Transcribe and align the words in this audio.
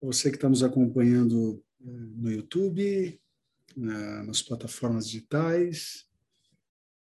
Você 0.00 0.30
que 0.30 0.36
está 0.36 0.48
nos 0.48 0.62
acompanhando 0.62 1.60
eh, 1.80 1.84
no 1.84 2.30
YouTube, 2.30 3.20
nas 3.76 4.40
plataformas 4.40 5.08
digitais, 5.08 6.08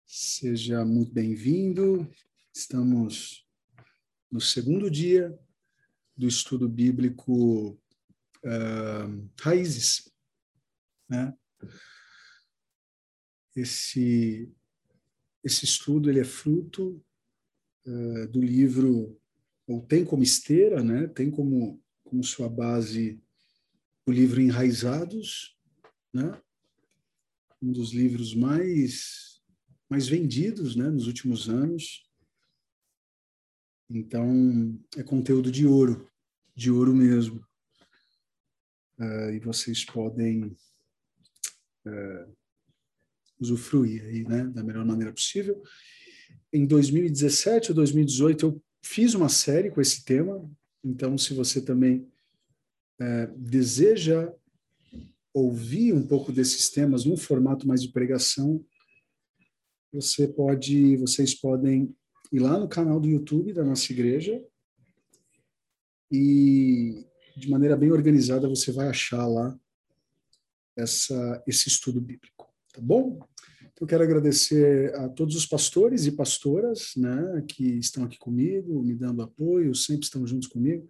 seja 0.07 0.83
muito 0.83 1.13
bem-vindo. 1.13 2.09
Estamos 2.51 3.47
no 4.31 4.41
segundo 4.41 4.89
dia 4.89 5.37
do 6.17 6.27
estudo 6.27 6.67
bíblico 6.67 7.79
uh, 8.43 9.29
Raízes. 9.39 10.11
Né? 11.07 11.37
Esse, 13.55 14.51
esse 15.43 15.65
estudo 15.65 16.09
ele 16.09 16.21
é 16.21 16.25
fruto 16.25 17.03
uh, 17.85 18.27
do 18.29 18.41
livro, 18.41 19.19
ou 19.67 19.85
tem 19.85 20.03
como 20.03 20.23
esteira, 20.23 20.83
né? 20.83 21.07
tem 21.07 21.29
como 21.29 21.81
como 22.09 22.23
sua 22.23 22.49
base 22.49 23.21
o 24.05 24.11
livro 24.11 24.41
Enraizados, 24.41 25.55
né? 26.11 26.41
um 27.61 27.71
dos 27.71 27.91
livros 27.93 28.33
mais, 28.33 29.41
mais 29.87 30.07
vendidos 30.07 30.75
né? 30.75 30.89
nos 30.89 31.05
últimos 31.05 31.47
anos. 31.47 32.09
Então, 33.89 34.79
é 34.97 35.03
conteúdo 35.03 35.51
de 35.51 35.67
ouro, 35.67 36.09
de 36.55 36.71
ouro 36.71 36.93
mesmo. 36.93 37.45
Uh, 38.97 39.31
e 39.31 39.39
vocês 39.39 39.85
podem 39.85 40.57
uh, 41.85 42.37
usufruir 43.39 44.03
aí, 44.03 44.23
né, 44.23 44.45
da 44.47 44.61
melhor 44.61 44.85
maneira 44.85 45.13
possível. 45.13 45.63
Em 46.51 46.65
2017 46.65 47.71
ou 47.71 47.75
2018, 47.75 48.45
eu 48.45 48.63
fiz 48.83 49.13
uma 49.13 49.29
série 49.29 49.71
com 49.71 49.79
esse 49.79 50.03
tema, 50.03 50.49
então, 50.83 51.17
se 51.17 51.33
você 51.33 51.61
também 51.61 52.07
é, 52.99 53.27
deseja 53.35 54.33
ouvir 55.33 55.93
um 55.93 56.05
pouco 56.05 56.31
desses 56.31 56.69
temas 56.69 57.05
num 57.05 57.17
formato 57.17 57.67
mais 57.67 57.81
de 57.81 57.89
pregação, 57.89 58.63
você 59.91 60.27
pode, 60.27 60.97
vocês 60.97 61.33
podem 61.33 61.95
ir 62.31 62.39
lá 62.39 62.59
no 62.59 62.67
canal 62.67 62.99
do 62.99 63.07
YouTube 63.07 63.53
da 63.53 63.63
nossa 63.63 63.91
igreja 63.91 64.43
e 66.11 67.05
de 67.35 67.49
maneira 67.49 67.75
bem 67.75 67.91
organizada 67.91 68.47
você 68.47 68.71
vai 68.71 68.87
achar 68.87 69.25
lá 69.27 69.57
essa, 70.75 71.43
esse 71.47 71.67
estudo 71.67 71.99
bíblico, 71.99 72.51
tá 72.73 72.81
bom? 72.81 73.19
Então, 73.79 73.87
quero 73.87 74.03
agradecer 74.03 74.93
a 74.95 75.07
todos 75.07 75.37
os 75.37 75.45
pastores 75.45 76.05
e 76.05 76.11
pastoras 76.11 76.91
né, 76.97 77.41
que 77.47 77.63
estão 77.77 78.03
aqui 78.03 78.17
comigo, 78.17 78.83
me 78.83 78.93
dando 78.93 79.21
apoio, 79.21 79.73
sempre 79.73 80.03
estão 80.03 80.27
juntos 80.27 80.49
comigo. 80.49 80.85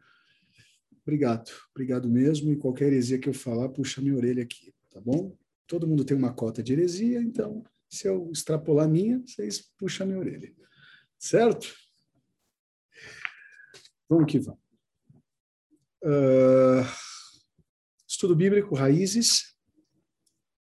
Obrigado, 1.04 1.52
obrigado 1.70 2.10
mesmo. 2.10 2.52
E 2.52 2.58
qualquer 2.58 2.88
heresia 2.88 3.20
que 3.20 3.30
eu 3.30 3.34
falar, 3.34 3.70
puxa 3.70 4.02
minha 4.02 4.16
orelha 4.16 4.42
aqui, 4.42 4.74
tá 4.90 5.00
bom? 5.00 5.38
Todo 5.68 5.86
mundo 5.86 6.04
tem 6.04 6.18
uma 6.18 6.34
cota 6.34 6.64
de 6.64 6.74
heresia, 6.74 7.22
então, 7.22 7.64
se 7.88 8.08
eu 8.08 8.32
extrapolar 8.32 8.86
a 8.86 8.90
minha, 8.90 9.22
vocês 9.24 9.72
puxam 9.78 10.08
minha 10.08 10.18
orelha. 10.18 10.52
Certo? 11.20 11.72
Vamos 14.10 14.32
que 14.32 14.40
vamos. 14.40 14.62
Uh, 16.04 16.82
estudo 18.08 18.36
bíblico, 18.36 18.74
raízes, 18.74 19.56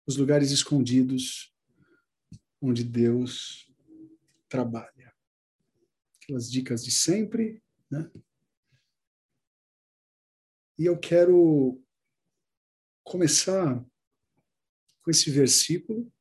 os 0.04 0.16
lugares 0.16 0.50
escondidos 0.50 1.54
onde 2.66 2.82
Deus 2.82 3.72
trabalha. 4.48 5.14
Aquelas 6.16 6.50
dicas 6.50 6.84
de 6.84 6.90
sempre, 6.90 7.62
né? 7.90 8.10
E 10.78 10.84
eu 10.84 10.98
quero 10.98 11.80
começar 13.04 13.82
com 15.00 15.10
esse 15.10 15.30
versículo, 15.30 16.12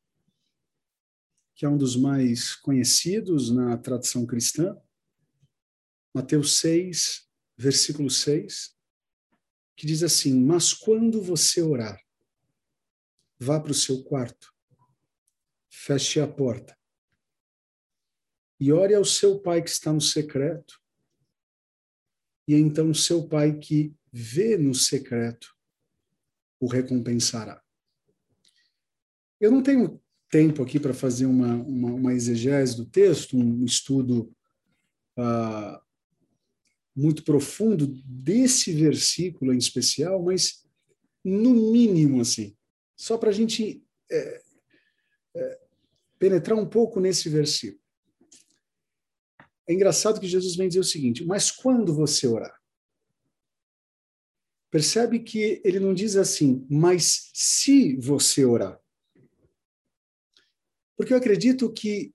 que 1.56 1.66
é 1.66 1.70
um 1.70 1.78
dos 1.78 1.96
mais 1.96 2.56
conhecidos 2.56 3.50
na 3.50 3.78
tradição 3.78 4.26
cristã, 4.26 4.80
Mateus 6.14 6.60
6, 6.60 7.28
versículo 7.58 8.10
6, 8.10 8.78
que 9.76 9.88
diz 9.88 10.04
assim: 10.04 10.40
Mas 10.40 10.74
quando 10.74 11.22
você 11.22 11.62
orar, 11.62 12.00
vá 13.40 13.60
para 13.60 13.72
o 13.72 13.76
seu 13.76 14.04
quarto, 14.04 14.55
feche 15.86 16.20
a 16.20 16.28
porta 16.28 16.76
e 18.60 18.72
ore 18.72 18.96
ao 18.96 19.06
seu 19.06 19.40
pai 19.40 19.62
que 19.62 19.70
está 19.70 19.94
no 19.94 20.02
secreto, 20.02 20.82
e 22.48 22.56
então 22.56 22.92
seu 22.92 23.28
pai 23.28 23.60
que 23.60 23.94
vê 24.12 24.58
no 24.58 24.74
secreto 24.74 25.56
o 26.60 26.68
recompensará. 26.68 27.62
Eu 29.40 29.52
não 29.52 29.62
tenho 29.62 30.02
tempo 30.30 30.64
aqui 30.64 30.80
para 30.80 30.94
fazer 30.94 31.28
uma, 31.28 31.54
uma, 31.56 31.94
uma, 31.94 32.14
exegese 32.14 32.78
do 32.78 32.86
texto, 32.86 33.38
um 33.38 33.64
estudo 33.64 34.34
uh, 35.20 35.80
muito 36.96 37.24
profundo 37.24 37.86
desse 38.06 38.74
versículo 38.74 39.54
em 39.54 39.58
especial, 39.58 40.24
mas 40.24 40.66
no 41.24 41.72
mínimo, 41.72 42.22
assim, 42.22 42.58
só 42.96 43.18
para 43.18 43.30
a 43.30 43.34
gente 43.34 43.86
é, 44.10 44.42
é, 45.36 45.65
penetrar 46.26 46.58
um 46.58 46.68
pouco 46.68 47.00
nesse 47.00 47.30
versículo. 47.30 47.80
É 49.68 49.74
engraçado 49.74 50.20
que 50.20 50.28
Jesus 50.28 50.56
vem 50.56 50.68
dizer 50.68 50.80
o 50.80 50.84
seguinte: 50.84 51.24
mas 51.24 51.52
quando 51.52 51.94
você 51.94 52.26
orar? 52.26 52.60
Percebe 54.72 55.20
que 55.20 55.62
ele 55.64 55.80
não 55.80 55.94
diz 55.94 56.16
assim, 56.16 56.66
mas 56.68 57.30
se 57.32 57.96
você 57.98 58.44
orar. 58.44 58.82
Porque 60.98 61.14
eu 61.14 61.18
acredito 61.18 61.72
que, 61.72 62.12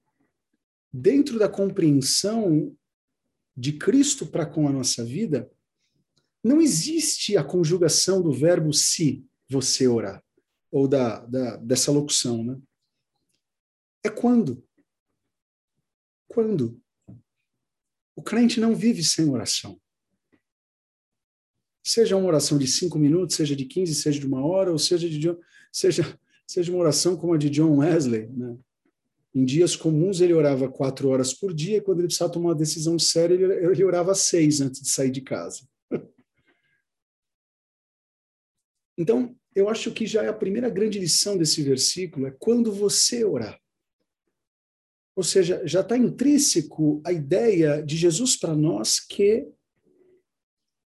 dentro 0.92 1.38
da 1.38 1.48
compreensão 1.48 2.76
de 3.56 3.74
Cristo 3.74 4.26
para 4.26 4.44
com 4.44 4.66
a 4.66 4.72
nossa 4.72 5.04
vida, 5.04 5.48
não 6.42 6.60
existe 6.60 7.36
a 7.36 7.44
conjugação 7.44 8.20
do 8.20 8.32
verbo 8.32 8.72
se 8.72 9.24
você 9.48 9.86
orar, 9.86 10.22
ou 10.70 10.88
da, 10.88 11.24
da 11.26 11.56
dessa 11.56 11.92
locução, 11.92 12.42
né? 12.42 12.60
É 14.04 14.08
quando. 14.08 14.66
Quando. 16.28 16.80
O 18.16 18.22
crente 18.22 18.60
não 18.60 18.74
vive 18.74 19.02
sem 19.02 19.28
oração. 19.28 19.80
Seja 21.82 22.16
uma 22.16 22.28
oração 22.28 22.58
de 22.58 22.66
cinco 22.66 22.98
minutos, 22.98 23.36
seja 23.36 23.56
de 23.56 23.64
15, 23.64 23.94
seja 23.94 24.20
de 24.20 24.26
uma 24.26 24.44
hora, 24.44 24.70
ou 24.70 24.78
seja, 24.78 25.08
de, 25.08 25.36
seja, 25.72 26.18
seja 26.46 26.70
uma 26.70 26.80
oração 26.80 27.16
como 27.16 27.32
a 27.32 27.38
de 27.38 27.48
John 27.48 27.78
Wesley. 27.78 28.28
Né? 28.28 28.56
Em 29.34 29.44
dias 29.44 29.76
comuns, 29.76 30.20
ele 30.20 30.34
orava 30.34 30.70
quatro 30.70 31.08
horas 31.08 31.32
por 31.32 31.54
dia, 31.54 31.78
e 31.78 31.80
quando 31.80 32.00
ele 32.00 32.08
precisava 32.08 32.32
tomar 32.32 32.50
uma 32.50 32.54
decisão 32.54 32.98
séria, 32.98 33.34
ele, 33.34 33.44
ele 33.44 33.84
orava 33.84 34.14
seis 34.14 34.60
antes 34.60 34.82
de 34.82 34.90
sair 34.90 35.10
de 35.10 35.20
casa. 35.20 35.66
Então, 38.98 39.34
eu 39.54 39.70
acho 39.70 39.90
que 39.92 40.06
já 40.06 40.22
é 40.22 40.28
a 40.28 40.32
primeira 40.34 40.68
grande 40.68 40.98
lição 40.98 41.34
desse 41.34 41.62
versículo, 41.62 42.26
é 42.26 42.36
quando 42.38 42.70
você 42.70 43.24
orar. 43.24 43.58
Ou 45.16 45.22
seja, 45.22 45.66
já 45.66 45.80
está 45.80 45.96
intrínseco 45.96 47.02
a 47.04 47.12
ideia 47.12 47.82
de 47.82 47.96
Jesus 47.96 48.36
para 48.36 48.54
nós 48.54 49.00
que 49.00 49.46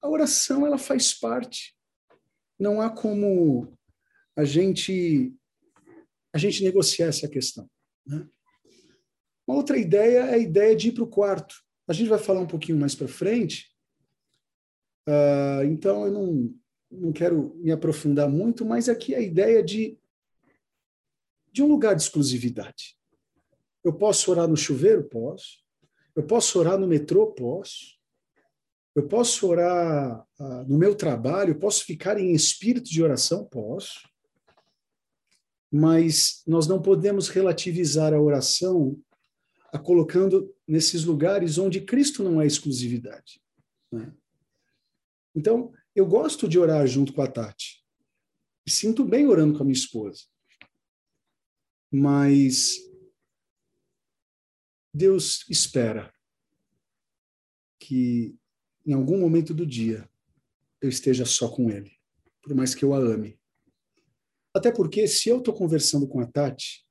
a 0.02 0.10
oração 0.10 0.66
ela 0.66 0.78
faz 0.78 1.14
parte. 1.14 1.76
Não 2.60 2.82
há 2.82 2.90
como 2.90 3.78
a 4.36 4.44
gente 4.44 5.34
a 6.34 6.38
gente 6.38 6.64
negociar 6.64 7.08
essa 7.08 7.28
questão. 7.28 7.70
Né? 8.06 8.28
Uma 9.46 9.58
outra 9.58 9.78
ideia 9.78 10.20
é 10.20 10.34
a 10.34 10.38
ideia 10.38 10.76
de 10.76 10.90
ir 10.90 10.94
para 10.94 11.04
o 11.04 11.10
quarto. 11.10 11.56
A 11.88 11.94
gente 11.94 12.10
vai 12.10 12.18
falar 12.18 12.40
um 12.40 12.48
pouquinho 12.48 12.80
mais 12.80 12.96
para 12.96 13.08
frente. 13.08 13.72
Uh, 15.08 15.64
então 15.66 16.06
eu 16.06 16.12
não 16.12 16.56
não 16.90 17.12
quero 17.12 17.56
me 17.56 17.72
aprofundar 17.72 18.30
muito, 18.30 18.64
mas 18.64 18.88
aqui 18.88 19.16
a 19.16 19.20
ideia 19.20 19.64
de 19.64 19.98
de 21.52 21.62
um 21.62 21.68
lugar 21.68 21.96
de 21.96 22.02
exclusividade. 22.02 22.98
Eu 23.84 23.94
posso 23.94 24.32
orar 24.32 24.48
no 24.48 24.56
chuveiro? 24.56 25.04
Posso. 25.04 25.60
Eu 26.16 26.24
posso 26.24 26.60
orar 26.60 26.78
no 26.78 26.88
metrô? 26.88 27.32
Posso. 27.34 27.98
Eu 28.96 29.08
posso 29.08 29.48
orar 29.48 30.26
ah, 30.40 30.64
no 30.68 30.78
meu 30.78 30.96
trabalho? 30.96 31.60
Posso 31.60 31.84
ficar 31.84 32.20
em 32.20 32.34
espírito 32.34 32.90
de 32.90 33.02
oração? 33.02 33.46
Posso. 33.46 34.08
Mas 35.72 36.44
nós 36.46 36.68
não 36.68 36.82
podemos 36.82 37.28
relativizar 37.28 38.14
a 38.14 38.22
oração 38.22 38.98
a 39.72 39.80
colocando 39.80 40.56
nesses 40.68 41.04
lugares 41.04 41.58
onde 41.58 41.82
Cristo 41.82 42.24
não 42.24 42.40
é 42.40 42.46
exclusividade. 42.46 43.42
Né? 43.92 44.14
Então, 45.36 45.74
eu 45.96 46.06
gosto 46.06 46.48
de 46.48 46.60
orar 46.60 46.86
junto 46.86 47.12
com 47.12 47.24
a 47.24 47.28
Tati. 47.28 47.84
Me 48.66 48.72
sinto 48.72 49.04
bem 49.04 49.26
orando 49.26 49.58
com 49.58 49.64
a 49.64 49.66
minha 49.66 49.74
esposa. 49.74 50.22
Mas 51.92 52.78
Deus 54.94 55.46
espera 55.50 56.14
que 57.80 58.36
em 58.86 58.94
algum 58.94 59.20
momento 59.20 59.54
do 59.54 59.66
dia 59.66 60.08
eu 60.82 60.90
esteja 60.90 61.26
só 61.26 61.50
com 61.50 61.70
Ele. 61.70 61.92
por 62.42 62.54
mais 62.54 62.76
que 62.76 62.84
eu 62.84 62.94
a 62.94 62.98
ame. 62.98 63.40
Até 64.54 64.70
porque, 64.70 65.08
se 65.08 65.30
eu 65.30 65.40
estou 65.40 65.54
conversando 65.54 66.08
com 66.08 66.20
a 66.20 66.28
Tati, 66.28 66.86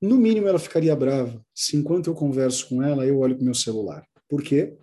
no 0.00 0.16
mínimo 0.16 0.46
ela 0.46 0.58
ficaria 0.58 0.94
brava 0.94 1.44
se 1.54 1.76
enquanto 1.76 2.08
eu 2.08 2.14
converso 2.14 2.68
com 2.68 2.82
ela, 2.82 3.04
eu 3.04 3.18
olho 3.18 3.34
para 3.34 3.42
o 3.42 3.44
meu 3.44 3.54
celular. 3.54 4.06
Por 4.28 4.42
quê? 4.42 4.78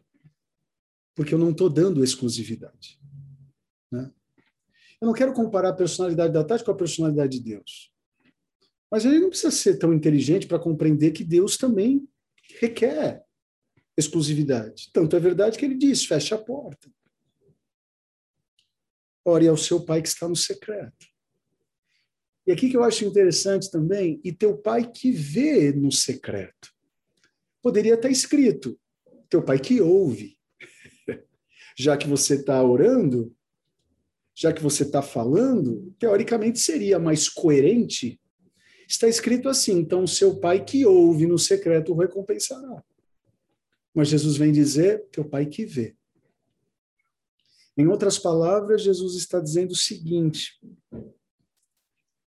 Porque 1.15 1.33
eu 1.33 1.39
não 1.39 1.51
estou 1.51 1.69
dando 1.69 2.03
exclusividade. 2.03 2.99
Né? 3.91 4.11
Eu 4.99 5.07
não 5.07 5.13
quero 5.13 5.33
comparar 5.33 5.69
a 5.69 5.73
personalidade 5.73 6.33
da 6.33 6.43
Tati 6.43 6.63
com 6.63 6.71
a 6.71 6.75
personalidade 6.75 7.37
de 7.37 7.43
Deus. 7.43 7.90
Mas 8.91 9.05
ele 9.05 9.19
não 9.19 9.29
precisa 9.29 9.51
ser 9.51 9.77
tão 9.77 9.93
inteligente 9.93 10.45
para 10.45 10.59
compreender 10.59 11.11
que 11.11 11.23
Deus 11.23 11.55
também 11.55 12.05
requer 12.59 13.23
exclusividade. 13.97 14.89
Tanto 14.91 15.15
é 15.15 15.19
verdade 15.19 15.57
que 15.57 15.63
ele 15.63 15.75
diz: 15.75 16.05
feche 16.05 16.33
a 16.33 16.37
porta. 16.37 16.91
Ore 19.23 19.47
ao 19.47 19.55
seu 19.55 19.85
pai 19.85 20.01
que 20.01 20.09
está 20.09 20.27
no 20.27 20.35
secreto. 20.35 21.07
E 22.45 22.51
aqui 22.51 22.69
que 22.69 22.75
eu 22.75 22.83
acho 22.83 23.05
interessante 23.05 23.69
também, 23.69 24.19
e 24.23 24.33
teu 24.33 24.57
pai 24.57 24.91
que 24.91 25.11
vê 25.11 25.71
no 25.71 25.91
secreto. 25.91 26.73
Poderia 27.61 27.93
estar 27.93 28.09
escrito, 28.09 28.79
teu 29.29 29.43
pai 29.43 29.59
que 29.59 29.79
ouve. 29.79 30.37
Já 31.77 31.95
que 31.95 32.07
você 32.07 32.35
está 32.35 32.61
orando, 32.63 33.33
já 34.33 34.51
que 34.51 34.61
você 34.61 34.83
está 34.83 35.01
falando, 35.01 35.93
teoricamente 35.99 36.59
seria 36.59 36.97
mais 36.97 37.29
coerente. 37.29 38.19
Está 38.91 39.07
escrito 39.07 39.47
assim: 39.47 39.77
então, 39.77 40.05
seu 40.05 40.37
pai 40.37 40.65
que 40.65 40.85
ouve 40.85 41.25
no 41.25 41.39
secreto 41.39 41.93
o 41.93 41.97
recompensará. 41.97 42.83
Mas 43.93 44.09
Jesus 44.09 44.35
vem 44.35 44.51
dizer: 44.51 45.07
teu 45.09 45.23
pai 45.23 45.45
que 45.45 45.65
vê. 45.65 45.95
Em 47.77 47.87
outras 47.87 48.19
palavras, 48.19 48.81
Jesus 48.81 49.15
está 49.15 49.39
dizendo 49.39 49.71
o 49.71 49.77
seguinte: 49.77 50.61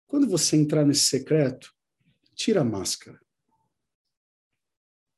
quando 0.06 0.30
você 0.30 0.56
entrar 0.56 0.86
nesse 0.86 1.06
secreto, 1.06 1.74
tira 2.36 2.62
a 2.62 2.64
máscara. 2.64 3.20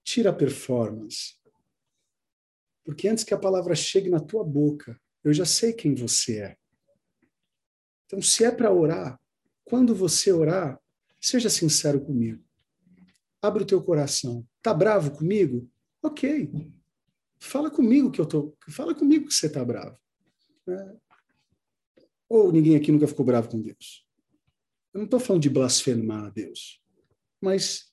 Tira 0.01 0.29
a 0.29 0.33
performance. 0.33 1.35
Porque 2.85 3.09
antes 3.09 3.25
que 3.25 3.33
a 3.33 3.39
palavra 3.39 3.75
chegue 3.75 4.09
na 4.09 4.21
tua 4.21 4.45
boca, 4.45 4.97
eu 5.21 5.33
já 5.33 5.45
sei 5.45 5.73
quem 5.73 5.93
você 5.93 6.39
é. 6.39 6.57
Então, 8.05 8.21
se 8.21 8.45
é 8.45 8.51
para 8.51 8.71
orar, 8.71 9.19
quando 9.65 9.93
você 9.93 10.31
orar, 10.31 10.81
seja 11.23 11.49
sincero 11.49 12.01
comigo. 12.01 12.43
Abre 13.41 13.63
o 13.63 13.65
teu 13.65 13.81
coração. 13.81 14.47
Tá 14.61 14.73
bravo 14.73 15.11
comigo? 15.11 15.69
Ok. 16.01 16.51
Fala 17.39 17.71
comigo 17.71 18.11
que 18.11 18.19
eu 18.19 18.25
tô. 18.25 18.55
Fala 18.69 18.93
comigo 18.93 19.27
que 19.27 19.33
você 19.33 19.49
tá 19.49 19.63
bravo. 19.63 19.97
É. 20.67 20.95
Ou 22.29 22.51
ninguém 22.51 22.75
aqui 22.75 22.91
nunca 22.91 23.07
ficou 23.07 23.25
bravo 23.25 23.49
com 23.49 23.61
Deus. 23.61 24.05
Eu 24.93 24.99
não 24.99 25.05
estou 25.05 25.19
falando 25.19 25.41
de 25.41 25.49
blasfemar 25.49 26.25
a 26.25 26.29
Deus, 26.29 26.81
mas 27.41 27.91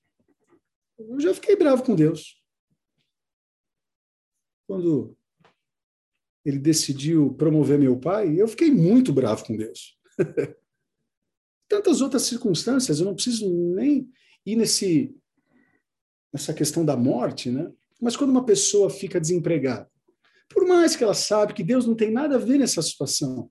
eu 0.98 1.18
já 1.20 1.32
fiquei 1.34 1.56
bravo 1.56 1.82
com 1.82 1.94
Deus. 1.94 2.40
Quando 4.68 5.16
ele 6.44 6.58
decidiu 6.58 7.34
promover 7.34 7.78
meu 7.78 7.98
pai, 7.98 8.40
eu 8.40 8.46
fiquei 8.46 8.70
muito 8.70 9.12
bravo 9.12 9.44
com 9.44 9.56
Deus. 9.56 9.98
Tantas 11.70 12.00
outras 12.00 12.22
circunstâncias, 12.22 12.98
eu 12.98 13.06
não 13.06 13.14
preciso 13.14 13.48
nem 13.48 14.10
ir 14.44 14.56
nesse 14.56 15.14
nessa 16.32 16.52
questão 16.52 16.84
da 16.84 16.96
morte, 16.96 17.48
né? 17.48 17.70
Mas 18.00 18.16
quando 18.16 18.30
uma 18.30 18.44
pessoa 18.44 18.90
fica 18.90 19.20
desempregada, 19.20 19.88
por 20.48 20.66
mais 20.66 20.96
que 20.96 21.04
ela 21.04 21.14
sabe 21.14 21.54
que 21.54 21.62
Deus 21.62 21.86
não 21.86 21.94
tem 21.94 22.10
nada 22.10 22.34
a 22.34 22.38
ver 22.38 22.58
nessa 22.58 22.82
situação, 22.82 23.48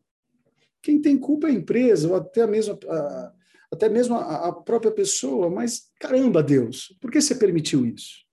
quem 0.81 1.01
tem 1.01 1.17
culpa 1.17 1.47
é 1.47 1.51
a 1.51 1.53
empresa, 1.53 2.09
ou 2.09 2.15
até 2.15 2.45
mesmo 2.45 2.77
a, 2.89 3.33
até 3.71 3.87
mesmo 3.87 4.15
a, 4.15 4.49
a 4.49 4.53
própria 4.53 4.91
pessoa, 4.91 5.49
mas 5.49 5.89
caramba, 5.97 6.43
Deus, 6.43 6.93
por 6.99 7.09
que 7.09 7.21
você 7.21 7.35
permitiu 7.35 7.85
isso? 7.85 8.25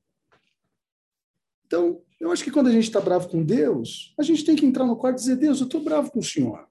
Então, 1.64 2.02
eu 2.20 2.32
acho 2.32 2.42
que 2.42 2.50
quando 2.50 2.68
a 2.68 2.72
gente 2.72 2.84
está 2.84 3.00
bravo 3.00 3.28
com 3.28 3.44
Deus, 3.44 4.12
a 4.18 4.22
gente 4.24 4.44
tem 4.44 4.56
que 4.56 4.66
entrar 4.66 4.84
no 4.84 4.96
quarto 4.96 5.18
e 5.18 5.20
dizer: 5.20 5.36
Deus, 5.36 5.60
eu 5.60 5.66
estou 5.66 5.80
bravo 5.80 6.10
com 6.10 6.18
o 6.18 6.24
Senhor. 6.24 6.65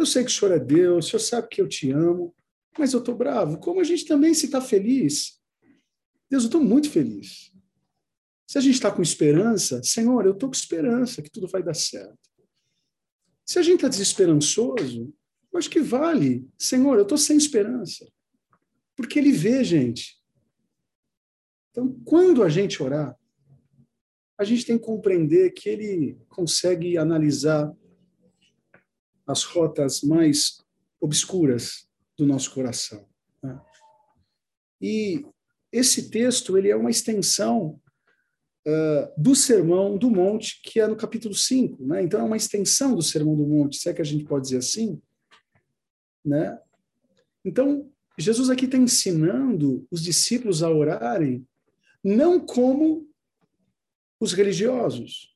Eu 0.00 0.06
sei 0.06 0.24
que 0.24 0.30
o 0.30 0.32
Senhor 0.32 0.54
é 0.54 0.58
Deus, 0.58 1.04
o 1.04 1.08
Senhor 1.10 1.20
sabe 1.20 1.48
que 1.48 1.60
eu 1.60 1.68
te 1.68 1.90
amo, 1.90 2.34
mas 2.78 2.94
eu 2.94 3.00
estou 3.00 3.14
bravo. 3.14 3.58
Como 3.58 3.82
a 3.82 3.84
gente 3.84 4.06
também 4.06 4.32
se 4.32 4.46
está 4.46 4.58
feliz. 4.58 5.38
Deus, 6.30 6.44
eu 6.44 6.46
estou 6.46 6.64
muito 6.64 6.88
feliz. 6.88 7.52
Se 8.46 8.56
a 8.56 8.62
gente 8.62 8.76
está 8.76 8.90
com 8.90 9.02
esperança, 9.02 9.82
Senhor, 9.82 10.24
eu 10.24 10.32
estou 10.32 10.48
com 10.48 10.54
esperança 10.54 11.20
que 11.20 11.30
tudo 11.30 11.46
vai 11.46 11.62
dar 11.62 11.74
certo. 11.74 12.18
Se 13.44 13.58
a 13.58 13.62
gente 13.62 13.74
está 13.74 13.88
desesperançoso, 13.88 15.12
eu 15.52 15.58
acho 15.58 15.68
que 15.68 15.80
vale. 15.80 16.48
Senhor, 16.58 16.96
eu 16.96 17.02
estou 17.02 17.18
sem 17.18 17.36
esperança. 17.36 18.10
Porque 18.96 19.18
Ele 19.18 19.32
vê, 19.32 19.62
gente. 19.62 20.18
Então, 21.72 21.92
quando 22.06 22.42
a 22.42 22.48
gente 22.48 22.82
orar, 22.82 23.14
a 24.38 24.44
gente 24.44 24.64
tem 24.64 24.78
que 24.78 24.84
compreender 24.86 25.50
que 25.50 25.68
Ele 25.68 26.18
consegue 26.30 26.96
analisar 26.96 27.70
as 29.30 29.44
rotas 29.44 30.02
mais 30.02 30.58
obscuras 31.00 31.88
do 32.16 32.26
nosso 32.26 32.52
coração. 32.52 33.06
Né? 33.42 33.60
E 34.80 35.24
esse 35.72 36.10
texto 36.10 36.58
ele 36.58 36.68
é 36.68 36.76
uma 36.76 36.90
extensão 36.90 37.80
uh, 38.66 39.20
do 39.20 39.34
Sermão 39.34 39.96
do 39.96 40.10
Monte, 40.10 40.60
que 40.62 40.80
é 40.80 40.86
no 40.86 40.96
capítulo 40.96 41.34
5. 41.34 41.86
Né? 41.86 42.02
Então, 42.02 42.20
é 42.20 42.24
uma 42.24 42.36
extensão 42.36 42.94
do 42.94 43.02
Sermão 43.02 43.36
do 43.36 43.46
Monte, 43.46 43.76
se 43.76 43.88
é 43.88 43.94
que 43.94 44.02
a 44.02 44.04
gente 44.04 44.24
pode 44.24 44.44
dizer 44.44 44.58
assim. 44.58 45.00
Né? 46.24 46.58
Então, 47.44 47.90
Jesus 48.18 48.50
aqui 48.50 48.66
está 48.66 48.76
ensinando 48.76 49.86
os 49.90 50.02
discípulos 50.02 50.62
a 50.62 50.70
orarem 50.70 51.46
não 52.02 52.38
como 52.38 53.08
os 54.18 54.32
religiosos, 54.32 55.34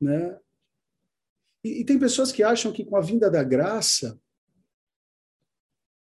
né? 0.00 0.38
E, 1.66 1.80
e, 1.80 1.84
tem 1.84 1.98
pessoas 1.98 2.30
que 2.30 2.44
acham 2.44 2.72
que 2.72 2.84
com 2.84 2.96
a 2.96 3.00
vinda 3.00 3.28
da 3.28 3.42
graça, 3.42 4.20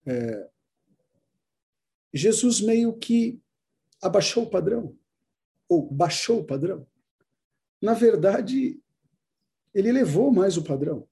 é, 0.05 0.47
Jesus 2.13 2.61
meio 2.61 2.95
que 2.95 3.41
abaixou 3.99 4.43
o 4.43 4.49
padrão, 4.49 4.95
ou 5.67 5.89
baixou 5.89 6.41
o 6.41 6.45
padrão. 6.45 6.85
Na 7.81 7.95
verdade, 7.95 8.79
ele 9.73 9.89
elevou 9.89 10.31
mais 10.31 10.55
o 10.55 10.63
padrão, 10.63 11.07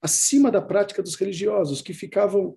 acima 0.00 0.48
da 0.48 0.62
prática 0.62 1.02
dos 1.02 1.16
religiosos, 1.16 1.82
que 1.82 1.92
ficavam 1.92 2.56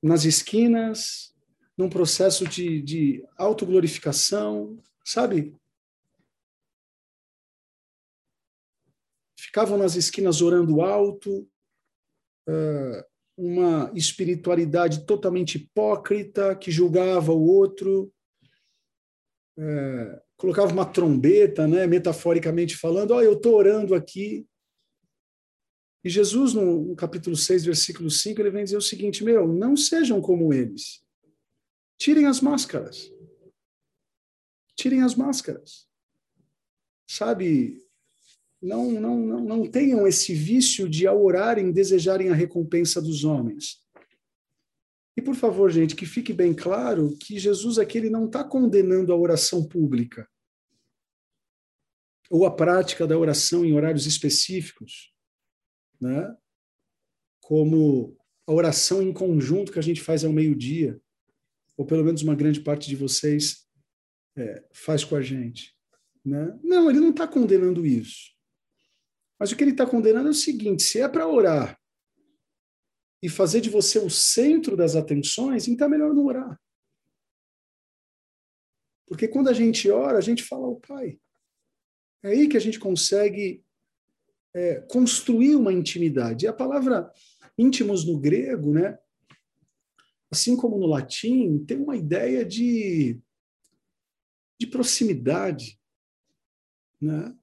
nas 0.00 0.24
esquinas, 0.24 1.34
num 1.76 1.88
processo 1.88 2.46
de, 2.46 2.80
de 2.80 3.26
autoglorificação, 3.36 4.80
sabe? 5.04 5.57
Ficavam 9.58 9.76
nas 9.76 9.96
esquinas 9.96 10.40
orando 10.40 10.80
alto, 10.82 11.50
uma 13.36 13.90
espiritualidade 13.92 15.04
totalmente 15.04 15.56
hipócrita, 15.58 16.54
que 16.54 16.70
julgava 16.70 17.32
o 17.32 17.44
outro, 17.44 18.12
colocava 20.36 20.72
uma 20.72 20.86
trombeta, 20.86 21.66
né, 21.66 21.88
metaforicamente 21.88 22.76
falando, 22.76 23.14
oh, 23.14 23.20
eu 23.20 23.32
estou 23.32 23.56
orando 23.56 23.96
aqui. 23.96 24.46
E 26.04 26.08
Jesus, 26.08 26.54
no 26.54 26.94
capítulo 26.94 27.34
6, 27.34 27.64
versículo 27.64 28.08
5, 28.08 28.40
ele 28.40 28.50
vem 28.50 28.62
dizer 28.62 28.76
o 28.76 28.80
seguinte, 28.80 29.24
meu, 29.24 29.48
não 29.48 29.76
sejam 29.76 30.20
como 30.20 30.54
eles. 30.54 31.04
Tirem 31.98 32.26
as 32.26 32.40
máscaras. 32.40 33.12
Tirem 34.76 35.02
as 35.02 35.16
máscaras. 35.16 35.88
Sabe, 37.10 37.84
não, 38.60 38.90
não, 38.90 39.18
não, 39.18 39.40
não 39.40 39.70
tenham 39.70 40.06
esse 40.06 40.34
vício 40.34 40.88
de, 40.88 41.06
ao 41.06 41.22
orarem, 41.22 41.72
desejarem 41.72 42.30
a 42.30 42.34
recompensa 42.34 43.00
dos 43.00 43.24
homens. 43.24 43.82
E, 45.16 45.22
por 45.22 45.34
favor, 45.34 45.70
gente, 45.70 45.96
que 45.96 46.06
fique 46.06 46.32
bem 46.32 46.54
claro 46.54 47.16
que 47.16 47.38
Jesus 47.38 47.78
aqui 47.78 47.98
ele 47.98 48.10
não 48.10 48.26
está 48.26 48.44
condenando 48.44 49.12
a 49.12 49.16
oração 49.16 49.66
pública 49.66 50.28
ou 52.30 52.44
a 52.44 52.54
prática 52.54 53.06
da 53.06 53.18
oração 53.18 53.64
em 53.64 53.72
horários 53.72 54.06
específicos, 54.06 55.12
né? 56.00 56.36
como 57.40 58.16
a 58.46 58.52
oração 58.52 59.02
em 59.02 59.12
conjunto 59.12 59.72
que 59.72 59.78
a 59.78 59.82
gente 59.82 60.00
faz 60.00 60.24
ao 60.24 60.32
meio-dia, 60.32 61.00
ou 61.76 61.86
pelo 61.86 62.04
menos 62.04 62.22
uma 62.22 62.34
grande 62.34 62.60
parte 62.60 62.88
de 62.88 62.96
vocês 62.96 63.66
é, 64.36 64.64
faz 64.72 65.04
com 65.04 65.16
a 65.16 65.22
gente. 65.22 65.74
Né? 66.24 66.58
Não, 66.62 66.90
ele 66.90 67.00
não 67.00 67.10
está 67.10 67.26
condenando 67.26 67.86
isso. 67.86 68.37
Mas 69.38 69.52
o 69.52 69.56
que 69.56 69.62
ele 69.62 69.70
está 69.70 69.86
condenando 69.86 70.28
é 70.28 70.30
o 70.30 70.34
seguinte: 70.34 70.82
se 70.82 71.00
é 71.00 71.08
para 71.08 71.28
orar 71.28 71.78
e 73.22 73.28
fazer 73.28 73.60
de 73.60 73.70
você 73.70 73.98
o 73.98 74.10
centro 74.10 74.76
das 74.76 74.94
atenções, 74.94 75.68
então 75.68 75.86
é 75.86 75.90
melhor 75.90 76.14
não 76.14 76.26
orar. 76.26 76.60
Porque 79.06 79.26
quando 79.26 79.48
a 79.48 79.52
gente 79.52 79.90
ora, 79.90 80.18
a 80.18 80.20
gente 80.20 80.42
fala 80.42 80.66
ao 80.66 80.76
Pai. 80.76 81.18
É 82.22 82.28
aí 82.28 82.48
que 82.48 82.56
a 82.56 82.60
gente 82.60 82.78
consegue 82.78 83.64
é, 84.54 84.80
construir 84.82 85.56
uma 85.56 85.72
intimidade. 85.72 86.44
E 86.44 86.48
a 86.48 86.52
palavra 86.52 87.10
íntimos 87.56 88.04
no 88.04 88.18
grego, 88.18 88.72
né, 88.72 88.98
assim 90.30 90.56
como 90.56 90.78
no 90.78 90.86
latim, 90.86 91.64
tem 91.64 91.78
uma 91.78 91.96
ideia 91.96 92.44
de, 92.44 93.18
de 94.60 94.66
proximidade. 94.66 95.80
Né? 97.00 97.34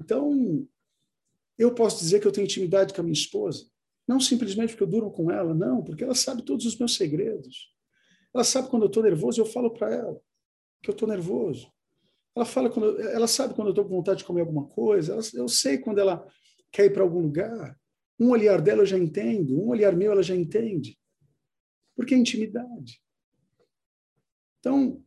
Então, 0.00 0.66
eu 1.58 1.74
posso 1.74 1.98
dizer 1.98 2.20
que 2.20 2.26
eu 2.26 2.32
tenho 2.32 2.44
intimidade 2.44 2.92
com 2.92 3.00
a 3.00 3.04
minha 3.04 3.12
esposa, 3.12 3.66
não 4.06 4.20
simplesmente 4.20 4.70
porque 4.70 4.84
eu 4.84 4.88
durmo 4.88 5.10
com 5.10 5.30
ela, 5.30 5.54
não, 5.54 5.82
porque 5.82 6.04
ela 6.04 6.14
sabe 6.14 6.42
todos 6.42 6.64
os 6.66 6.78
meus 6.78 6.96
segredos. 6.96 7.74
Ela 8.32 8.44
sabe 8.44 8.68
quando 8.68 8.82
eu 8.82 8.88
estou 8.88 9.02
nervoso, 9.02 9.40
eu 9.40 9.46
falo 9.46 9.70
para 9.70 9.92
ela 9.94 10.20
que 10.82 10.90
eu 10.90 10.92
estou 10.92 11.08
nervoso. 11.08 11.72
Ela 12.34 12.44
fala 12.44 12.70
quando, 12.70 13.00
ela 13.00 13.26
sabe 13.26 13.54
quando 13.54 13.68
eu 13.68 13.72
estou 13.72 13.84
com 13.84 13.96
vontade 13.96 14.18
de 14.18 14.24
comer 14.24 14.42
alguma 14.42 14.66
coisa. 14.68 15.14
Ela, 15.14 15.22
eu 15.34 15.48
sei 15.48 15.78
quando 15.78 15.98
ela 15.98 16.26
quer 16.70 16.84
ir 16.84 16.92
para 16.92 17.02
algum 17.02 17.20
lugar. 17.20 17.78
Um 18.20 18.30
olhar 18.30 18.60
dela 18.60 18.82
eu 18.82 18.86
já 18.86 18.98
entendo, 18.98 19.58
um 19.58 19.68
olhar 19.68 19.96
meu 19.96 20.12
ela 20.12 20.22
já 20.22 20.34
entende, 20.34 20.98
porque 21.94 22.14
é 22.14 22.18
intimidade. 22.18 23.02
Então, 24.60 25.02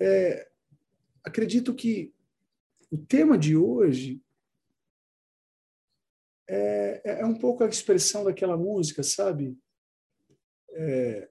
é, 0.00 0.48
acredito 1.24 1.74
que 1.74 2.12
o 2.90 2.98
tema 2.98 3.38
de 3.38 3.56
hoje 3.56 4.20
é, 6.48 7.02
é, 7.04 7.20
é 7.20 7.26
um 7.26 7.38
pouco 7.38 7.64
a 7.64 7.68
expressão 7.68 8.24
daquela 8.24 8.56
música, 8.56 9.02
sabe? 9.02 9.58
É, 10.70 11.30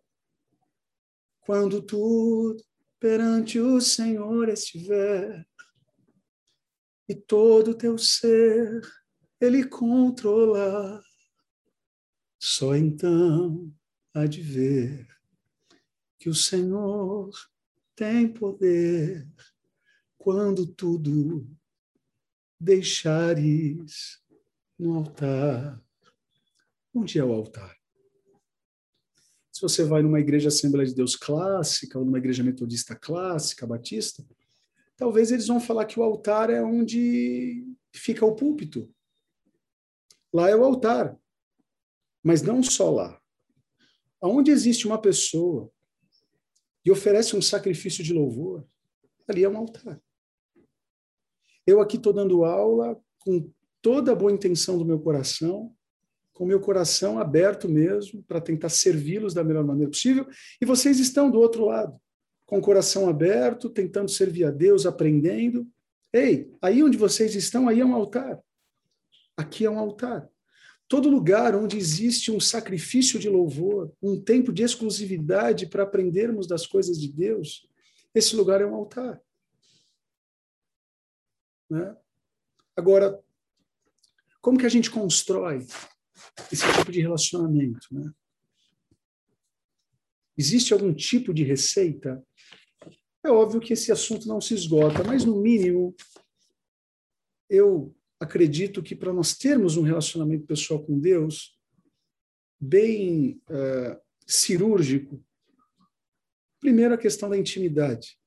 quando 1.42 1.82
tudo 1.82 2.64
perante 3.00 3.60
o 3.60 3.82
Senhor 3.82 4.48
estiver 4.50 5.46
e 7.10 7.16
todo 7.16 7.78
teu 7.78 7.98
ser 7.98 8.82
ele 9.40 9.68
controlar, 9.68 11.02
só 12.40 12.76
então 12.76 13.74
há 14.14 14.26
de 14.26 14.42
ver 14.42 15.08
que 16.20 16.30
o 16.30 16.36
Senhor 16.36 17.32
tem 17.96 18.32
poder 18.32 19.28
quando 20.18 20.68
tudo 20.68 21.50
deixares 22.60 24.21
no 24.82 24.96
altar. 24.98 25.80
Onde 26.94 27.20
é 27.20 27.24
o 27.24 27.32
altar? 27.32 27.78
Se 29.52 29.62
você 29.62 29.84
vai 29.84 30.02
numa 30.02 30.20
igreja 30.20 30.48
Assembleia 30.48 30.88
de 30.88 30.96
Deus 30.96 31.16
clássica, 31.16 32.00
ou 32.00 32.04
numa 32.04 32.18
igreja 32.18 32.44
metodista 32.44 32.96
clássica, 32.96 33.68
batista, 33.68 34.26
talvez 34.98 35.32
eles 35.32 35.48
vão 35.48 35.60
falar 35.60 35.86
que 35.86 36.00
o 36.00 36.04
altar 36.04 36.50
é 36.50 36.64
onde 36.64 37.64
fica 37.94 38.26
o 38.26 38.36
púlpito. 38.36 38.92
Lá 40.34 40.50
é 40.50 40.56
o 40.56 40.64
altar. 40.64 41.16
Mas 42.24 42.42
não 42.42 42.64
só 42.64 42.90
lá. 42.90 43.22
Aonde 44.20 44.50
existe 44.50 44.88
uma 44.88 45.00
pessoa 45.00 45.72
e 46.84 46.90
oferece 46.90 47.36
um 47.36 47.42
sacrifício 47.42 48.04
de 48.04 48.14
louvor, 48.14 48.68
ali 49.28 49.44
é 49.44 49.50
um 49.50 49.58
altar. 49.58 50.02
Eu 51.68 51.80
aqui 51.80 51.98
estou 51.98 52.12
dando 52.12 52.44
aula 52.44 53.00
com 53.20 53.52
toda 53.82 54.12
a 54.12 54.16
boa 54.16 54.32
intenção 54.32 54.78
do 54.78 54.86
meu 54.86 55.00
coração, 55.00 55.74
com 56.34 56.46
meu 56.46 56.60
coração 56.60 57.20
aberto 57.20 57.68
mesmo 57.68 58.24
para 58.24 58.42
tentar 58.42 58.70
servi-los 58.70 59.34
da 59.34 59.44
melhor 59.44 59.64
maneira 59.64 59.92
possível, 59.92 60.28
e 60.60 60.66
vocês 60.66 61.00
estão 61.00 61.30
do 61.30 61.40
outro 61.40 61.66
lado, 61.66 62.00
com 62.46 62.60
o 62.60 62.62
coração 62.62 63.10
aberto, 63.10 63.70
tentando 63.70 64.10
servir 64.10 64.46
a 64.46 64.52
Deus, 64.52 64.86
aprendendo. 64.86 65.68
Ei, 66.12 66.52
aí 66.62 66.84
onde 66.84 66.98
vocês 66.98 67.36
estão, 67.36 67.68
aí 67.68 67.80
é 67.80 67.86
um 67.86 67.96
altar. 67.96 68.40
Aqui 69.38 69.66
é 69.66 69.70
um 69.70 69.80
altar. 69.80 70.30
Todo 70.88 71.10
lugar 71.10 71.56
onde 71.56 71.78
existe 71.78 72.32
um 72.32 72.40
sacrifício 72.40 73.18
de 73.18 73.30
louvor, 73.30 73.94
um 74.02 74.22
tempo 74.22 74.52
de 74.52 74.64
exclusividade 74.64 75.66
para 75.68 75.84
aprendermos 75.84 76.48
das 76.48 76.68
coisas 76.68 77.00
de 77.00 77.10
Deus, 77.12 77.66
esse 78.14 78.36
lugar 78.36 78.60
é 78.60 78.66
um 78.66 78.76
altar. 78.76 79.22
Né? 81.70 81.96
Agora, 82.76 83.18
como 84.42 84.58
que 84.58 84.66
a 84.66 84.70
gente 84.70 84.90
constrói 84.90 85.66
esse 86.52 86.66
tipo 86.78 86.92
de 86.92 87.00
relacionamento. 87.00 87.88
Né? 87.92 88.12
Existe 90.38 90.74
algum 90.74 90.94
tipo 90.94 91.34
de 91.34 91.44
receita? 91.44 92.22
É 93.24 93.30
óbvio 93.30 93.62
que 93.62 93.74
esse 93.74 93.92
assunto 93.92 94.28
não 94.28 94.42
se 94.42 94.54
esgota, 94.54 95.04
mas 95.04 95.24
no 95.24 95.40
mínimo 95.40 95.96
eu 97.50 97.96
acredito 98.20 98.82
que 98.82 98.96
para 98.96 99.14
nós 99.14 99.38
termos 99.38 99.78
um 99.78 99.84
relacionamento 99.84 100.46
pessoal 100.46 100.84
com 100.84 101.00
Deus 101.00 101.58
bem 102.60 103.42
uh, 103.50 104.00
cirúrgico, 104.26 105.24
primeiro 106.60 106.94
a 106.94 106.98
questão 106.98 107.30
da 107.30 107.38
intimidade, 107.38 108.18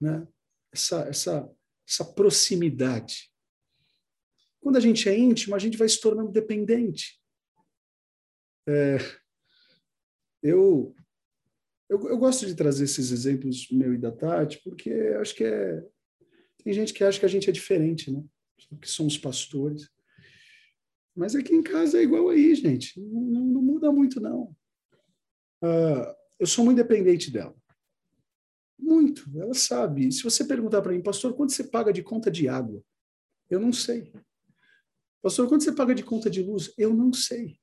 né? 0.00 0.26
essa, 0.72 1.02
essa, 1.02 1.50
essa 1.88 2.04
proximidade. 2.04 3.29
Quando 4.60 4.76
a 4.76 4.80
gente 4.80 5.08
é 5.08 5.18
íntimo, 5.18 5.54
a 5.54 5.58
gente 5.58 5.76
vai 5.76 5.88
se 5.88 6.00
tornando 6.00 6.30
dependente. 6.30 7.18
É, 8.68 8.98
eu, 10.42 10.94
eu, 11.88 12.08
eu, 12.08 12.18
gosto 12.18 12.46
de 12.46 12.54
trazer 12.54 12.84
esses 12.84 13.10
exemplos 13.10 13.68
meu 13.70 13.94
e 13.94 13.98
da 13.98 14.12
Tati, 14.12 14.60
porque 14.62 14.92
acho 15.20 15.34
que 15.34 15.44
é. 15.44 15.84
Tem 16.62 16.72
gente 16.72 16.92
que 16.92 17.02
acha 17.02 17.18
que 17.18 17.24
a 17.24 17.28
gente 17.28 17.48
é 17.48 17.52
diferente, 17.52 18.12
né? 18.12 18.22
Que 18.80 18.88
somos 18.88 19.16
pastores. 19.16 19.88
Mas 21.16 21.34
aqui 21.34 21.54
em 21.54 21.62
casa 21.62 21.98
é 21.98 22.02
igual 22.02 22.28
aí, 22.28 22.54
gente. 22.54 23.00
Não, 23.00 23.20
não, 23.20 23.44
não 23.46 23.62
muda 23.62 23.90
muito, 23.90 24.20
não. 24.20 24.54
Uh, 25.62 26.14
eu 26.38 26.46
sou 26.46 26.64
muito 26.64 26.76
dependente 26.76 27.30
dela. 27.30 27.56
Muito. 28.78 29.30
Ela 29.38 29.54
sabe. 29.54 30.10
Se 30.12 30.22
você 30.22 30.44
perguntar 30.44 30.82
para 30.82 30.92
mim, 30.92 31.02
pastor, 31.02 31.34
quanto 31.34 31.52
você 31.52 31.64
paga 31.64 31.92
de 31.92 32.02
conta 32.02 32.30
de 32.30 32.48
água? 32.48 32.82
Eu 33.48 33.58
não 33.58 33.72
sei. 33.72 34.12
Pastor, 35.22 35.48
quanto 35.48 35.64
você 35.64 35.72
paga 35.72 35.94
de 35.94 36.02
conta 36.02 36.30
de 36.30 36.42
luz? 36.42 36.72
Eu 36.78 36.94
não 36.94 37.12
sei. 37.12 37.58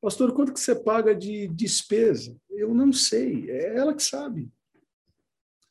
Pastor, 0.00 0.34
quanto 0.34 0.52
que 0.52 0.60
você 0.60 0.74
paga 0.74 1.14
de 1.14 1.48
despesa? 1.48 2.36
Eu 2.50 2.74
não 2.74 2.92
sei. 2.92 3.50
É 3.50 3.76
ela 3.76 3.94
que 3.94 4.02
sabe. 4.02 4.50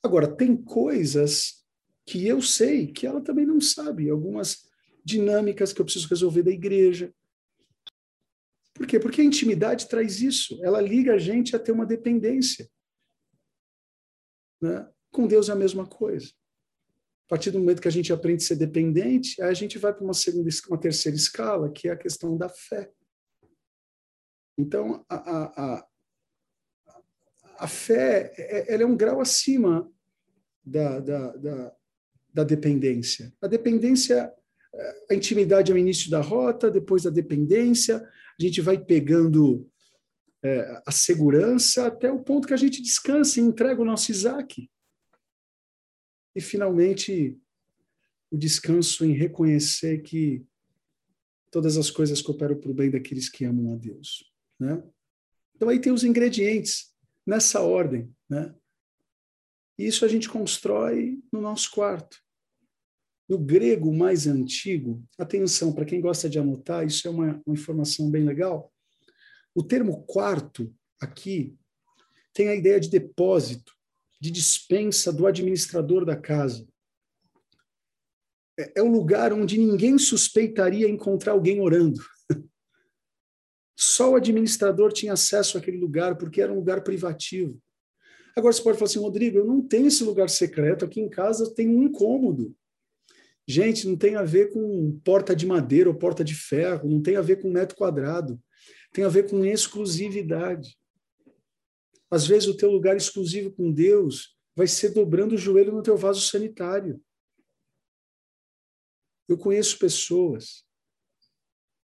Agora, 0.01 0.27
tem 0.35 0.55
coisas 0.55 1.63
que 2.05 2.27
eu 2.27 2.41
sei 2.41 2.87
que 2.87 3.05
ela 3.07 3.21
também 3.21 3.45
não 3.45 3.61
sabe. 3.61 4.09
Algumas 4.09 4.67
dinâmicas 5.03 5.71
que 5.71 5.81
eu 5.81 5.85
preciso 5.85 6.07
resolver 6.07 6.43
da 6.43 6.51
igreja. 6.51 7.13
Por 8.73 8.85
quê? 8.85 8.99
Porque 8.99 9.21
a 9.21 9.25
intimidade 9.25 9.87
traz 9.87 10.19
isso. 10.19 10.59
Ela 10.63 10.81
liga 10.81 11.13
a 11.13 11.17
gente 11.17 11.55
a 11.55 11.59
ter 11.59 11.71
uma 11.71 11.85
dependência. 11.85 12.69
Né? 14.61 14.87
Com 15.11 15.27
Deus 15.27 15.47
é 15.47 15.53
a 15.53 15.55
mesma 15.55 15.85
coisa. 15.85 16.31
A 17.25 17.27
partir 17.27 17.49
do 17.49 17.59
momento 17.59 17.81
que 17.81 17.87
a 17.87 17.91
gente 17.91 18.13
aprende 18.13 18.43
a 18.43 18.47
ser 18.47 18.55
dependente, 18.55 19.41
aí 19.41 19.49
a 19.49 19.53
gente 19.53 19.79
vai 19.79 19.91
para 19.91 20.03
uma 20.03 20.13
segunda, 20.13 20.47
uma 20.69 20.79
terceira 20.79 21.17
escala, 21.17 21.71
que 21.71 21.87
é 21.87 21.91
a 21.91 21.97
questão 21.97 22.37
da 22.37 22.47
fé. 22.47 22.91
Então, 24.57 25.03
a, 25.09 25.15
a, 25.15 25.75
a, 25.75 25.87
a 27.59 27.67
fé 27.67 28.31
é, 28.37 28.73
ela 28.73 28.83
é 28.83 28.85
um 28.85 28.95
grau 28.95 29.19
acima 29.19 29.91
da, 30.63 30.99
da, 30.99 31.35
da, 31.35 31.75
da 32.33 32.43
dependência. 32.43 33.33
A 33.41 33.47
dependência, 33.47 34.31
a 35.09 35.13
intimidade 35.13 35.71
é 35.71 35.75
o 35.75 35.77
início 35.77 36.11
da 36.11 36.21
rota, 36.21 36.69
depois 36.69 37.03
da 37.03 37.09
dependência, 37.09 37.97
a 37.97 38.43
gente 38.43 38.61
vai 38.61 38.77
pegando 38.77 39.67
é, 40.43 40.81
a 40.85 40.91
segurança 40.91 41.87
até 41.87 42.11
o 42.11 42.19
ponto 42.19 42.47
que 42.47 42.53
a 42.53 42.57
gente 42.57 42.83
descansa 42.83 43.39
e 43.39 43.43
entrega 43.43 43.81
o 43.81 43.85
nosso 43.85 44.11
Isaac. 44.11 44.69
E, 46.35 46.41
finalmente, 46.41 47.39
o 48.29 48.37
descanso 48.37 49.05
em 49.05 49.13
reconhecer 49.13 50.01
que 50.01 50.45
todas 51.51 51.77
as 51.77 51.89
coisas 51.89 52.21
cooperam 52.21 52.59
para 52.59 52.71
o 52.71 52.73
bem 52.73 52.91
daqueles 52.91 53.29
que 53.29 53.45
amam 53.45 53.73
a 53.73 53.77
Deus. 53.77 54.29
Né? 54.59 54.83
Então, 55.55 55.69
aí 55.69 55.79
tem 55.79 55.93
os 55.93 56.03
ingredientes, 56.03 56.93
nessa 57.25 57.61
ordem. 57.61 58.13
Né? 58.29 58.53
E 59.77 59.87
isso 59.87 60.03
a 60.03 60.07
gente 60.07 60.29
constrói 60.29 61.19
no 61.31 61.41
nosso 61.41 61.71
quarto. 61.71 62.21
No 63.27 63.39
grego 63.39 63.91
mais 63.91 64.27
antigo, 64.27 65.03
atenção, 65.17 65.73
para 65.73 65.85
quem 65.85 65.99
gosta 65.99 66.29
de 66.29 66.37
anotar, 66.37 66.85
isso 66.85 67.07
é 67.07 67.11
uma, 67.11 67.41
uma 67.45 67.53
informação 67.53 68.11
bem 68.11 68.23
legal. 68.23 68.71
O 69.53 69.63
termo 69.63 70.03
quarto 70.03 70.73
aqui 70.99 71.57
tem 72.33 72.49
a 72.49 72.55
ideia 72.55 72.79
de 72.79 72.89
depósito 72.89 73.74
de 74.25 74.31
dispensa 74.31 75.13
do 75.13 75.27
administrador 75.27 76.03
da 76.03 76.15
casa. 76.15 76.67
É, 78.59 78.79
é 78.79 78.81
o 78.81 78.91
lugar 78.91 79.31
onde 79.31 79.55
ninguém 79.55 79.99
suspeitaria 79.99 80.89
encontrar 80.89 81.33
alguém 81.33 81.61
orando. 81.61 82.01
Só 83.77 84.11
o 84.11 84.15
administrador 84.15 84.91
tinha 84.91 85.13
acesso 85.13 85.59
àquele 85.59 85.77
lugar, 85.77 86.17
porque 86.17 86.41
era 86.41 86.51
um 86.51 86.55
lugar 86.55 86.83
privativo. 86.83 87.61
Agora 88.35 88.51
você 88.51 88.63
pode 88.63 88.79
falar 88.79 88.89
assim, 88.89 88.99
Rodrigo, 88.99 89.37
eu 89.37 89.45
não 89.45 89.61
tenho 89.61 89.87
esse 89.87 90.03
lugar 90.03 90.29
secreto, 90.29 90.85
aqui 90.85 90.99
em 90.99 91.09
casa 91.09 91.53
tenho 91.53 91.71
um 91.71 91.83
incômodo. 91.83 92.55
Gente, 93.47 93.87
não 93.87 93.95
tem 93.95 94.15
a 94.15 94.23
ver 94.23 94.51
com 94.51 94.99
porta 95.03 95.35
de 95.35 95.45
madeira 95.45 95.87
ou 95.87 95.95
porta 95.95 96.23
de 96.23 96.33
ferro, 96.33 96.89
não 96.89 96.99
tem 96.99 97.15
a 97.15 97.21
ver 97.21 97.39
com 97.39 97.51
metro 97.51 97.77
quadrado, 97.77 98.41
tem 98.91 99.05
a 99.05 99.09
ver 99.09 99.29
com 99.29 99.45
exclusividade. 99.45 100.75
Às 102.15 102.25
vezes 102.25 102.47
o 102.47 102.55
teu 102.55 102.71
lugar 102.71 102.95
exclusivo 102.95 103.51
com 103.51 103.69
Deus 103.69 104.39
vai 104.55 104.67
ser 104.67 104.93
dobrando 104.93 105.35
o 105.35 105.37
joelho 105.37 105.73
no 105.73 105.83
teu 105.83 105.97
vaso 105.97 106.21
sanitário. 106.21 107.03
Eu 109.27 109.37
conheço 109.37 109.77
pessoas 109.77 110.65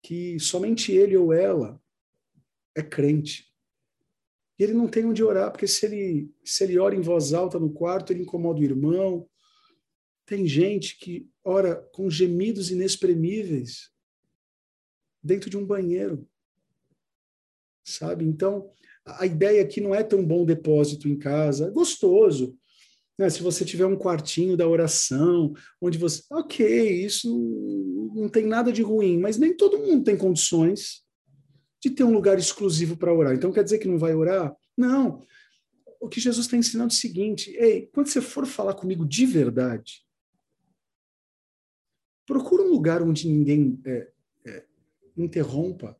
que 0.02 0.38
somente 0.38 0.92
ele 0.92 1.16
ou 1.16 1.32
ela 1.32 1.82
é 2.76 2.82
crente. 2.82 3.50
E 4.58 4.62
ele 4.62 4.74
não 4.74 4.86
tem 4.86 5.06
onde 5.06 5.24
orar, 5.24 5.50
porque 5.50 5.66
se 5.66 5.86
ele, 5.86 6.30
se 6.44 6.64
ele 6.64 6.78
ora 6.78 6.94
em 6.94 7.00
voz 7.00 7.32
alta 7.32 7.58
no 7.58 7.72
quarto, 7.72 8.12
ele 8.12 8.24
incomoda 8.24 8.60
o 8.60 8.64
irmão. 8.64 9.26
Tem 10.26 10.46
gente 10.46 10.98
que 10.98 11.30
ora 11.42 11.76
com 11.94 12.10
gemidos 12.10 12.70
inexprimíveis 12.70 13.90
dentro 15.22 15.48
de 15.48 15.56
um 15.56 15.64
banheiro. 15.64 16.28
Sabe? 17.82 18.26
Então, 18.26 18.70
a 19.18 19.26
ideia 19.26 19.62
aqui 19.62 19.80
não 19.80 19.94
é 19.94 20.06
um 20.14 20.24
bom 20.24 20.44
depósito 20.44 21.08
em 21.08 21.16
casa, 21.16 21.66
é 21.66 21.70
gostoso. 21.70 22.56
Né? 23.18 23.28
Se 23.28 23.42
você 23.42 23.64
tiver 23.64 23.86
um 23.86 23.96
quartinho 23.96 24.56
da 24.56 24.66
oração, 24.66 25.52
onde 25.80 25.98
você. 25.98 26.22
Ok, 26.30 27.04
isso 27.04 27.30
não 28.14 28.28
tem 28.28 28.46
nada 28.46 28.72
de 28.72 28.82
ruim, 28.82 29.18
mas 29.18 29.36
nem 29.36 29.54
todo 29.54 29.78
mundo 29.78 30.04
tem 30.04 30.16
condições 30.16 31.02
de 31.82 31.90
ter 31.90 32.04
um 32.04 32.12
lugar 32.12 32.38
exclusivo 32.38 32.96
para 32.96 33.12
orar. 33.12 33.34
Então 33.34 33.52
quer 33.52 33.64
dizer 33.64 33.78
que 33.78 33.88
não 33.88 33.98
vai 33.98 34.14
orar? 34.14 34.54
Não. 34.76 35.24
O 36.00 36.08
que 36.08 36.20
Jesus 36.20 36.46
está 36.46 36.56
ensinando 36.56 36.92
é 36.92 36.94
o 36.94 36.96
seguinte: 36.96 37.50
ei, 37.56 37.88
quando 37.92 38.08
você 38.08 38.20
for 38.20 38.46
falar 38.46 38.74
comigo 38.74 39.06
de 39.06 39.26
verdade, 39.26 40.04
procura 42.26 42.62
um 42.62 42.70
lugar 42.70 43.02
onde 43.02 43.28
ninguém 43.28 43.80
é, 43.84 44.12
é, 44.46 44.64
interrompa 45.16 45.98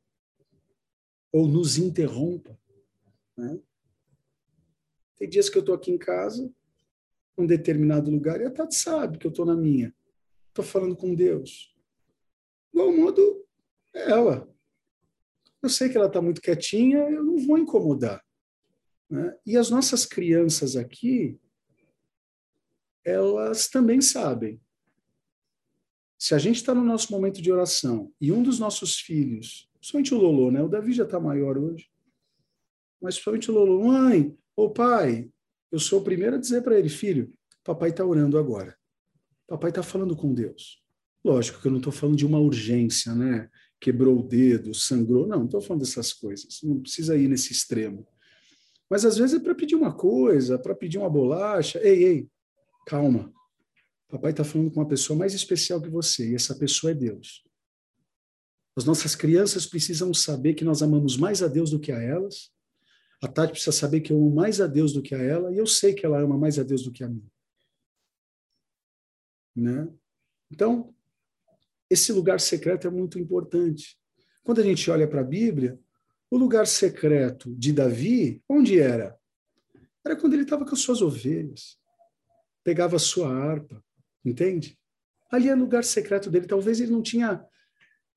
ou 1.33 1.49
nos 1.49 1.79
interrompa. 1.79 2.60
Né? 3.41 3.59
Tem 5.17 5.29
dias 5.29 5.49
que 5.49 5.57
eu 5.57 5.61
estou 5.61 5.75
aqui 5.75 5.91
em 5.91 5.99
casa, 5.99 6.53
num 7.37 7.47
determinado 7.47 8.11
lugar, 8.11 8.41
e 8.41 8.45
a 8.45 8.51
Tati 8.51 8.75
sabe 8.75 9.19
que 9.19 9.27
eu 9.27 9.31
estou 9.31 9.47
na 9.47 9.57
minha. 9.57 9.95
Estou 10.49 10.65
falando 10.65 10.95
com 10.95 11.15
Deus. 11.15 11.75
Igual 12.73 12.93
modo, 12.93 13.47
é 13.95 14.11
ela. 14.11 14.49
Eu 15.63 15.69
sei 15.69 15.89
que 15.89 15.97
ela 15.97 16.07
está 16.07 16.21
muito 16.21 16.41
quietinha, 16.41 16.99
eu 16.99 17.25
não 17.25 17.39
vou 17.39 17.59
incomodar. 17.59 18.25
Né? 19.09 19.37
E 19.45 19.57
as 19.57 19.71
nossas 19.71 20.05
crianças 20.05 20.77
aqui, 20.77 21.39
elas 23.05 23.69
também 23.69 24.01
sabem. 24.01 24.61
Se 26.19 26.35
a 26.35 26.39
gente 26.39 26.57
está 26.57 26.75
no 26.75 26.85
nosso 26.85 27.11
momento 27.11 27.41
de 27.41 27.51
oração 27.51 28.13
e 28.21 28.31
um 28.31 28.43
dos 28.43 28.59
nossos 28.59 29.01
filhos, 29.01 29.71
somente 29.81 30.15
o 30.15 30.19
Lolo, 30.19 30.51
né? 30.51 30.63
O 30.63 30.69
Davi 30.69 30.93
já 30.93 31.05
está 31.05 31.19
maior 31.19 31.57
hoje, 31.57 31.91
mas 33.01 33.17
somente 33.17 33.51
o 33.51 33.55
Lolo, 33.55 33.85
mãe, 33.85 34.37
ou 34.57 34.71
pai, 34.71 35.31
eu 35.71 35.79
sou 35.79 36.01
o 36.01 36.05
primeiro 36.05 36.37
a 36.37 36.39
dizer 36.39 36.63
para 36.63 36.79
ele, 36.79 36.89
filho, 36.89 37.33
papai 37.65 37.91
está 37.91 38.05
orando 38.05 38.39
agora. 38.39 38.77
Papai 39.47 39.71
está 39.71 39.83
falando 39.83 40.17
com 40.17 40.33
Deus. 40.33 40.83
Lógico 41.25 41.61
que 41.61 41.67
eu 41.67 41.71
não 41.71 41.79
estou 41.79 41.93
falando 41.93 42.17
de 42.17 42.27
uma 42.27 42.39
urgência, 42.39 43.15
né? 43.15 43.49
Quebrou 43.81 44.21
o 44.21 44.23
dedo, 44.23 44.75
sangrou. 44.75 45.27
Não, 45.27 45.39
não 45.39 45.45
estou 45.47 45.61
falando 45.61 45.83
dessas 45.83 46.13
coisas. 46.13 46.61
Não 46.63 46.81
precisa 46.81 47.17
ir 47.17 47.29
nesse 47.29 47.53
extremo. 47.53 48.07
Mas 48.89 49.05
às 49.05 49.17
vezes 49.17 49.37
é 49.37 49.41
para 49.41 49.55
pedir 49.55 49.75
uma 49.75 49.93
coisa, 49.93 50.59
para 50.59 50.75
pedir 50.75 50.99
uma 50.99 51.11
bolacha. 51.11 51.79
Ei, 51.83 52.05
ei, 52.05 52.29
calma. 52.87 53.33
Papai 54.09 54.33
está 54.33 54.43
falando 54.43 54.71
com 54.71 54.81
uma 54.81 54.89
pessoa 54.89 55.19
mais 55.19 55.35
especial 55.35 55.81
que 55.81 55.89
você, 55.89 56.31
e 56.31 56.35
essa 56.35 56.55
pessoa 56.57 56.91
é 56.91 56.95
Deus. 56.95 57.45
As 58.77 58.85
nossas 58.85 59.15
crianças 59.15 59.67
precisam 59.67 60.13
saber 60.13 60.55
que 60.55 60.65
nós 60.65 60.83
amamos 60.83 61.17
mais 61.17 61.43
a 61.43 61.49
Deus 61.49 61.71
do 61.71 61.79
que 61.79 61.93
a 61.93 62.01
elas, 62.01 62.51
a 63.23 63.29
Tati 63.29 63.53
precisa 63.53 63.73
saber 63.73 64.01
que 64.01 64.13
eu 64.13 64.17
amo 64.17 64.31
mais 64.31 64.61
a 64.61 64.67
Deus 64.67 64.93
do 64.93 65.03
que 65.03 65.15
a 65.15 65.23
ela, 65.23 65.53
e 65.53 65.59
eu 65.59 65.67
sei 65.67 65.95
que 65.95 66.07
ela 66.07 66.21
ama 66.21 66.39
mais 66.39 66.59
a 66.59 66.63
Deus 66.63 66.83
do 66.83 66.93
que 66.93 67.05
a 67.05 67.09
mim. 67.09 67.29
Né? 69.55 69.93
Então, 70.51 70.95
esse 71.89 72.13
lugar 72.13 72.41
secreto 72.41 72.87
é 72.87 72.91
muito 72.91 73.19
importante. 73.19 73.99
Quando 74.43 74.61
a 74.61 74.65
gente 74.65 74.91
olha 74.91 75.07
para 75.07 75.21
a 75.21 75.25
Bíblia, 75.25 75.79
o 76.31 76.39
lugar 76.39 76.67
secreto 76.67 77.55
de 77.55 77.73
Davi, 77.73 78.43
onde 78.49 78.81
era? 78.81 79.19
Era 80.05 80.17
quando 80.17 80.35
ele 80.35 80.45
estava 80.45 80.65
com 80.65 80.73
as 80.73 80.81
suas 80.81 81.03
ovelhas, 81.03 81.79
pegava 82.65 82.97
a 82.97 83.01
sua 83.01 83.29
harpa, 83.29 83.85
entende? 84.25 84.79
Ali 85.31 85.49
é 85.49 85.55
o 85.55 85.59
lugar 85.59 85.85
secreto 85.85 86.31
dele. 86.31 86.47
Talvez 86.47 86.81
ele 86.81 86.93
não 86.93 87.03
tinha 87.03 87.45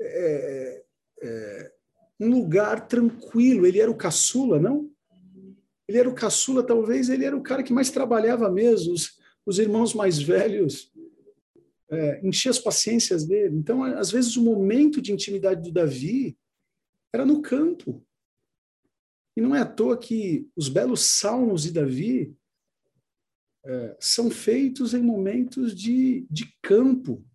é, 0.01 0.85
é, 1.21 1.73
um 2.19 2.29
lugar 2.29 2.87
tranquilo. 2.87 3.65
Ele 3.65 3.81
era 3.81 3.91
o 3.91 3.97
caçula, 3.97 4.59
não? 4.59 4.92
Ele 5.87 5.97
era 5.97 6.09
o 6.09 6.15
caçula, 6.15 6.65
talvez 6.65 7.09
ele 7.09 7.25
era 7.25 7.35
o 7.35 7.43
cara 7.43 7.63
que 7.63 7.73
mais 7.73 7.89
trabalhava 7.89 8.49
mesmo. 8.49 8.93
Os, 8.93 9.19
os 9.45 9.59
irmãos 9.59 9.93
mais 9.93 10.21
velhos 10.21 10.91
é, 11.89 12.25
enchiam 12.25 12.51
as 12.51 12.59
paciências 12.59 13.25
dele. 13.25 13.55
Então, 13.55 13.83
às 13.83 14.11
vezes, 14.11 14.35
o 14.35 14.43
momento 14.43 15.01
de 15.01 15.11
intimidade 15.11 15.61
do 15.61 15.71
Davi 15.71 16.37
era 17.13 17.25
no 17.25 17.41
campo. 17.41 18.05
E 19.35 19.41
não 19.41 19.55
é 19.55 19.61
à 19.61 19.65
toa 19.65 19.97
que 19.97 20.47
os 20.55 20.69
belos 20.69 21.01
salmos 21.01 21.63
de 21.63 21.71
Davi 21.71 22.35
é, 23.65 23.97
são 23.99 24.29
feitos 24.29 24.93
em 24.93 25.01
momentos 25.01 25.75
de, 25.75 26.25
de 26.29 26.55
campo. 26.61 27.25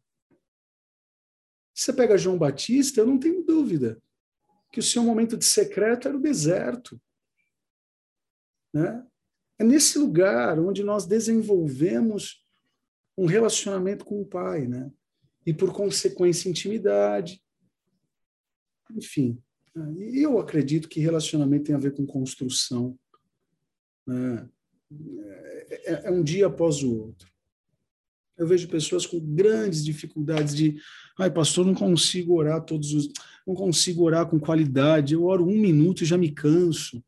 Se 1.74 1.84
você 1.84 1.92
pega 1.92 2.18
João 2.18 2.38
Batista, 2.38 3.00
eu 3.00 3.06
não 3.06 3.18
tenho 3.18 3.44
dúvida 3.44 4.00
que 4.72 4.80
o 4.80 4.82
seu 4.82 5.02
momento 5.02 5.37
de 5.37 5.44
secreto 5.44 6.08
era 6.08 6.16
o 6.16 6.20
deserto. 6.20 7.00
Né? 8.78 9.04
É 9.58 9.64
nesse 9.64 9.98
lugar 9.98 10.56
onde 10.60 10.84
nós 10.84 11.04
desenvolvemos 11.04 12.44
um 13.16 13.26
relacionamento 13.26 14.04
com 14.04 14.22
o 14.22 14.24
Pai, 14.24 14.68
né? 14.68 14.88
E 15.44 15.52
por 15.52 15.72
consequência, 15.72 16.48
intimidade. 16.48 17.42
Enfim, 18.94 19.42
né? 19.74 19.92
eu 19.98 20.38
acredito 20.38 20.88
que 20.88 21.00
relacionamento 21.00 21.64
tem 21.64 21.74
a 21.74 21.78
ver 21.78 21.92
com 21.92 22.06
construção. 22.06 22.96
Né? 24.06 24.48
É, 25.70 25.92
é, 25.92 26.06
é 26.06 26.10
um 26.12 26.22
dia 26.22 26.46
após 26.46 26.80
o 26.84 26.94
outro. 26.96 27.28
Eu 28.36 28.46
vejo 28.46 28.68
pessoas 28.68 29.04
com 29.04 29.18
grandes 29.18 29.84
dificuldades 29.84 30.54
de, 30.54 30.80
ai, 31.18 31.28
pastor, 31.32 31.66
não 31.66 31.74
consigo 31.74 32.34
orar 32.34 32.64
todos 32.64 32.92
os, 32.92 33.10
não 33.44 33.56
consigo 33.56 34.04
orar 34.04 34.28
com 34.28 34.38
qualidade. 34.38 35.14
Eu 35.14 35.24
oro 35.24 35.44
um 35.44 35.58
minuto 35.58 36.04
e 36.04 36.06
já 36.06 36.16
me 36.16 36.30
canso. 36.30 37.02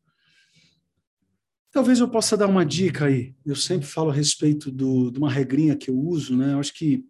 Talvez 1.71 1.99
eu 1.99 2.09
possa 2.09 2.35
dar 2.35 2.47
uma 2.47 2.65
dica 2.65 3.05
aí. 3.05 3.33
Eu 3.45 3.55
sempre 3.55 3.87
falo 3.87 4.09
a 4.09 4.13
respeito 4.13 4.69
do, 4.69 5.09
de 5.09 5.17
uma 5.17 5.31
regrinha 5.31 5.77
que 5.77 5.89
eu 5.89 5.97
uso, 5.97 6.35
né? 6.35 6.53
Eu 6.53 6.59
acho 6.59 6.73
que 6.73 7.05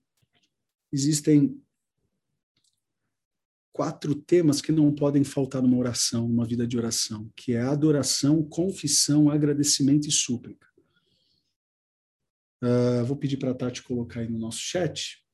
existem 0.91 1.59
quatro 3.73 4.13
temas 4.13 4.61
que 4.61 4.71
não 4.71 4.93
podem 4.93 5.23
faltar 5.23 5.63
numa 5.63 5.77
oração, 5.77 6.27
numa 6.27 6.45
vida 6.45 6.67
de 6.67 6.77
oração, 6.77 7.31
que 7.35 7.53
é 7.53 7.61
adoração, 7.61 8.43
confissão, 8.43 9.31
agradecimento 9.31 10.07
e 10.07 10.11
súplica. 10.11 10.67
Uh, 12.63 13.03
vou 13.05 13.17
pedir 13.17 13.37
para 13.37 13.51
a 13.51 13.55
Tati 13.55 13.81
colocar 13.81 14.19
aí 14.19 14.29
no 14.29 14.37
nosso 14.37 14.59
chat. 14.59 15.25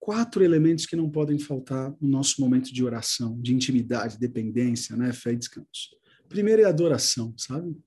Quatro 0.00 0.42
elementos 0.42 0.84
que 0.84 0.96
não 0.96 1.08
podem 1.08 1.38
faltar 1.38 1.94
no 2.00 2.08
nosso 2.08 2.40
momento 2.40 2.74
de 2.74 2.84
oração, 2.84 3.40
de 3.40 3.54
intimidade, 3.54 4.18
dependência, 4.18 4.96
né? 4.96 5.12
fé 5.12 5.32
e 5.32 5.36
descanso. 5.36 5.90
Primeiro 6.34 6.62
é 6.62 6.64
adoração, 6.64 7.32
sabe? 7.38 7.80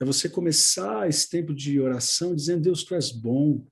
É 0.00 0.06
você 0.06 0.26
começar 0.26 1.06
esse 1.06 1.28
tempo 1.28 1.52
de 1.54 1.78
oração 1.78 2.34
dizendo: 2.34 2.62
Deus, 2.62 2.82
tu 2.82 2.94
és 2.94 3.12
bom, 3.12 3.62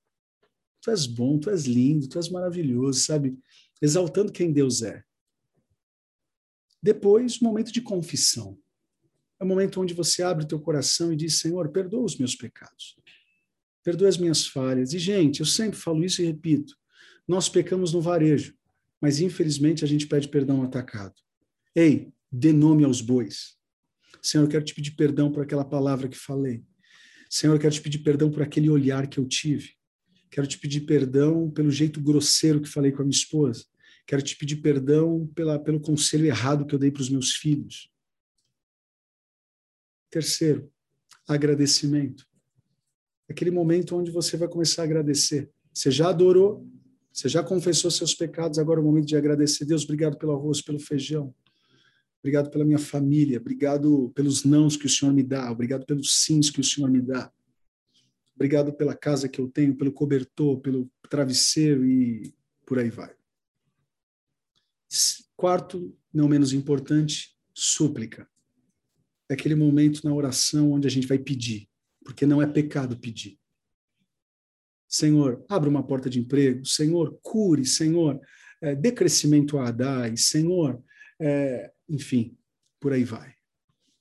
tu 0.82 0.90
és 0.90 1.06
bom, 1.06 1.38
tu 1.38 1.48
és 1.48 1.64
lindo, 1.64 2.10
tu 2.10 2.18
és 2.18 2.28
maravilhoso, 2.28 3.00
sabe? 3.00 3.34
Exaltando 3.80 4.30
quem 4.30 4.52
Deus 4.52 4.82
é. 4.82 5.02
Depois, 6.82 7.40
momento 7.40 7.72
de 7.72 7.80
confissão. 7.80 8.58
É 9.40 9.44
o 9.44 9.46
momento 9.46 9.80
onde 9.80 9.94
você 9.94 10.22
abre 10.22 10.44
o 10.44 10.48
teu 10.48 10.60
coração 10.60 11.10
e 11.10 11.16
diz: 11.16 11.38
Senhor, 11.38 11.70
perdoa 11.70 12.04
os 12.04 12.18
meus 12.18 12.36
pecados. 12.36 12.96
Perdoa 13.82 14.10
as 14.10 14.18
minhas 14.18 14.46
falhas. 14.46 14.92
E, 14.92 14.98
gente, 14.98 15.40
eu 15.40 15.46
sempre 15.46 15.78
falo 15.78 16.04
isso 16.04 16.20
e 16.20 16.26
repito: 16.26 16.76
nós 17.26 17.48
pecamos 17.48 17.94
no 17.94 18.02
varejo, 18.02 18.54
mas 19.00 19.20
infelizmente 19.20 19.82
a 19.82 19.88
gente 19.88 20.06
pede 20.06 20.28
perdão 20.28 20.62
atacado. 20.62 21.14
Ei, 21.74 22.12
dê 22.30 22.52
nome 22.52 22.84
aos 22.84 23.00
bois. 23.00 23.56
Senhor, 24.22 24.44
eu 24.44 24.48
quero 24.48 24.64
te 24.64 24.74
pedir 24.74 24.92
perdão 24.92 25.30
por 25.30 25.42
aquela 25.42 25.64
palavra 25.64 26.08
que 26.08 26.16
falei. 26.16 26.64
Senhor, 27.30 27.54
eu 27.54 27.60
quero 27.60 27.74
te 27.74 27.80
pedir 27.80 27.98
perdão 27.98 28.30
por 28.30 28.42
aquele 28.42 28.68
olhar 28.68 29.06
que 29.06 29.18
eu 29.18 29.26
tive. 29.26 29.74
Quero 30.30 30.46
te 30.46 30.58
pedir 30.58 30.82
perdão 30.82 31.50
pelo 31.50 31.70
jeito 31.70 32.00
grosseiro 32.00 32.60
que 32.60 32.68
falei 32.68 32.92
com 32.92 33.02
a 33.02 33.04
minha 33.04 33.16
esposa. 33.16 33.64
Quero 34.06 34.22
te 34.22 34.36
pedir 34.36 34.56
perdão 34.56 35.26
pela, 35.34 35.58
pelo 35.58 35.80
conselho 35.80 36.26
errado 36.26 36.66
que 36.66 36.74
eu 36.74 36.78
dei 36.78 36.90
para 36.90 37.02
os 37.02 37.10
meus 37.10 37.32
filhos. 37.32 37.90
Terceiro, 40.10 40.72
agradecimento. 41.26 42.26
Aquele 43.28 43.50
momento 43.50 43.96
onde 43.96 44.10
você 44.10 44.36
vai 44.36 44.48
começar 44.48 44.82
a 44.82 44.84
agradecer. 44.84 45.50
Você 45.74 45.90
já 45.90 46.08
adorou, 46.08 46.66
você 47.12 47.28
já 47.28 47.42
confessou 47.42 47.90
seus 47.90 48.14
pecados, 48.14 48.58
agora 48.58 48.78
é 48.78 48.82
o 48.82 48.86
momento 48.86 49.06
de 49.06 49.16
agradecer. 49.16 49.64
Deus, 49.64 49.84
obrigado 49.84 50.16
pelo 50.16 50.32
arroz, 50.32 50.62
pelo 50.62 50.78
feijão. 50.78 51.34
Obrigado 52.26 52.50
pela 52.50 52.64
minha 52.64 52.78
família, 52.80 53.38
obrigado 53.38 54.10
pelos 54.12 54.42
nãos 54.42 54.76
que 54.76 54.86
o 54.86 54.88
Senhor 54.88 55.14
me 55.14 55.22
dá, 55.22 55.48
obrigado 55.48 55.86
pelos 55.86 56.24
sims 56.24 56.50
que 56.50 56.58
o 56.58 56.64
Senhor 56.64 56.90
me 56.90 57.00
dá. 57.00 57.32
Obrigado 58.34 58.72
pela 58.72 58.96
casa 58.96 59.28
que 59.28 59.40
eu 59.40 59.46
tenho, 59.48 59.76
pelo 59.76 59.92
cobertor, 59.92 60.58
pelo 60.60 60.90
travesseiro 61.08 61.86
e 61.86 62.34
por 62.66 62.80
aí 62.80 62.90
vai. 62.90 63.14
Quarto, 65.36 65.96
não 66.12 66.26
menos 66.26 66.52
importante, 66.52 67.38
súplica. 67.54 68.28
É 69.28 69.34
aquele 69.34 69.54
momento 69.54 70.04
na 70.04 70.12
oração 70.12 70.72
onde 70.72 70.88
a 70.88 70.90
gente 70.90 71.06
vai 71.06 71.20
pedir, 71.20 71.68
porque 72.04 72.26
não 72.26 72.42
é 72.42 72.46
pecado 72.48 72.98
pedir. 72.98 73.38
Senhor, 74.88 75.44
abra 75.48 75.70
uma 75.70 75.86
porta 75.86 76.10
de 76.10 76.18
emprego. 76.18 76.66
Senhor, 76.66 77.20
cure. 77.22 77.64
Senhor, 77.64 78.20
é, 78.60 78.74
dê 78.74 78.90
crescimento 78.90 79.58
a 79.58 79.68
Adai. 79.68 80.16
Senhor, 80.16 80.82
é, 81.20 81.70
enfim, 81.88 82.36
por 82.80 82.92
aí 82.92 83.04
vai. 83.04 83.34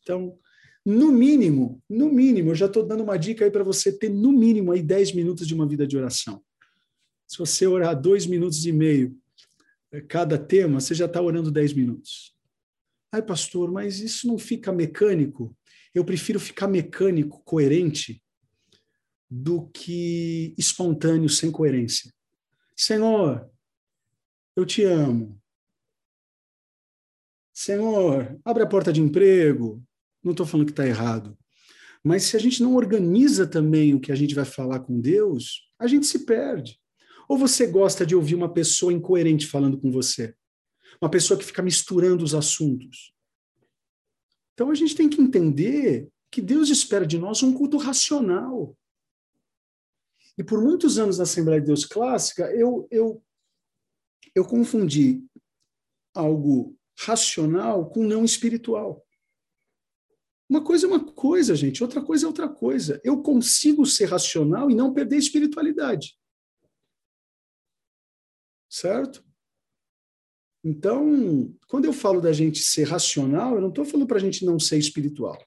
Então, 0.02 0.38
no 0.86 1.12
mínimo, 1.12 1.82
no 1.90 2.12
mínimo, 2.12 2.52
eu 2.52 2.56
já 2.56 2.68
estou 2.68 2.86
dando 2.86 3.04
uma 3.04 3.18
dica 3.18 3.44
aí 3.44 3.52
para 3.52 3.64
você 3.64 3.92
ter 3.92 4.10
no 4.10 4.32
mínimo 4.32 4.72
aí 4.72 4.84
10 4.84 5.14
minutos 5.14 5.48
de 5.48 5.54
uma 5.56 5.68
vida 5.68 5.88
de 5.88 5.98
oração. 5.98 6.44
Se 7.28 7.38
você 7.38 7.66
orar 7.66 8.00
dois 8.00 8.28
minutos 8.28 8.66
e 8.66 8.72
meio 8.72 9.18
é, 9.92 10.00
cada 10.02 10.38
tema, 10.38 10.80
você 10.80 10.94
já 10.94 11.06
está 11.06 11.22
orando 11.22 11.52
10 11.52 11.74
minutos. 11.74 12.36
Ai, 13.12 13.22
pastor, 13.22 13.72
mas 13.72 14.00
isso 14.00 14.28
não 14.28 14.38
fica 14.38 14.72
mecânico? 14.72 15.58
Eu 15.94 16.06
prefiro 16.06 16.40
ficar 16.40 16.68
mecânico, 16.68 17.42
coerente, 17.44 18.22
do 19.30 19.68
que 19.70 20.54
espontâneo, 20.58 21.30
sem 21.30 21.52
coerência. 21.52 22.14
Senhor, 22.76 23.50
eu 24.56 24.66
te 24.66 24.84
amo. 24.84 25.42
Senhor, 27.56 28.38
abre 28.44 28.64
a 28.64 28.68
porta 28.68 28.92
de 28.92 29.00
emprego. 29.00 29.82
Não 30.22 30.32
estou 30.32 30.46
falando 30.46 30.66
que 30.66 30.74
está 30.74 30.86
errado. 30.86 31.38
Mas 32.04 32.24
se 32.24 32.36
a 32.36 32.40
gente 32.40 32.62
não 32.62 32.76
organiza 32.76 33.48
também 33.48 33.94
o 33.94 34.00
que 34.00 34.12
a 34.12 34.16
gente 34.16 34.36
vai 34.36 34.44
falar 34.44 34.82
com 34.82 35.00
Deus, 35.00 35.72
a 35.80 35.88
gente 35.88 36.06
se 36.06 36.26
perde. 36.26 36.78
Ou 37.30 37.38
você 37.38 37.66
gosta 37.66 38.06
de 38.06 38.14
ouvir 38.14 38.36
uma 38.36 38.54
pessoa 38.54 38.92
incoerente 38.92 39.48
falando 39.48 39.80
com 39.80 39.90
você? 39.90 40.36
Uma 41.02 41.10
pessoa 41.10 41.40
que 41.40 41.46
fica 41.46 41.64
misturando 41.64 42.26
os 42.26 42.36
assuntos. 42.36 43.14
Então 44.54 44.70
a 44.70 44.76
gente 44.76 44.94
tem 44.94 45.08
que 45.08 45.22
entender 45.22 46.10
que 46.30 46.42
Deus 46.42 46.70
espera 46.70 47.08
de 47.08 47.18
nós 47.18 47.42
um 47.42 47.54
culto 47.54 47.78
racional. 47.78 48.78
E 50.38 50.44
por 50.44 50.62
muitos 50.62 51.00
anos 51.00 51.18
na 51.18 51.24
Assembleia 51.24 51.62
de 51.62 51.68
Deus 51.68 51.86
Clássica, 51.86 52.52
eu, 52.52 52.86
eu, 52.92 53.24
eu 54.36 54.44
confundi 54.44 55.24
algo 56.14 56.78
racional 57.00 57.90
com 57.90 58.04
não 58.04 58.24
espiritual. 58.24 59.06
Uma 60.50 60.64
coisa 60.64 60.86
é 60.86 60.90
uma 60.90 61.04
coisa, 61.04 61.56
gente, 61.56 61.84
outra 61.84 62.02
coisa 62.02 62.26
é 62.26 62.28
outra 62.28 62.48
coisa. 62.48 63.02
Eu 63.04 63.22
consigo 63.22 63.86
ser 63.86 64.06
racional 64.06 64.70
e 64.70 64.76
não 64.76 64.94
perder 64.94 65.18
espiritualidade. 65.18 66.18
Certo? 68.70 69.26
Então, 70.64 71.56
quando 71.68 71.86
eu 71.86 71.94
falo 71.94 72.20
da 72.20 72.32
gente 72.32 72.60
ser 72.60 72.84
racional, 72.84 73.56
eu 73.56 73.62
não 73.62 73.70
estou 73.70 73.86
falando 73.86 74.08
para 74.08 74.18
a 74.18 74.22
gente 74.22 74.46
não 74.46 74.60
ser 74.60 74.78
espiritual. 74.78 75.38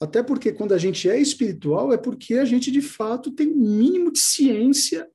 Até 0.00 0.22
porque 0.22 0.52
quando 0.52 0.72
a 0.72 0.78
gente 0.78 1.08
é 1.08 1.16
espiritual, 1.20 1.92
é 1.92 1.98
porque 1.98 2.34
a 2.34 2.44
gente 2.44 2.72
de 2.72 2.82
fato 2.82 3.30
tem 3.30 3.48
um 3.48 3.56
mínimo 3.56 4.10
de 4.10 4.18
ciência 4.18 5.08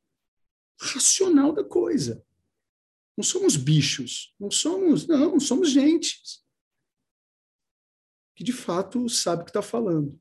racional 0.80 1.51
da 1.51 1.63
coisa. 1.63 2.23
Não 3.17 3.23
somos 3.23 3.58
bichos, 3.58 4.34
não 4.39 4.51
somos, 4.51 5.08
não, 5.08 5.39
somos 5.39 5.71
gente 5.71 6.21
que 8.36 8.43
de 8.43 8.53
fato 8.53 9.10
sabe 9.10 9.41
o 9.41 9.45
que 9.45 9.49
está 9.49 9.63
falando. 9.63 10.19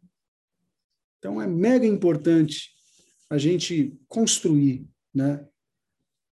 Então 1.18 1.40
é 1.40 1.46
mega 1.46 1.86
importante 1.86 2.70
a 3.28 3.36
gente 3.36 3.94
construir, 4.08 4.88
né, 5.14 5.46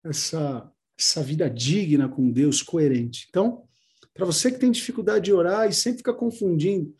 essa 0.04 0.70
essa 0.98 1.22
vida 1.22 1.48
digna 1.48 2.10
com 2.10 2.30
Deus, 2.30 2.62
coerente. 2.62 3.26
Então, 3.30 3.66
para 4.12 4.26
você 4.26 4.52
que 4.52 4.58
tem 4.58 4.70
dificuldade 4.70 5.24
de 5.24 5.32
orar 5.32 5.66
e 5.66 5.72
sempre 5.72 5.98
fica 5.98 6.12
confundindo 6.12 6.94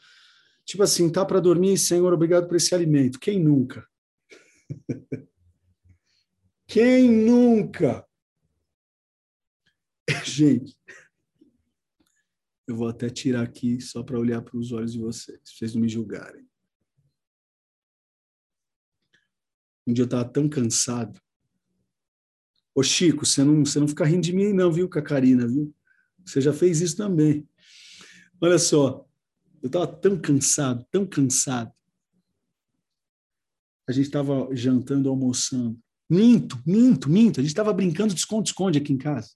Tipo 0.71 0.85
assim, 0.85 1.11
tá 1.11 1.27
para 1.27 1.41
dormir, 1.41 1.77
Senhor, 1.77 2.13
obrigado 2.13 2.47
por 2.47 2.57
esse 2.57 2.73
alimento. 2.73 3.19
Quem 3.19 3.41
nunca? 3.41 3.85
Quem 6.69 7.11
nunca? 7.11 8.07
Gente, 10.25 10.77
eu 12.67 12.77
vou 12.77 12.89
até 12.89 13.09
tirar 13.09 13.43
aqui 13.43 13.81
só 13.81 14.03
para 14.03 14.19
olhar 14.19 14.43
para 14.43 14.57
os 14.57 14.73
olhos 14.73 14.93
de 14.93 15.01
vocês, 15.01 15.39
pra 15.39 15.53
vocês 15.53 15.75
não 15.75 15.83
me 15.83 15.89
julgarem. 15.89 16.49
Um 19.87 19.93
dia 19.93 20.03
eu 20.03 20.07
estava 20.07 20.25
tão 20.25 20.49
cansado. 20.49 21.21
Ô 22.75 22.83
Chico, 22.83 23.27
você 23.27 23.43
não, 23.43 23.65
você 23.65 23.81
não 23.81 23.89
fica 23.89 24.05
rindo 24.05 24.23
de 24.23 24.33
mim 24.33 24.53
não, 24.53 24.73
viu, 24.73 24.89
Cacarina, 24.89 25.47
viu? 25.47 25.75
Você 26.25 26.41
já 26.41 26.53
fez 26.53 26.81
isso 26.81 26.97
também. 26.97 27.49
Olha 28.41 28.59
só, 28.59 29.07
eu 29.63 29.67
estava 29.67 29.87
tão 29.87 30.21
cansado, 30.21 30.87
tão 30.91 31.07
cansado. 31.07 31.73
A 33.89 33.93
gente 33.93 34.07
estava 34.07 34.49
jantando, 34.55 35.09
almoçando. 35.09 35.79
Minto, 36.09 36.63
minto, 36.65 37.11
minto. 37.11 37.41
A 37.41 37.43
gente 37.43 37.51
estava 37.51 37.73
brincando 37.73 38.15
de 38.15 38.21
esconde-esconde 38.21 38.79
aqui 38.79 38.93
em 38.93 38.99
casa. 38.99 39.31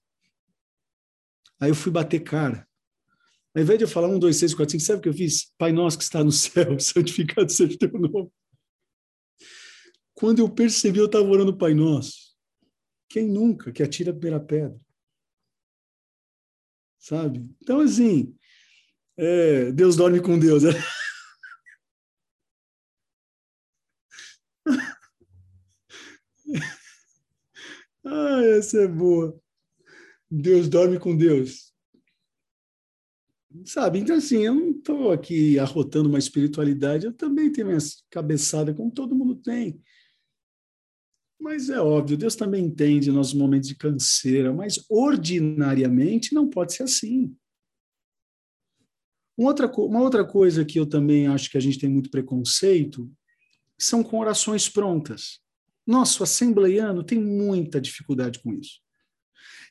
Aí 1.59 1.69
eu 1.69 1.75
fui 1.75 1.91
bater 1.91 2.19
cara. 2.21 2.67
Ao 3.55 3.61
invés 3.61 3.79
de 3.79 3.85
eu 3.85 3.89
falar 3.89 4.09
um, 4.09 4.19
dois, 4.19 4.37
seis, 4.37 4.53
quatro, 4.53 4.71
cinco, 4.71 4.83
sabe 4.83 4.99
o 4.99 5.01
que 5.01 5.09
eu 5.09 5.13
fiz? 5.13 5.53
Pai 5.57 5.71
nosso 5.71 5.97
que 5.97 6.03
está 6.03 6.23
no 6.23 6.31
céu, 6.31 6.77
santificado 6.79 7.49
seja 7.49 7.73
o 7.73 7.77
teu 7.77 7.91
nome. 7.91 8.29
Quando 10.13 10.39
eu 10.39 10.49
percebi, 10.49 10.99
eu 10.99 11.05
estava 11.05 11.25
orando 11.25 11.57
Pai 11.57 11.73
Nosso. 11.73 12.35
Quem 13.09 13.27
nunca 13.27 13.71
que 13.71 13.83
atira 13.83 14.11
a 14.11 14.13
primeira 14.13 14.39
pedra? 14.39 14.79
Sabe? 16.99 17.47
Então, 17.61 17.81
assim, 17.81 18.35
é, 19.17 19.71
Deus 19.71 19.95
dorme 19.95 20.21
com 20.21 20.39
Deus. 20.39 20.63
Né? 20.63 20.71
ah, 28.05 28.41
essa 28.57 28.79
é 28.79 28.87
boa. 28.87 29.39
Deus 30.29 30.67
dorme 30.67 30.99
com 30.99 31.15
Deus. 31.15 31.73
Sabe? 33.63 33.99
Então, 33.99 34.17
assim, 34.17 34.45
eu 34.45 34.53
não 34.53 34.71
estou 34.71 35.11
aqui 35.11 35.57
arrotando 35.59 36.09
uma 36.09 36.19
espiritualidade, 36.19 37.05
eu 37.05 37.13
também 37.13 37.51
tenho 37.51 37.67
minha 37.67 37.79
cabeçada, 38.09 38.73
como 38.73 38.91
todo 38.91 39.15
mundo 39.15 39.35
tem. 39.35 39.81
Mas 41.39 41.69
é 41.69 41.79
óbvio, 41.79 42.17
Deus 42.17 42.35
também 42.35 42.65
entende 42.65 43.11
nossos 43.11 43.33
momentos 43.33 43.69
de 43.69 43.75
canseira, 43.75 44.53
mas 44.53 44.83
ordinariamente 44.89 46.33
não 46.33 46.49
pode 46.49 46.73
ser 46.73 46.83
assim. 46.83 47.35
Uma 49.37 49.49
outra, 49.49 49.67
uma 49.67 50.01
outra 50.01 50.25
coisa 50.25 50.65
que 50.65 50.79
eu 50.79 50.85
também 50.85 51.27
acho 51.27 51.49
que 51.49 51.57
a 51.57 51.61
gente 51.61 51.77
tem 51.77 51.89
muito 51.89 52.09
preconceito 52.09 53.11
são 53.77 54.03
com 54.03 54.19
orações 54.19 54.69
prontas. 54.69 55.41
Nosso 55.85 56.23
assembleiano 56.23 57.03
tem 57.03 57.19
muita 57.19 57.79
dificuldade 57.79 58.39
com 58.39 58.53
isso. 58.53 58.84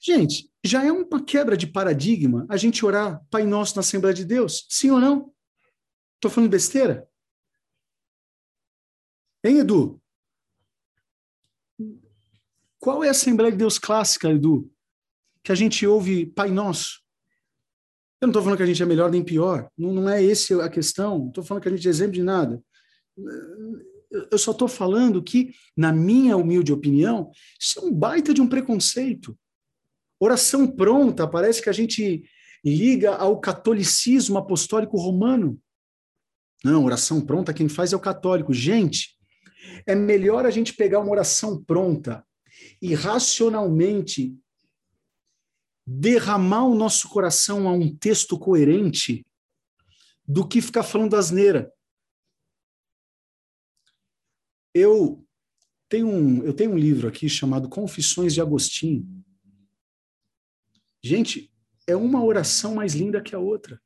Gente, 0.03 0.51
já 0.63 0.85
é 0.85 0.93
uma 0.93 1.25
quebra 1.25 1.57
de 1.57 1.67
paradigma 1.67 2.47
a 2.49 2.57
gente 2.57 2.85
orar 2.85 3.25
Pai 3.31 3.45
Nosso 3.45 3.77
na 3.77 3.81
Assembleia 3.81 4.15
de 4.15 4.25
Deus? 4.25 4.67
Sim 4.69 4.91
ou 4.91 5.01
não? 5.01 5.33
Estou 6.17 6.31
falando 6.31 6.51
besteira? 6.51 7.09
Hein, 9.45 9.59
Edu? 9.59 10.01
Qual 12.79 13.05
é 13.05 13.09
a 13.09 13.13
Assembleia 13.13 13.53
de 13.53 13.59
Deus 13.59 13.79
clássica, 13.79 14.31
Edu? 14.31 14.71
Que 15.43 15.53
a 15.53 15.55
gente 15.55 15.87
ouve 15.87 16.27
Pai 16.27 16.51
Nosso? 16.51 17.03
Eu 18.21 18.27
não 18.27 18.31
estou 18.31 18.43
falando 18.43 18.57
que 18.57 18.63
a 18.63 18.67
gente 18.67 18.83
é 18.83 18.87
melhor 18.87 19.11
nem 19.11 19.23
pior, 19.23 19.71
não, 19.77 19.93
não 19.93 20.09
é 20.09 20.23
esse 20.23 20.55
a 20.55 20.69
questão, 20.69 21.19
não 21.19 21.29
estou 21.29 21.45
falando 21.45 21.63
que 21.63 21.69
a 21.69 21.73
gente 21.77 21.87
é 21.87 21.91
exemplo 21.91 22.15
de 22.15 22.23
nada. 22.23 22.63
Eu 24.31 24.39
só 24.39 24.53
estou 24.53 24.67
falando 24.67 25.23
que, 25.23 25.55
na 25.77 25.93
minha 25.93 26.37
humilde 26.37 26.73
opinião, 26.73 27.31
isso 27.61 27.81
é 27.81 27.83
um 27.83 27.93
baita 27.93 28.33
de 28.33 28.41
um 28.41 28.49
preconceito. 28.49 29.39
Oração 30.25 30.67
pronta, 30.67 31.29
parece 31.29 31.61
que 31.61 31.69
a 31.69 31.73
gente 31.73 32.25
liga 32.65 33.15
ao 33.15 33.39
catolicismo 33.39 34.39
apostólico 34.39 34.97
romano. 34.97 35.61
Não, 36.65 36.83
oração 36.83 37.21
pronta, 37.21 37.53
quem 37.53 37.69
faz 37.69 37.93
é 37.93 37.97
o 37.97 38.01
católico. 38.01 38.55
Gente, 38.55 39.19
é 39.87 39.95
melhor 39.95 40.47
a 40.47 40.51
gente 40.51 40.73
pegar 40.73 41.01
uma 41.01 41.11
oração 41.11 41.63
pronta 41.63 42.27
e 42.81 42.95
racionalmente 42.95 44.35
derramar 45.87 46.65
o 46.65 46.75
nosso 46.75 47.07
coração 47.11 47.69
a 47.69 47.73
um 47.73 47.95
texto 47.95 48.39
coerente 48.39 49.27
do 50.27 50.49
que 50.49 50.63
ficar 50.63 50.85
falando 50.85 51.17
asneira. 51.17 51.71
Eu 54.73 55.23
Tem 55.87 56.03
um, 56.03 56.43
eu 56.43 56.55
tenho 56.55 56.73
um 56.73 56.79
livro 56.79 57.07
aqui 57.07 57.29
chamado 57.29 57.69
Confissões 57.69 58.33
de 58.33 58.41
Agostinho. 58.41 59.24
Gente, 61.05 61.53
é 61.87 61.95
uma 61.95 62.25
oração 62.25 62.77
mais 62.77 62.95
linda 62.95 63.21
que 63.21 63.35
a 63.35 63.39
outra. 63.39 63.79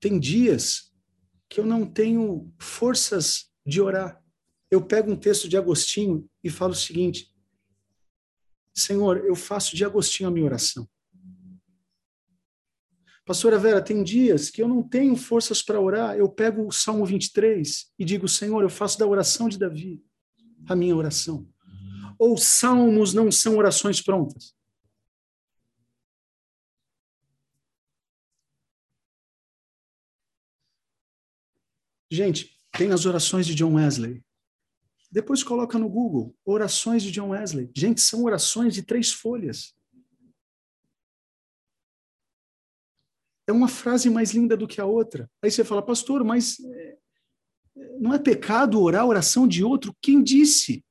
Tem 0.00 0.18
dias 0.18 0.90
que 1.46 1.60
eu 1.60 1.66
não 1.66 1.84
tenho 1.84 2.50
forças 2.58 3.52
de 3.66 3.82
orar. 3.82 4.24
Eu 4.70 4.82
pego 4.82 5.12
um 5.12 5.16
texto 5.16 5.46
de 5.46 5.58
Agostinho 5.58 6.26
e 6.42 6.48
falo 6.48 6.72
o 6.72 6.74
seguinte: 6.74 7.30
Senhor, 8.74 9.18
eu 9.26 9.36
faço 9.36 9.76
de 9.76 9.84
Agostinho 9.84 10.30
a 10.30 10.32
minha 10.32 10.46
oração. 10.46 10.88
Pastora 13.26 13.58
Vera, 13.58 13.84
tem 13.84 14.02
dias 14.02 14.48
que 14.48 14.62
eu 14.62 14.68
não 14.68 14.82
tenho 14.82 15.16
forças 15.16 15.62
para 15.62 15.78
orar, 15.78 16.16
eu 16.16 16.30
pego 16.30 16.66
o 16.66 16.72
Salmo 16.72 17.04
23 17.04 17.92
e 17.98 18.04
digo, 18.06 18.26
Senhor, 18.26 18.62
eu 18.62 18.70
faço 18.70 18.98
da 18.98 19.06
oração 19.06 19.50
de 19.50 19.58
Davi 19.58 20.02
a 20.66 20.74
minha 20.74 20.96
oração. 20.96 21.46
Ou 22.18 22.36
salmos 22.36 23.12
não 23.12 23.30
são 23.30 23.56
orações 23.56 24.00
prontas. 24.00 24.54
Gente, 32.10 32.56
tem 32.72 32.92
as 32.92 33.04
orações 33.04 33.46
de 33.46 33.54
John 33.54 33.74
Wesley. 33.74 34.22
Depois 35.10 35.42
coloca 35.42 35.78
no 35.78 35.88
Google, 35.88 36.34
orações 36.44 37.02
de 37.02 37.10
John 37.10 37.30
Wesley. 37.30 37.70
Gente, 37.74 38.00
são 38.00 38.24
orações 38.24 38.74
de 38.74 38.82
três 38.82 39.12
folhas. 39.12 39.76
é 43.46 43.52
uma 43.52 43.68
frase 43.68 44.10
mais 44.10 44.32
linda 44.32 44.56
do 44.56 44.66
que 44.66 44.80
a 44.80 44.84
outra. 44.84 45.30
Aí 45.40 45.50
você 45.50 45.64
fala, 45.64 45.80
pastor, 45.80 46.24
mas 46.24 46.58
é, 46.60 46.98
não 48.00 48.12
é 48.12 48.18
pecado 48.18 48.80
orar 48.80 49.02
a 49.02 49.06
oração 49.06 49.46
de 49.46 49.62
outro? 49.62 49.96
Quem 50.02 50.22
disse? 50.22 50.84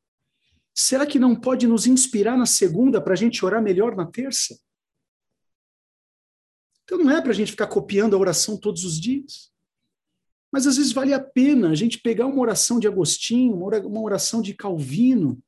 Será 0.75 1.05
que 1.05 1.17
não 1.17 1.35
pode 1.35 1.65
nos 1.67 1.87
inspirar 1.87 2.37
na 2.37 2.45
segunda 2.45 3.01
para 3.01 3.13
a 3.13 3.15
gente 3.15 3.43
orar 3.45 3.61
melhor 3.61 3.95
na 3.95 4.05
terça? 4.05 4.59
Então 6.83 6.97
não 6.97 7.09
é 7.09 7.21
para 7.21 7.31
a 7.31 7.33
gente 7.33 7.51
ficar 7.51 7.67
copiando 7.67 8.15
a 8.15 8.19
oração 8.19 8.57
todos 8.57 8.83
os 8.83 8.99
dias. 8.99 9.51
Mas 10.51 10.67
às 10.67 10.77
vezes 10.77 10.91
vale 10.91 11.13
a 11.13 11.19
pena 11.19 11.69
a 11.71 11.75
gente 11.75 11.99
pegar 11.99 12.25
uma 12.25 12.41
oração 12.41 12.79
de 12.79 12.87
Agostinho, 12.87 13.55
uma 13.55 14.01
oração 14.01 14.41
de 14.41 14.53
Calvino, 14.53 15.41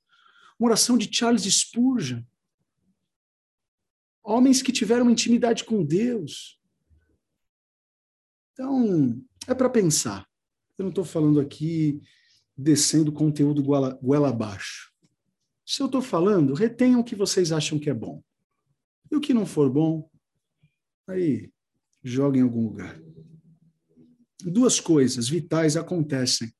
uma 0.57 0.69
oração 0.69 0.97
de 0.97 1.13
Charles 1.13 1.43
Spurgeon. 1.43 2.23
Homens 4.23 4.61
que 4.61 4.71
tiveram 4.71 5.09
intimidade 5.09 5.63
com 5.63 5.85
Deus, 5.85 6.57
então, 8.57 9.23
é 9.47 9.53
para 9.53 9.69
pensar. 9.69 10.27
Eu 10.79 10.83
não 10.85 10.89
estou 10.89 11.05
falando 11.05 11.39
aqui 11.39 12.01
descendo 12.57 13.11
conteúdo 13.11 13.61
goela, 13.61 13.99
goela 14.01 14.29
abaixo. 14.29 14.86
Se 15.67 15.81
eu 15.81 15.87
estou 15.87 16.01
falando, 16.01 16.53
retenham 16.53 17.01
o 17.01 17.03
que 17.03 17.13
vocês 17.13 17.51
acham 17.51 17.77
que 17.77 17.89
é 17.89 17.93
bom. 17.93 18.23
E 19.11 19.17
o 19.17 19.19
que 19.19 19.33
não 19.33 19.45
for 19.45 19.69
bom, 19.69 20.09
aí 21.05 21.51
joga 22.01 22.37
em 22.37 22.41
algum 22.41 22.63
lugar. 22.63 22.97
Duas 24.45 24.79
coisas 24.79 25.27
vitais 25.27 25.75
acontecem 25.75 26.53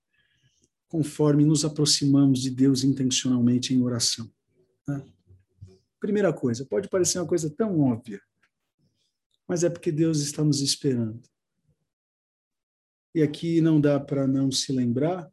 conforme 0.89 1.46
nos 1.46 1.63
aproximamos 1.63 2.41
de 2.41 2.50
Deus 2.50 2.84
intencionalmente 2.84 3.74
em 3.74 3.82
oração. 3.82 4.30
Né? 4.86 5.06
Primeira 6.02 6.34
coisa, 6.34 6.65
pode 6.65 6.89
parecer 6.89 7.20
uma 7.20 7.28
coisa 7.28 7.50
tão 7.50 7.80
óbvia, 7.80 8.22
mas 9.48 9.63
é 9.63 9.70
porque 9.70 9.91
Deus 9.91 10.20
está 10.20 10.43
nos 10.43 10.60
esperando. 10.60 11.22
E 13.15 13.22
aqui 13.22 13.62
não 13.62 13.80
dá 13.80 14.02
para 14.02 14.28
não 14.28 14.52
se 14.52 14.74
lembrar 14.74 15.32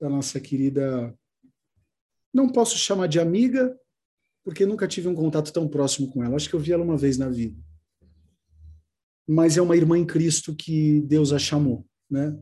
da 0.00 0.08
nossa 0.08 0.40
querida. 0.40 1.14
Não 2.38 2.48
posso 2.48 2.78
chamar 2.78 3.08
de 3.08 3.18
amiga, 3.18 3.76
porque 4.44 4.64
nunca 4.64 4.86
tive 4.86 5.08
um 5.08 5.14
contato 5.14 5.52
tão 5.52 5.68
próximo 5.68 6.10
com 6.10 6.22
ela. 6.22 6.36
Acho 6.36 6.48
que 6.48 6.54
eu 6.54 6.60
vi 6.60 6.72
ela 6.72 6.84
uma 6.84 6.96
vez 6.96 7.18
na 7.18 7.28
vida. 7.28 7.60
Mas 9.26 9.56
é 9.56 9.62
uma 9.62 9.76
irmã 9.76 9.98
em 9.98 10.06
Cristo 10.06 10.54
que 10.54 11.00
Deus 11.02 11.32
a 11.32 11.38
chamou, 11.38 11.86
né? 12.10 12.38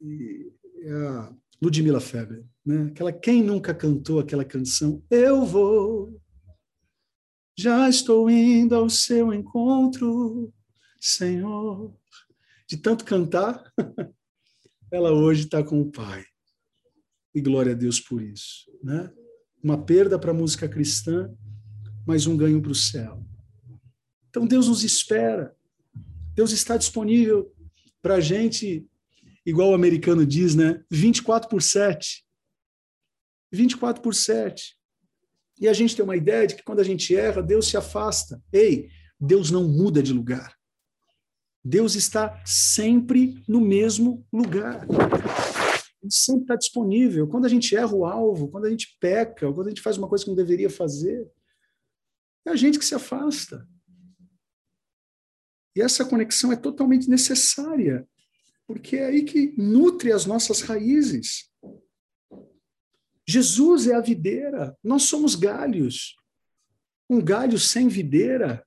E 0.00 0.52
é 0.82 0.92
a 0.92 1.32
Ludmila 1.62 2.00
Feber, 2.00 2.44
né? 2.64 2.86
Aquela 2.86 3.12
quem 3.12 3.42
nunca 3.42 3.74
cantou 3.74 4.18
aquela 4.18 4.44
canção? 4.44 5.02
Eu 5.10 5.44
vou, 5.44 6.20
já 7.56 7.88
estou 7.88 8.28
indo 8.28 8.74
ao 8.74 8.88
seu 8.88 9.32
encontro, 9.32 10.52
Senhor 11.00 11.94
de 12.66 12.76
tanto 12.76 13.04
cantar, 13.04 13.62
ela 14.90 15.12
hoje 15.12 15.44
está 15.44 15.62
com 15.62 15.80
o 15.80 15.90
Pai. 15.90 16.24
E 17.34 17.40
glória 17.40 17.72
a 17.72 17.74
Deus 17.74 18.00
por 18.00 18.22
isso. 18.22 18.70
Né? 18.82 19.10
Uma 19.62 19.82
perda 19.82 20.18
para 20.18 20.30
a 20.30 20.34
música 20.34 20.68
cristã, 20.68 21.30
mas 22.06 22.26
um 22.26 22.36
ganho 22.36 22.60
para 22.62 22.72
o 22.72 22.74
céu. 22.74 23.24
Então 24.30 24.46
Deus 24.46 24.68
nos 24.68 24.84
espera. 24.84 25.54
Deus 26.34 26.52
está 26.52 26.76
disponível 26.76 27.52
para 28.02 28.16
a 28.16 28.20
gente, 28.20 28.86
igual 29.46 29.70
o 29.70 29.74
americano 29.74 30.26
diz, 30.26 30.54
né? 30.54 30.82
24 30.90 31.48
por 31.48 31.62
7. 31.62 32.24
24 33.52 34.02
por 34.02 34.14
7. 34.14 34.76
E 35.60 35.68
a 35.68 35.72
gente 35.72 35.94
tem 35.94 36.04
uma 36.04 36.16
ideia 36.16 36.46
de 36.46 36.56
que 36.56 36.64
quando 36.64 36.80
a 36.80 36.84
gente 36.84 37.14
erra, 37.14 37.40
Deus 37.40 37.68
se 37.68 37.76
afasta. 37.76 38.42
Ei, 38.52 38.88
Deus 39.18 39.50
não 39.50 39.68
muda 39.68 40.02
de 40.02 40.12
lugar. 40.12 40.54
Deus 41.64 41.94
está 41.94 42.42
sempre 42.44 43.42
no 43.48 43.60
mesmo 43.60 44.26
lugar. 44.32 44.86
Sempre 46.08 46.42
está 46.42 46.56
disponível. 46.56 47.26
Quando 47.26 47.46
a 47.46 47.48
gente 47.48 47.74
erra 47.74 47.94
o 47.94 48.04
alvo, 48.04 48.48
quando 48.48 48.66
a 48.66 48.70
gente 48.70 48.96
peca, 49.00 49.52
quando 49.52 49.66
a 49.66 49.70
gente 49.70 49.80
faz 49.80 49.96
uma 49.96 50.08
coisa 50.08 50.24
que 50.24 50.30
não 50.30 50.36
deveria 50.36 50.68
fazer, 50.68 51.30
é 52.46 52.50
a 52.50 52.56
gente 52.56 52.78
que 52.78 52.84
se 52.84 52.94
afasta. 52.94 53.66
E 55.76 55.80
essa 55.80 56.04
conexão 56.04 56.52
é 56.52 56.56
totalmente 56.56 57.08
necessária, 57.08 58.06
porque 58.66 58.96
é 58.96 59.06
aí 59.06 59.24
que 59.24 59.54
nutre 59.56 60.12
as 60.12 60.24
nossas 60.24 60.60
raízes. 60.60 61.50
Jesus 63.26 63.88
é 63.88 63.94
a 63.94 64.00
videira, 64.00 64.76
nós 64.82 65.04
somos 65.04 65.34
galhos. 65.34 66.16
Um 67.08 67.20
galho 67.22 67.58
sem 67.58 67.88
videira 67.88 68.64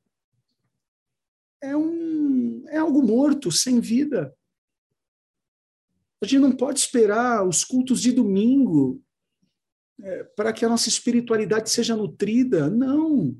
é 1.61 1.75
um 1.75 2.65
é 2.69 2.77
algo 2.77 3.01
morto, 3.01 3.51
sem 3.51 3.79
vida. 3.79 4.35
A 6.21 6.25
gente 6.25 6.41
não 6.41 6.51
pode 6.51 6.79
esperar 6.79 7.47
os 7.47 7.63
cultos 7.63 8.01
de 8.01 8.11
domingo 8.11 9.03
é, 10.01 10.23
para 10.23 10.51
que 10.51 10.65
a 10.65 10.69
nossa 10.69 10.89
espiritualidade 10.89 11.69
seja 11.69 11.95
nutrida. 11.95 12.69
Não. 12.69 13.37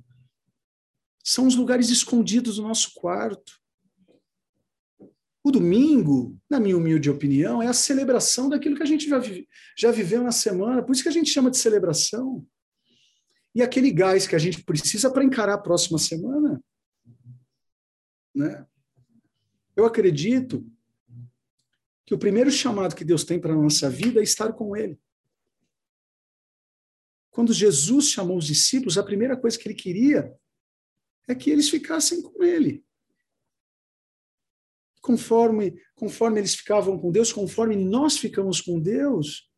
São 1.24 1.48
os 1.48 1.56
lugares 1.56 1.90
escondidos 1.90 2.58
do 2.58 2.64
nosso 2.64 2.94
quarto. 2.94 3.60
O 5.44 5.52
domingo, 5.52 6.38
na 6.50 6.60
minha 6.60 6.78
humilde 6.78 7.10
opinião, 7.10 7.62
é 7.62 7.68
a 7.68 7.74
celebração 7.74 8.50
daquilo 8.50 8.76
que 8.76 8.84
a 8.84 8.88
gente 8.88 9.08
já, 9.08 9.18
vive, 9.18 9.48
já 9.78 9.92
viveu 9.92 10.22
na 10.22 10.32
semana. 10.32 10.84
Por 10.84 10.92
isso 10.92 11.04
que 11.04 11.10
a 11.10 11.12
gente 11.12 11.30
chama 11.30 11.50
de 11.50 11.58
celebração. 11.58 12.46
E 13.56 13.62
aquele 13.62 13.92
gás 13.92 14.28
que 14.28 14.36
a 14.36 14.40
gente 14.40 14.64
precisa 14.64 15.10
para 15.10 15.24
encarar 15.24 15.54
a 15.54 15.58
próxima 15.58 15.98
semana. 15.98 16.62
Né? 18.36 18.68
Eu 19.76 19.86
acredito 19.86 20.70
que 22.08 22.14
o 22.14 22.18
primeiro 22.18 22.50
chamado 22.50 22.96
que 22.96 23.04
Deus 23.04 23.26
tem 23.26 23.38
para 23.38 23.52
a 23.52 23.62
nossa 23.62 23.90
vida 23.90 24.22
é 24.22 24.24
estar 24.24 24.54
com 24.54 24.78
Ele. 24.78 24.98
Quando 27.30 27.54
Jesus 27.54 28.08
chamou 28.08 28.38
os 28.38 28.46
discípulos, 28.46 28.98
a 28.98 29.04
primeira 29.04 29.36
coisa 29.36 29.60
que 29.60 29.68
ele 29.68 29.76
queria 29.76 30.34
é 31.28 31.36
que 31.36 31.50
eles 31.50 31.70
ficassem 31.70 32.22
com 32.22 32.42
Ele. 32.42 32.82
Conforme, 35.02 35.78
conforme 35.96 36.40
eles 36.40 36.56
ficavam 36.56 36.98
com 36.98 37.12
Deus, 37.12 37.34
conforme 37.34 37.76
nós 37.76 38.18
ficamos 38.18 38.62
com 38.62 38.80
Deus, 38.80 39.52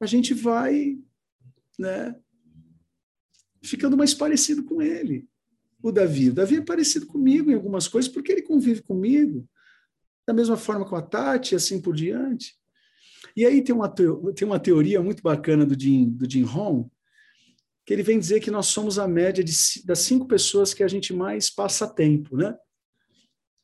a 0.00 0.06
gente 0.06 0.32
vai 0.32 0.98
né, 1.78 2.18
ficando 3.62 3.98
mais 3.98 4.14
parecido 4.14 4.64
com 4.64 4.80
Ele. 4.80 5.28
O 5.82 5.92
Davi. 5.92 6.30
O 6.30 6.34
Davi 6.34 6.56
é 6.56 6.64
parecido 6.64 7.06
comigo 7.06 7.50
em 7.50 7.54
algumas 7.54 7.86
coisas, 7.86 8.10
porque 8.10 8.32
ele 8.32 8.42
convive 8.42 8.80
comigo 8.80 9.46
da 10.26 10.32
mesma 10.32 10.56
forma 10.56 10.88
com 10.88 10.96
a 10.96 11.02
Tati, 11.02 11.54
assim 11.54 11.80
por 11.80 11.94
diante. 11.94 12.54
E 13.36 13.46
aí 13.46 13.62
tem 13.62 13.74
uma, 13.74 13.88
tem 13.88 14.46
uma 14.46 14.60
teoria 14.60 15.00
muito 15.00 15.22
bacana 15.22 15.64
do 15.64 15.78
Jim, 15.78 16.10
do 16.10 16.30
Jim 16.30 16.42
Rohn, 16.42 16.88
que 17.84 17.92
ele 17.92 18.02
vem 18.02 18.18
dizer 18.18 18.40
que 18.40 18.50
nós 18.50 18.66
somos 18.66 18.98
a 18.98 19.08
média 19.08 19.42
de, 19.42 19.52
das 19.84 20.00
cinco 20.00 20.26
pessoas 20.26 20.72
que 20.72 20.82
a 20.82 20.88
gente 20.88 21.12
mais 21.12 21.50
passa 21.50 21.86
tempo, 21.86 22.36
né? 22.36 22.56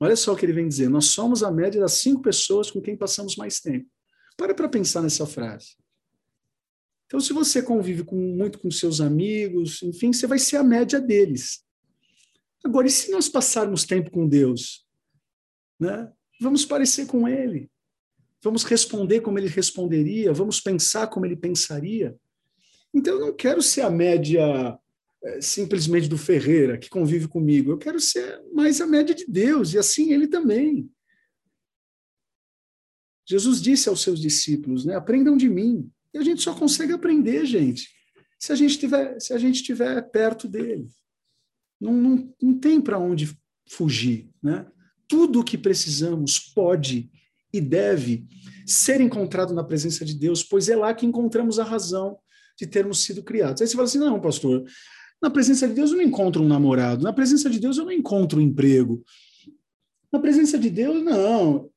Olha 0.00 0.16
só 0.16 0.32
o 0.32 0.36
que 0.36 0.46
ele 0.46 0.52
vem 0.52 0.68
dizer, 0.68 0.88
nós 0.88 1.06
somos 1.06 1.42
a 1.42 1.50
média 1.50 1.80
das 1.80 1.94
cinco 1.94 2.22
pessoas 2.22 2.70
com 2.70 2.80
quem 2.80 2.96
passamos 2.96 3.36
mais 3.36 3.60
tempo. 3.60 3.88
Para 4.36 4.54
para 4.54 4.68
pensar 4.68 5.02
nessa 5.02 5.26
frase. 5.26 5.76
Então, 7.06 7.20
se 7.20 7.32
você 7.32 7.62
convive 7.62 8.04
com, 8.04 8.16
muito 8.16 8.58
com 8.58 8.70
seus 8.70 9.00
amigos, 9.00 9.82
enfim, 9.82 10.12
você 10.12 10.26
vai 10.26 10.38
ser 10.38 10.56
a 10.56 10.62
média 10.62 11.00
deles. 11.00 11.64
Agora, 12.64 12.86
e 12.86 12.90
se 12.90 13.10
nós 13.10 13.28
passarmos 13.28 13.84
tempo 13.84 14.10
com 14.10 14.28
Deus? 14.28 14.86
Né? 15.80 16.12
Vamos 16.40 16.64
parecer 16.64 17.06
com 17.06 17.28
Ele. 17.28 17.70
vamos 18.42 18.62
responder 18.64 19.20
como 19.20 19.38
ele 19.38 19.48
responderia, 19.48 20.32
vamos 20.32 20.60
pensar 20.60 21.08
como 21.08 21.26
ele 21.26 21.36
pensaria. 21.36 22.16
Então 22.94 23.14
eu 23.14 23.20
não 23.20 23.34
quero 23.34 23.60
ser 23.60 23.82
a 23.82 23.90
média 23.90 24.78
é, 25.22 25.40
simplesmente 25.40 26.08
do 26.08 26.16
Ferreira, 26.16 26.78
que 26.78 26.88
convive 26.88 27.26
comigo. 27.26 27.72
Eu 27.72 27.78
quero 27.78 28.00
ser 28.00 28.40
mais 28.52 28.80
a 28.80 28.86
média 28.86 29.14
de 29.14 29.26
Deus, 29.26 29.72
e 29.74 29.78
assim 29.78 30.12
ele 30.12 30.28
também. 30.28 30.88
Jesus 33.26 33.60
disse 33.60 33.88
aos 33.88 34.00
seus 34.00 34.20
discípulos, 34.20 34.84
né, 34.84 34.94
aprendam 34.94 35.36
de 35.36 35.48
mim. 35.48 35.90
E 36.14 36.18
a 36.18 36.22
gente 36.22 36.40
só 36.40 36.54
consegue 36.54 36.92
aprender, 36.92 37.44
gente, 37.44 37.90
se 38.38 38.52
a 38.52 38.54
gente 38.54 38.70
estiver 38.70 39.20
se 39.20 39.34
a 39.34 39.38
gente 39.38 39.56
estiver 39.56 40.00
perto 40.10 40.48
dele. 40.48 40.88
Não, 41.80 41.92
não, 41.92 42.34
não 42.40 42.58
tem 42.58 42.80
para 42.80 42.98
onde 42.98 43.36
fugir, 43.68 44.30
né? 44.42 44.66
Tudo 45.08 45.40
o 45.40 45.44
que 45.44 45.56
precisamos 45.56 46.38
pode 46.38 47.10
e 47.52 47.60
deve 47.60 48.26
ser 48.66 49.00
encontrado 49.00 49.54
na 49.54 49.64
presença 49.64 50.04
de 50.04 50.14
Deus, 50.14 50.42
pois 50.42 50.68
é 50.68 50.76
lá 50.76 50.92
que 50.94 51.06
encontramos 51.06 51.58
a 51.58 51.64
razão 51.64 52.18
de 52.58 52.66
termos 52.66 53.00
sido 53.02 53.22
criados. 53.22 53.62
Aí 53.62 53.68
você 53.68 53.74
fala 53.74 53.86
assim: 53.86 53.98
não, 53.98 54.20
pastor, 54.20 54.64
na 55.22 55.30
presença 55.30 55.66
de 55.66 55.74
Deus 55.74 55.90
eu 55.90 55.96
não 55.96 56.04
encontro 56.04 56.42
um 56.42 56.48
namorado, 56.48 57.02
na 57.02 57.12
presença 57.12 57.48
de 57.48 57.58
Deus 57.58 57.78
eu 57.78 57.84
não 57.84 57.92
encontro 57.92 58.38
um 58.38 58.42
emprego. 58.42 59.02
Na 60.12 60.18
presença 60.18 60.58
de 60.58 60.70
Deus, 60.70 61.02
não. 61.02 61.70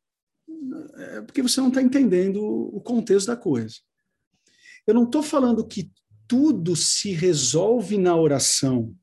É 0.96 1.22
porque 1.22 1.42
você 1.42 1.60
não 1.60 1.70
está 1.70 1.82
entendendo 1.82 2.42
o 2.44 2.82
contexto 2.82 3.28
da 3.28 3.36
coisa. 3.36 3.76
Eu 4.88 4.94
não 4.94 5.04
estou 5.04 5.22
falando 5.22 5.66
que 5.66 5.92
tudo 6.28 6.76
se 6.76 7.12
resolve 7.12 7.98
na 7.98 8.16
oração, 8.16 8.96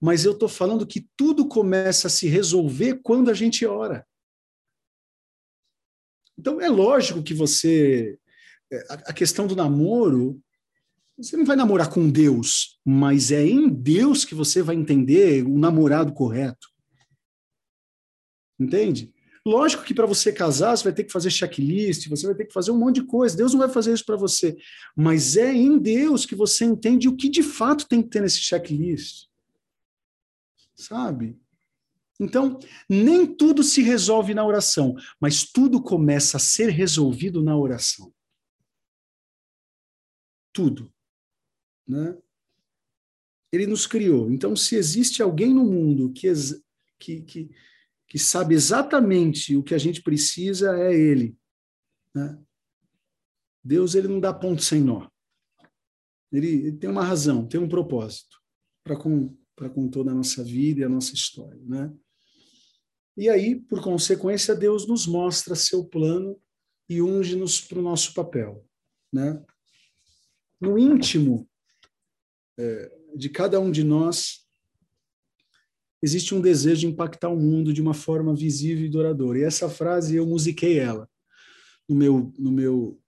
mas 0.00 0.24
eu 0.24 0.32
estou 0.32 0.48
falando 0.48 0.86
que 0.86 1.08
tudo 1.16 1.46
começa 1.46 2.06
a 2.08 2.10
se 2.10 2.28
resolver 2.28 3.00
quando 3.02 3.30
a 3.30 3.34
gente 3.34 3.64
ora. 3.64 4.06
Então, 6.38 6.60
é 6.60 6.68
lógico 6.68 7.22
que 7.22 7.34
você. 7.34 8.18
É, 8.70 8.86
a 8.90 9.12
questão 9.12 9.46
do 9.46 9.56
namoro, 9.56 10.40
você 11.16 11.36
não 11.36 11.44
vai 11.44 11.56
namorar 11.56 11.88
com 11.88 12.10
Deus, 12.10 12.78
mas 12.84 13.30
é 13.30 13.42
em 13.42 13.68
Deus 13.68 14.24
que 14.24 14.34
você 14.34 14.60
vai 14.60 14.74
entender 14.74 15.44
o 15.44 15.56
namorado 15.56 16.12
correto. 16.12 16.68
Entende? 18.58 19.12
Lógico 19.46 19.84
que 19.84 19.94
para 19.94 20.06
você 20.06 20.32
casar, 20.32 20.76
você 20.76 20.82
vai 20.82 20.92
ter 20.92 21.04
que 21.04 21.12
fazer 21.12 21.30
checklist, 21.30 22.08
você 22.08 22.26
vai 22.26 22.34
ter 22.34 22.46
que 22.46 22.52
fazer 22.52 22.72
um 22.72 22.78
monte 22.78 22.96
de 22.96 23.04
coisa. 23.04 23.36
Deus 23.36 23.52
não 23.52 23.60
vai 23.60 23.68
fazer 23.68 23.92
isso 23.92 24.04
para 24.04 24.16
você. 24.16 24.56
Mas 24.96 25.36
é 25.36 25.54
em 25.54 25.78
Deus 25.78 26.26
que 26.26 26.34
você 26.34 26.64
entende 26.64 27.08
o 27.08 27.16
que 27.16 27.28
de 27.28 27.44
fato 27.44 27.86
tem 27.86 28.02
que 28.02 28.08
ter 28.08 28.20
nesse 28.20 28.40
checklist. 28.40 29.28
Sabe? 30.76 31.40
Então, 32.20 32.58
nem 32.88 33.26
tudo 33.26 33.62
se 33.62 33.82
resolve 33.82 34.34
na 34.34 34.44
oração, 34.44 34.94
mas 35.20 35.44
tudo 35.44 35.82
começa 35.82 36.36
a 36.36 36.40
ser 36.40 36.70
resolvido 36.70 37.42
na 37.42 37.56
oração. 37.56 38.12
Tudo. 40.52 40.92
Né? 41.86 42.16
Ele 43.52 43.66
nos 43.66 43.86
criou. 43.86 44.30
Então, 44.30 44.56
se 44.56 44.76
existe 44.76 45.22
alguém 45.22 45.52
no 45.52 45.64
mundo 45.64 46.12
que, 46.12 46.28
que, 46.98 47.22
que, 47.22 47.50
que 48.08 48.18
sabe 48.18 48.54
exatamente 48.54 49.56
o 49.56 49.62
que 49.62 49.74
a 49.74 49.78
gente 49.78 50.02
precisa, 50.02 50.76
é 50.78 50.94
Ele. 50.94 51.36
Né? 52.14 52.38
Deus 53.66 53.96
ele 53.96 54.06
não 54.06 54.20
dá 54.20 54.32
ponto 54.32 54.62
sem 54.62 54.80
nó. 54.80 55.08
Ele, 56.30 56.48
ele 56.48 56.76
tem 56.76 56.88
uma 56.88 57.04
razão, 57.04 57.46
tem 57.46 57.60
um 57.60 57.68
propósito 57.68 58.40
para 58.84 58.96
com, 58.96 59.36
com 59.74 59.88
toda 59.88 60.10
a 60.10 60.14
nossa 60.14 60.44
vida 60.44 60.80
e 60.80 60.84
a 60.84 60.88
nossa 60.88 61.14
história. 61.14 61.60
Né? 61.64 61.92
E 63.16 63.28
aí, 63.28 63.56
por 63.56 63.82
consequência, 63.82 64.54
Deus 64.54 64.86
nos 64.86 65.06
mostra 65.06 65.54
seu 65.54 65.84
plano 65.84 66.38
e 66.88 67.00
unge-nos 67.00 67.60
para 67.60 67.78
o 67.78 67.82
nosso 67.82 68.12
papel. 68.12 68.64
Né? 69.12 69.42
No 70.60 70.78
íntimo 70.78 71.48
é, 72.58 72.92
de 73.14 73.30
cada 73.30 73.58
um 73.58 73.70
de 73.70 73.82
nós, 73.82 74.46
existe 76.02 76.34
um 76.34 76.40
desejo 76.40 76.80
de 76.82 76.86
impactar 76.86 77.30
o 77.30 77.40
mundo 77.40 77.72
de 77.72 77.80
uma 77.80 77.94
forma 77.94 78.34
visível 78.34 78.84
e 78.84 78.90
duradoura. 78.90 79.38
E 79.38 79.44
essa 79.44 79.68
frase 79.68 80.16
eu 80.16 80.26
musiquei 80.26 80.78
ela 80.78 81.08
no 81.88 81.96
meu, 81.96 82.32
no 82.38 82.52
meu, 82.52 83.00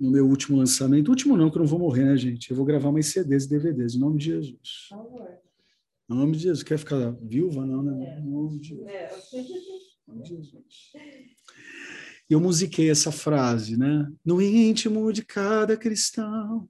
no 0.00 0.10
meu 0.10 0.26
último 0.26 0.58
lançamento. 0.58 1.08
Último 1.08 1.36
não, 1.36 1.48
que 1.50 1.56
eu 1.56 1.60
não 1.60 1.66
vou 1.66 1.78
morrer, 1.78 2.04
né, 2.04 2.16
gente? 2.16 2.50
Eu 2.50 2.56
vou 2.56 2.66
gravar 2.66 2.90
mais 2.90 3.06
CDs 3.06 3.44
e 3.44 3.48
DVDs, 3.48 3.94
em 3.94 4.00
nome 4.00 4.18
de 4.18 4.24
Jesus. 4.24 4.88
Por 4.88 4.96
favor. 4.96 5.42
Em 6.10 6.14
nome 6.14 6.36
de 6.36 6.44
Jesus. 6.44 6.62
Quer 6.62 6.78
ficar 6.78 7.12
viúva? 7.22 7.64
Não, 7.64 7.82
né? 7.82 8.18
Em 8.18 8.30
nome 8.30 8.60
de 8.60 8.68
Jesus. 8.68 8.88
É. 8.88 9.10
Em 9.34 10.12
nome 10.12 10.22
de 10.22 10.28
Jesus. 10.28 10.92
E 12.28 12.34
eu 12.34 12.40
musiquei 12.40 12.90
essa 12.90 13.12
frase, 13.12 13.76
né? 13.76 14.10
No 14.24 14.40
íntimo 14.40 15.12
de 15.12 15.24
cada 15.24 15.76
cristão 15.76 16.68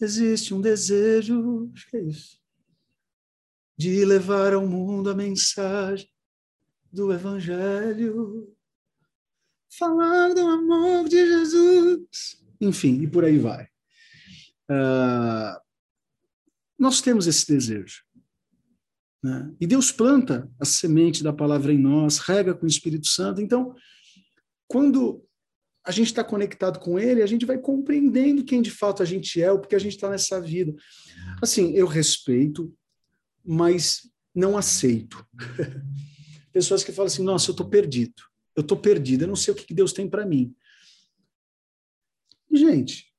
existe 0.00 0.52
um 0.52 0.60
desejo, 0.60 1.70
acho 1.74 1.88
que 1.88 1.96
é 1.96 2.02
isso, 2.02 2.38
de 3.76 4.04
levar 4.04 4.52
ao 4.54 4.66
mundo 4.66 5.10
a 5.10 5.14
mensagem 5.14 6.08
do 6.92 7.12
Evangelho, 7.12 8.54
falar 9.78 10.32
do 10.32 10.40
amor 10.40 11.08
de 11.08 11.16
Jesus, 11.16 12.42
enfim, 12.60 13.02
e 13.02 13.06
por 13.06 13.24
aí 13.24 13.38
vai. 13.38 13.64
Uh, 14.70 15.60
nós 16.78 17.00
temos 17.00 17.26
esse 17.26 17.46
desejo. 17.46 18.05
Né? 19.26 19.52
E 19.60 19.66
Deus 19.66 19.90
planta 19.90 20.48
a 20.56 20.64
semente 20.64 21.24
da 21.24 21.32
palavra 21.32 21.72
em 21.72 21.78
nós, 21.78 22.18
rega 22.18 22.54
com 22.54 22.64
o 22.64 22.68
Espírito 22.68 23.08
Santo. 23.08 23.42
Então, 23.42 23.74
quando 24.68 25.20
a 25.84 25.90
gente 25.90 26.06
está 26.06 26.22
conectado 26.22 26.78
com 26.78 26.96
Ele, 26.96 27.22
a 27.22 27.26
gente 27.26 27.44
vai 27.44 27.58
compreendendo 27.58 28.44
quem 28.44 28.62
de 28.62 28.70
fato 28.70 29.02
a 29.02 29.06
gente 29.06 29.42
é, 29.42 29.50
o 29.50 29.58
porque 29.58 29.74
a 29.74 29.80
gente 29.80 29.96
está 29.96 30.08
nessa 30.08 30.40
vida. 30.40 30.72
Assim, 31.42 31.72
eu 31.72 31.88
respeito, 31.88 32.72
mas 33.44 34.08
não 34.32 34.56
aceito. 34.56 35.26
Pessoas 36.52 36.84
que 36.84 36.92
falam 36.92 37.08
assim: 37.08 37.24
nossa, 37.24 37.50
eu 37.50 37.52
estou 37.52 37.68
perdido, 37.68 38.22
eu 38.54 38.60
estou 38.60 38.76
perdido, 38.76 39.24
eu 39.24 39.28
não 39.28 39.36
sei 39.36 39.52
o 39.52 39.56
que 39.56 39.74
Deus 39.74 39.92
tem 39.92 40.08
para 40.08 40.24
mim. 40.24 40.54
Gente, 42.52 43.12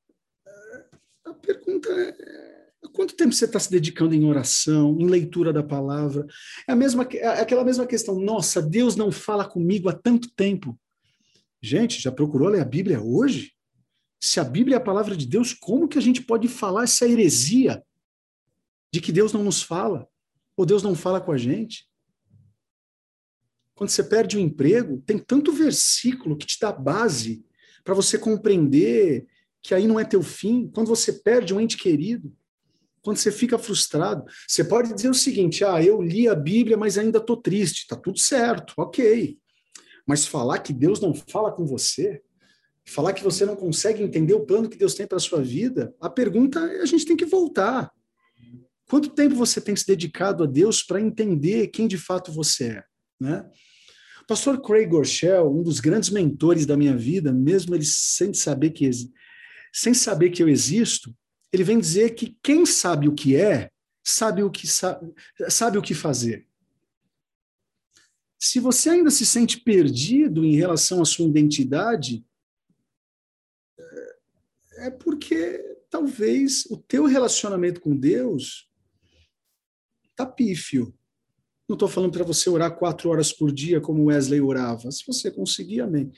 a 1.25 1.33
pergunta 1.33 1.89
é 1.91 2.46
Quanto 2.93 3.15
tempo 3.15 3.33
você 3.33 3.45
está 3.45 3.59
se 3.59 3.71
dedicando 3.71 4.13
em 4.13 4.25
oração, 4.25 4.97
em 4.99 5.07
leitura 5.07 5.51
da 5.51 5.63
palavra? 5.63 6.25
É 6.67 6.73
a 6.73 6.75
mesma, 6.75 7.07
é 7.11 7.41
aquela 7.41 7.63
mesma 7.63 7.85
questão. 7.87 8.19
Nossa, 8.19 8.61
Deus 8.61 8.95
não 8.95 9.11
fala 9.11 9.45
comigo 9.45 9.89
há 9.89 9.93
tanto 9.93 10.31
tempo. 10.31 10.79
Gente, 11.61 12.01
já 12.01 12.11
procurou 12.11 12.49
ler 12.49 12.61
a 12.61 12.65
Bíblia 12.65 13.01
hoje? 13.01 13.53
Se 14.19 14.39
a 14.39 14.43
Bíblia 14.43 14.75
é 14.75 14.77
a 14.77 14.83
palavra 14.83 15.15
de 15.15 15.25
Deus, 15.25 15.53
como 15.53 15.87
que 15.87 15.97
a 15.97 16.01
gente 16.01 16.21
pode 16.21 16.47
falar 16.47 16.83
essa 16.83 17.07
heresia 17.07 17.83
de 18.91 19.01
que 19.01 19.11
Deus 19.11 19.33
não 19.33 19.43
nos 19.43 19.61
fala? 19.61 20.07
Ou 20.55 20.65
Deus 20.65 20.81
não 20.81 20.95
fala 20.95 21.19
com 21.19 21.31
a 21.31 21.37
gente? 21.37 21.87
Quando 23.75 23.89
você 23.89 24.03
perde 24.03 24.37
o 24.37 24.39
um 24.39 24.43
emprego, 24.43 25.03
tem 25.05 25.19
tanto 25.19 25.51
versículo 25.51 26.37
que 26.37 26.47
te 26.47 26.59
dá 26.59 26.71
base 26.71 27.45
para 27.83 27.93
você 27.93 28.17
compreender 28.17 29.27
que 29.61 29.73
aí 29.73 29.87
não 29.87 29.99
é 29.99 30.03
teu 30.03 30.23
fim. 30.23 30.67
Quando 30.67 30.87
você 30.87 31.13
perde 31.13 31.53
um 31.53 31.59
ente 31.59 31.77
querido, 31.77 32.35
quando 33.07 33.19
você 33.19 33.31
fica 33.31 33.57
frustrado, 33.57 34.25
você 34.45 34.65
pode 34.65 34.93
dizer 34.93 35.07
o 35.07 35.13
seguinte: 35.13 35.63
ah, 35.63 35.81
eu 35.81 36.01
li 36.01 36.27
a 36.27 36.35
Bíblia, 36.35 36.75
mas 36.75 36.97
ainda 36.97 37.19
estou 37.19 37.37
triste. 37.37 37.83
Está 37.83 37.95
tudo 37.95 38.19
certo, 38.19 38.73
ok. 38.75 39.37
Mas 40.05 40.25
falar 40.25 40.59
que 40.59 40.73
Deus 40.73 40.99
não 40.99 41.13
fala 41.13 41.49
com 41.53 41.65
você, 41.65 42.21
falar 42.85 43.13
que 43.13 43.23
você 43.23 43.45
não 43.45 43.55
consegue 43.55 44.03
entender 44.03 44.33
o 44.33 44.45
plano 44.45 44.67
que 44.67 44.77
Deus 44.77 44.93
tem 44.93 45.07
para 45.07 45.15
a 45.15 45.21
sua 45.21 45.41
vida, 45.41 45.95
a 46.01 46.09
pergunta 46.09 46.59
é: 46.59 46.81
a 46.81 46.85
gente 46.85 47.05
tem 47.05 47.15
que 47.15 47.23
voltar. 47.23 47.89
Quanto 48.89 49.07
tempo 49.11 49.35
você 49.35 49.61
tem 49.61 49.73
se 49.73 49.87
dedicado 49.87 50.43
a 50.43 50.45
Deus 50.45 50.83
para 50.83 50.99
entender 50.99 51.67
quem 51.67 51.87
de 51.87 51.97
fato 51.97 52.29
você 52.29 52.65
é? 52.65 52.83
Né? 53.21 53.49
Pastor 54.27 54.61
Craig 54.61 54.87
Gorshell, 54.87 55.49
um 55.49 55.63
dos 55.63 55.79
grandes 55.79 56.09
mentores 56.09 56.65
da 56.65 56.75
minha 56.75 56.97
vida, 56.97 57.31
mesmo 57.31 57.73
ele 57.73 57.85
sem 57.85 58.33
saber 58.33 58.71
que, 58.71 58.89
sem 59.73 59.93
saber 59.93 60.29
que 60.29 60.43
eu 60.43 60.49
existo, 60.49 61.15
ele 61.51 61.63
vem 61.63 61.79
dizer 61.79 62.15
que 62.15 62.37
quem 62.43 62.65
sabe 62.65 63.07
o 63.07 63.15
que 63.15 63.35
é, 63.35 63.71
sabe 64.03 64.43
o 64.43 64.49
que, 64.49 64.67
sabe, 64.67 65.13
sabe 65.49 65.77
o 65.77 65.81
que 65.81 65.93
fazer. 65.93 66.47
Se 68.39 68.59
você 68.59 68.89
ainda 68.89 69.09
se 69.09 69.25
sente 69.25 69.59
perdido 69.59 70.45
em 70.45 70.55
relação 70.55 71.01
à 71.01 71.05
sua 71.05 71.27
identidade, 71.27 72.23
é 74.77 74.91
porque 74.91 75.77
talvez 75.89 76.65
o 76.65 76.77
teu 76.77 77.05
relacionamento 77.05 77.81
com 77.81 77.95
Deus 77.95 78.69
está 80.09 80.25
pífio. 80.25 80.93
Não 81.67 81.73
estou 81.73 81.89
falando 81.89 82.13
para 82.13 82.23
você 82.23 82.49
orar 82.49 82.77
quatro 82.77 83.09
horas 83.09 83.33
por 83.33 83.51
dia 83.51 83.81
como 83.81 84.05
Wesley 84.05 84.39
orava. 84.39 84.91
Se 84.91 85.05
você 85.05 85.29
conseguir, 85.29 85.81
amém. 85.81 86.11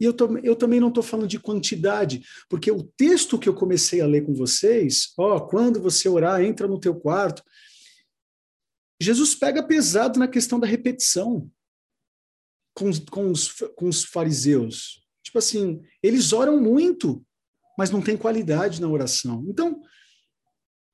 E 0.00 0.04
eu, 0.04 0.14
eu 0.42 0.56
também 0.56 0.80
não 0.80 0.88
estou 0.88 1.02
falando 1.02 1.28
de 1.28 1.38
quantidade, 1.38 2.22
porque 2.48 2.70
o 2.70 2.82
texto 2.82 3.38
que 3.38 3.48
eu 3.48 3.54
comecei 3.54 4.00
a 4.00 4.06
ler 4.06 4.24
com 4.26 4.34
vocês, 4.34 5.12
ó, 5.16 5.40
quando 5.40 5.80
você 5.80 6.08
orar, 6.08 6.42
entra 6.42 6.66
no 6.66 6.80
teu 6.80 6.94
quarto. 6.94 7.42
Jesus 9.00 9.34
pega 9.34 9.62
pesado 9.62 10.18
na 10.18 10.28
questão 10.28 10.58
da 10.58 10.66
repetição. 10.66 11.50
com, 12.74 12.90
com, 13.10 13.30
os, 13.30 13.52
com 13.76 13.88
os 13.88 14.04
fariseus. 14.04 15.00
Tipo 15.22 15.38
assim, 15.38 15.80
eles 16.02 16.32
oram 16.32 16.60
muito, 16.60 17.24
mas 17.78 17.90
não 17.90 18.02
tem 18.02 18.16
qualidade 18.16 18.80
na 18.80 18.88
oração. 18.88 19.44
Então, 19.48 19.80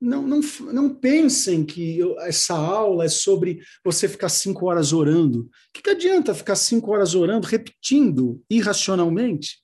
não, 0.01 0.23
não, 0.23 0.41
não 0.73 0.95
pensem 0.95 1.63
que 1.63 1.99
essa 2.21 2.55
aula 2.55 3.05
é 3.05 3.09
sobre 3.09 3.61
você 3.85 4.09
ficar 4.09 4.29
cinco 4.29 4.65
horas 4.65 4.91
orando. 4.91 5.41
O 5.41 5.49
que, 5.71 5.83
que 5.83 5.89
adianta 5.91 6.33
ficar 6.33 6.55
cinco 6.55 6.91
horas 6.91 7.13
orando, 7.13 7.45
repetindo 7.45 8.43
irracionalmente? 8.49 9.63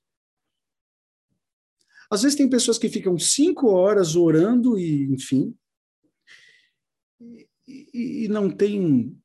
Às 2.11 2.21
vezes 2.21 2.37
tem 2.37 2.47
pessoas 2.47 2.77
que 2.77 2.87
ficam 2.87 3.17
cinco 3.17 3.69
horas 3.69 4.15
orando 4.15 4.77
e, 4.77 5.11
enfim, 5.11 5.55
e, 7.67 8.25
e 8.25 8.27
não 8.27 8.49
tem 8.49 9.17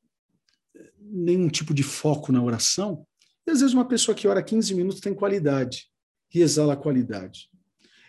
nenhum 0.97 1.47
tipo 1.47 1.75
de 1.75 1.83
foco 1.83 2.31
na 2.31 2.43
oração. 2.43 3.05
E 3.45 3.51
às 3.51 3.59
vezes 3.59 3.75
uma 3.75 3.87
pessoa 3.87 4.15
que 4.15 4.27
ora 4.27 4.41
15 4.41 4.73
minutos 4.73 4.99
tem 4.99 5.13
qualidade 5.13 5.87
e 6.33 6.41
exala 6.41 6.75
qualidade. 6.75 7.49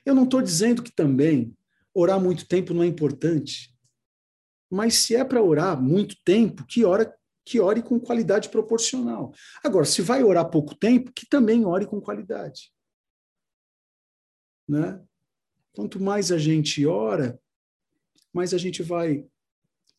Eu 0.06 0.14
não 0.14 0.24
estou 0.24 0.40
dizendo 0.40 0.82
que 0.82 0.90
também 0.90 1.54
orar 1.94 2.20
muito 2.20 2.46
tempo 2.46 2.74
não 2.74 2.82
é 2.82 2.86
importante. 2.86 3.74
Mas 4.70 4.94
se 4.94 5.14
é 5.14 5.24
para 5.24 5.42
orar 5.42 5.80
muito 5.80 6.16
tempo, 6.24 6.66
que 6.66 6.84
ora 6.84 7.16
que 7.46 7.60
ore 7.60 7.82
com 7.82 8.00
qualidade 8.00 8.48
proporcional. 8.48 9.32
Agora, 9.62 9.84
se 9.84 10.00
vai 10.00 10.24
orar 10.24 10.48
pouco 10.50 10.74
tempo, 10.74 11.12
que 11.12 11.26
também 11.26 11.64
ore 11.66 11.86
com 11.86 12.00
qualidade. 12.00 12.72
Né? 14.66 14.98
Quanto 15.74 16.00
mais 16.00 16.32
a 16.32 16.38
gente 16.38 16.86
ora, 16.86 17.38
mais 18.32 18.54
a 18.54 18.58
gente 18.58 18.82
vai 18.82 19.28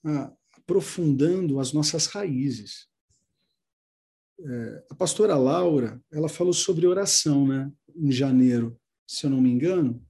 ah, 0.04 0.34
aprofundando 0.58 1.60
as 1.60 1.72
nossas 1.72 2.08
raízes. 2.08 2.88
É, 4.40 4.86
a 4.90 4.96
pastora 4.96 5.38
Laura, 5.38 6.02
ela 6.12 6.28
falou 6.28 6.54
sobre 6.54 6.88
oração, 6.88 7.48
né? 7.48 7.72
Em 7.96 8.12
janeiro, 8.12 8.78
se 9.08 9.26
eu 9.26 9.30
não 9.30 9.40
me 9.40 9.50
engano. 9.50 10.06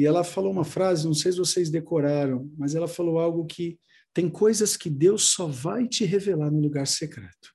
E 0.00 0.06
ela 0.06 0.24
falou 0.24 0.50
uma 0.50 0.64
frase, 0.64 1.04
não 1.04 1.12
sei 1.12 1.30
se 1.30 1.36
vocês 1.36 1.68
decoraram, 1.68 2.50
mas 2.56 2.74
ela 2.74 2.88
falou 2.88 3.18
algo 3.18 3.44
que 3.44 3.78
tem 4.14 4.30
coisas 4.30 4.74
que 4.74 4.88
Deus 4.88 5.24
só 5.24 5.46
vai 5.46 5.86
te 5.86 6.06
revelar 6.06 6.50
no 6.50 6.58
lugar 6.58 6.86
secreto. 6.86 7.54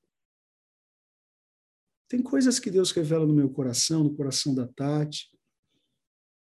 Tem 2.07 2.21
coisas 2.21 2.59
que 2.59 2.69
Deus 2.69 2.91
revela 2.91 3.25
no 3.25 3.33
meu 3.33 3.49
coração, 3.49 4.03
no 4.03 4.15
coração 4.15 4.53
da 4.53 4.67
Tati, 4.67 5.27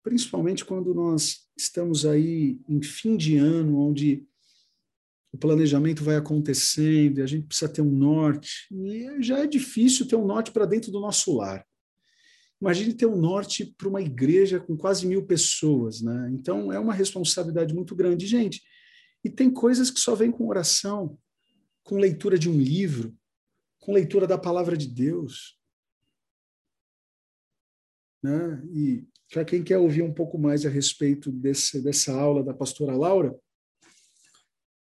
principalmente 0.03 0.63
quando 0.63 0.93
nós 0.93 1.49
estamos 1.57 2.05
aí 2.05 2.61
em 2.69 2.83
fim 2.83 3.17
de 3.17 3.37
ano, 3.37 3.79
onde 3.79 4.23
o 5.33 5.39
planejamento 5.39 6.03
vai 6.03 6.17
acontecendo 6.17 7.17
e 7.17 7.23
a 7.23 7.25
gente 7.25 7.47
precisa 7.47 7.71
ter 7.73 7.81
um 7.81 7.91
norte. 7.91 8.67
E 8.71 9.23
já 9.23 9.39
é 9.39 9.47
difícil 9.47 10.07
ter 10.07 10.15
um 10.15 10.25
norte 10.27 10.51
para 10.51 10.67
dentro 10.67 10.91
do 10.91 10.99
nosso 10.99 11.35
lar. 11.35 11.65
Imagine 12.61 12.93
ter 12.93 13.05
um 13.05 13.15
norte 13.15 13.65
para 13.77 13.87
uma 13.87 14.01
igreja 14.01 14.59
com 14.59 14.75
quase 14.75 15.07
mil 15.07 15.25
pessoas, 15.25 16.01
né? 16.01 16.29
Então 16.33 16.73
é 16.73 16.79
uma 16.79 16.93
responsabilidade 16.93 17.73
muito 17.73 17.95
grande, 17.95 18.27
gente. 18.27 18.61
E 19.23 19.29
tem 19.29 19.51
coisas 19.51 19.89
que 19.89 19.99
só 19.99 20.13
vêm 20.15 20.31
com 20.31 20.47
oração, 20.47 21.17
com 21.83 21.97
leitura 21.97 22.37
de 22.37 22.49
um 22.49 22.59
livro, 22.59 23.17
com 23.79 23.93
leitura 23.93 24.27
da 24.27 24.37
palavra 24.37 24.77
de 24.77 24.87
Deus. 24.87 25.57
Né? 28.21 28.61
E 28.73 29.07
para 29.31 29.45
quem 29.45 29.63
quer 29.63 29.77
ouvir 29.77 30.01
um 30.01 30.13
pouco 30.13 30.37
mais 30.37 30.65
a 30.65 30.69
respeito 30.69 31.31
desse, 31.31 31.81
dessa 31.81 32.13
aula 32.13 32.43
da 32.43 32.53
pastora 32.53 32.95
Laura, 32.95 33.37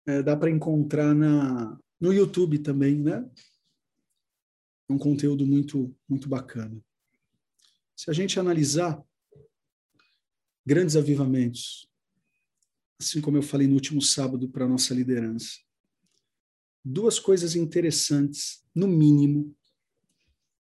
é, 0.06 0.22
dá 0.22 0.36
para 0.36 0.50
encontrar 0.50 1.14
na, 1.14 1.78
no 2.00 2.12
YouTube 2.12 2.58
também, 2.60 2.98
né? 2.98 3.28
É 4.88 4.92
um 4.92 4.98
conteúdo 4.98 5.46
muito, 5.46 5.94
muito 6.08 6.28
bacana. 6.28 6.80
Se 8.00 8.08
a 8.08 8.14
gente 8.14 8.40
analisar 8.40 8.98
grandes 10.64 10.96
avivamentos, 10.96 11.86
assim 12.98 13.20
como 13.20 13.36
eu 13.36 13.42
falei 13.42 13.66
no 13.66 13.74
último 13.74 14.00
sábado 14.00 14.48
para 14.48 14.64
a 14.64 14.68
nossa 14.68 14.94
liderança, 14.94 15.58
duas 16.82 17.18
coisas 17.18 17.54
interessantes, 17.54 18.64
no 18.74 18.88
mínimo, 18.88 19.54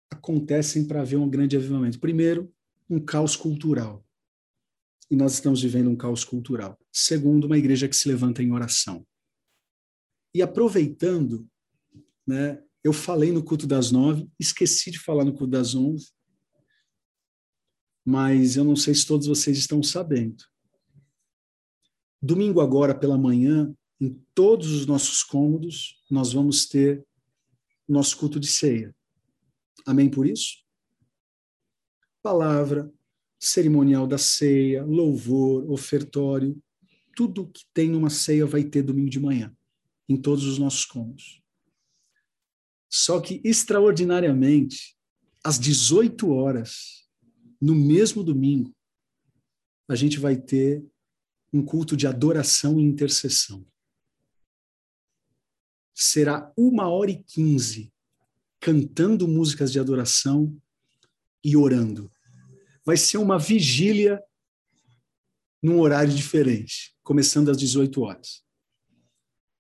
acontecem 0.09 0.87
para 0.87 1.03
haver 1.03 1.19
um 1.19 1.29
grande 1.29 1.59
avivamento. 1.59 2.01
Primeiro, 2.01 2.51
um 2.89 2.99
caos 2.99 3.37
cultural. 3.37 4.03
E 5.11 5.15
nós 5.15 5.35
estamos 5.35 5.61
vivendo 5.61 5.91
um 5.91 5.97
caos 5.97 6.25
cultural. 6.25 6.79
Segundo, 6.91 7.45
uma 7.45 7.59
igreja 7.59 7.87
que 7.87 7.97
se 7.97 8.09
levanta 8.09 8.43
em 8.43 8.51
oração. 8.51 9.07
E 10.33 10.41
aproveitando, 10.41 11.47
né, 12.27 12.65
eu 12.83 12.95
falei 12.95 13.31
no 13.31 13.45
culto 13.45 13.67
das 13.67 13.91
nove, 13.91 14.27
esqueci 14.41 14.91
de 14.91 14.99
falar 14.99 15.27
no 15.27 15.33
culto 15.33 15.49
das 15.49 15.75
onze, 15.75 16.16
mas 18.07 18.57
eu 18.57 18.63
não 18.63 18.77
sei 18.77 18.95
se 18.95 19.05
todos 19.05 19.27
vocês 19.27 19.59
estão 19.59 19.83
sabendo. 19.83 20.45
Domingo 22.23 22.61
agora 22.61 22.95
pela 22.95 23.19
manhã, 23.19 23.75
em 24.01 24.23
todos 24.33 24.71
os 24.71 24.87
nossos 24.87 25.25
cômodos, 25.25 26.01
nós 26.09 26.33
vamos 26.33 26.67
ter 26.67 27.05
nosso 27.89 28.17
culto 28.17 28.39
de 28.39 28.47
ceia. 28.47 28.95
Amém 29.85 30.09
por 30.09 30.25
isso? 30.25 30.65
Palavra, 32.23 32.93
cerimonial 33.41 34.07
da 34.07 34.19
ceia, 34.19 34.85
louvor, 34.85 35.69
ofertório, 35.69 36.57
tudo 37.17 37.51
que 37.51 37.65
tem 37.75 37.91
numa 37.91 38.11
ceia 38.11 38.47
vai 38.47 38.63
ter 38.63 38.83
domingo 38.83 39.11
de 39.11 39.19
manhã, 39.19 39.53
em 40.09 40.17
todos 40.17 40.45
os 40.45 40.59
nossos 40.59 40.85
cômodos. 40.85 41.43
Só 42.89 43.21
que, 43.21 43.41
extraordinariamente, 43.43 44.97
às 45.43 45.59
18 45.59 46.31
horas, 46.31 47.06
no 47.61 47.75
mesmo 47.75 48.23
domingo, 48.23 48.75
a 49.89 49.95
gente 49.95 50.19
vai 50.19 50.37
ter 50.37 50.85
um 51.53 51.65
culto 51.65 51.97
de 51.97 52.07
adoração 52.07 52.79
e 52.79 52.83
intercessão. 52.83 53.67
Será 55.95 56.53
uma 56.57 56.89
hora 56.89 57.11
e 57.11 57.23
quinze 57.23 57.93
cantando 58.61 59.29
músicas 59.29 59.71
de 59.71 59.79
adoração 59.79 60.55
e 61.43 61.57
orando. 61.57 62.11
Vai 62.85 62.97
ser 62.97 63.19
uma 63.19 63.39
vigília 63.39 64.23
num 65.63 65.81
horário 65.81 66.13
diferente, 66.13 66.97
começando 67.03 67.51
às 67.51 67.57
18 67.57 68.01
horas. 68.03 68.45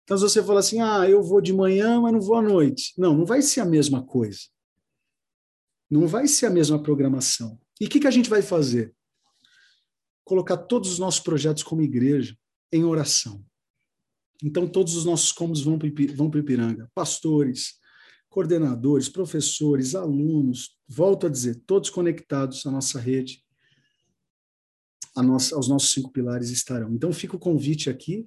Então, 0.04 0.16
se 0.16 0.22
você 0.22 0.42
falar 0.42 0.60
assim, 0.60 0.80
ah, 0.80 1.08
eu 1.08 1.22
vou 1.22 1.40
de 1.40 1.52
manhã, 1.52 2.00
mas 2.00 2.12
não 2.12 2.20
vou 2.20 2.36
à 2.36 2.42
noite. 2.42 2.92
Não, 2.96 3.16
não 3.16 3.24
vai 3.24 3.42
ser 3.42 3.60
a 3.60 3.64
mesma 3.64 4.04
coisa. 4.04 4.40
Não 5.90 6.06
vai 6.06 6.28
ser 6.28 6.46
a 6.46 6.50
mesma 6.50 6.80
programação. 6.80 7.60
E 7.80 7.86
o 7.86 7.88
que, 7.88 8.00
que 8.00 8.06
a 8.06 8.10
gente 8.10 8.30
vai 8.30 8.42
fazer? 8.42 8.94
Colocar 10.24 10.56
todos 10.56 10.90
os 10.90 10.98
nossos 10.98 11.20
projetos 11.20 11.62
como 11.62 11.82
igreja 11.82 12.36
em 12.72 12.84
oração. 12.84 13.44
Então, 14.42 14.68
todos 14.68 14.96
os 14.96 15.04
nossos 15.04 15.32
cômodos 15.32 15.62
vão 15.62 15.78
para 15.78 15.86
o 15.86 16.40
Ipiranga. 16.40 16.90
Pastores, 16.94 17.78
coordenadores, 18.28 19.08
professores, 19.08 19.94
alunos, 19.94 20.78
volto 20.86 21.26
a 21.26 21.30
dizer, 21.30 21.62
todos 21.66 21.90
conectados 21.90 22.66
à 22.66 22.70
nossa 22.70 22.98
rede, 22.98 23.42
nossa, 25.16 25.56
aos 25.56 25.68
nossos 25.68 25.92
cinco 25.92 26.10
pilares 26.12 26.50
estarão. 26.50 26.92
Então, 26.92 27.12
fica 27.12 27.36
o 27.36 27.40
convite 27.40 27.88
aqui. 27.88 28.26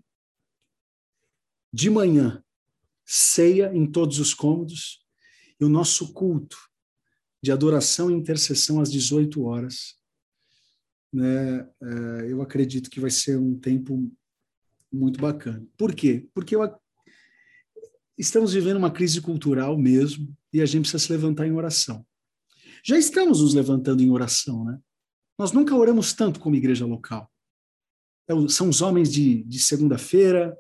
De 1.71 1.89
manhã, 1.89 2.43
ceia 3.05 3.71
em 3.75 3.85
todos 3.85 4.19
os 4.19 4.33
cômodos 4.33 5.05
e 5.59 5.65
o 5.65 5.69
nosso 5.69 6.13
culto 6.13 6.68
de 7.41 7.51
adoração 7.51 8.11
e 8.11 8.13
intercessão 8.13 8.81
às 8.81 8.91
18 8.91 9.43
horas. 9.43 9.95
Né? 11.11 11.59
É, 11.59 12.31
eu 12.31 12.41
acredito 12.41 12.89
que 12.89 12.99
vai 12.99 13.09
ser 13.09 13.37
um 13.37 13.57
tempo 13.57 14.11
muito 14.91 15.19
bacana. 15.19 15.65
Por 15.77 15.95
quê? 15.95 16.27
Porque 16.33 16.55
eu, 16.55 16.61
estamos 18.17 18.53
vivendo 18.53 18.77
uma 18.77 18.91
crise 18.91 19.21
cultural 19.21 19.77
mesmo 19.77 20.35
e 20.51 20.61
a 20.61 20.65
gente 20.65 20.81
precisa 20.81 20.99
se 20.99 21.11
levantar 21.11 21.47
em 21.47 21.53
oração. 21.53 22.05
Já 22.83 22.97
estamos 22.97 23.41
nos 23.41 23.53
levantando 23.53 24.01
em 24.01 24.09
oração, 24.09 24.65
né? 24.65 24.79
Nós 25.37 25.51
nunca 25.51 25.75
oramos 25.75 26.13
tanto 26.13 26.39
como 26.39 26.55
igreja 26.55 26.85
local. 26.85 27.31
É 28.27 28.33
são 28.49 28.69
os 28.69 28.81
homens 28.81 29.11
de, 29.11 29.43
de 29.43 29.59
segunda-feira, 29.59 30.55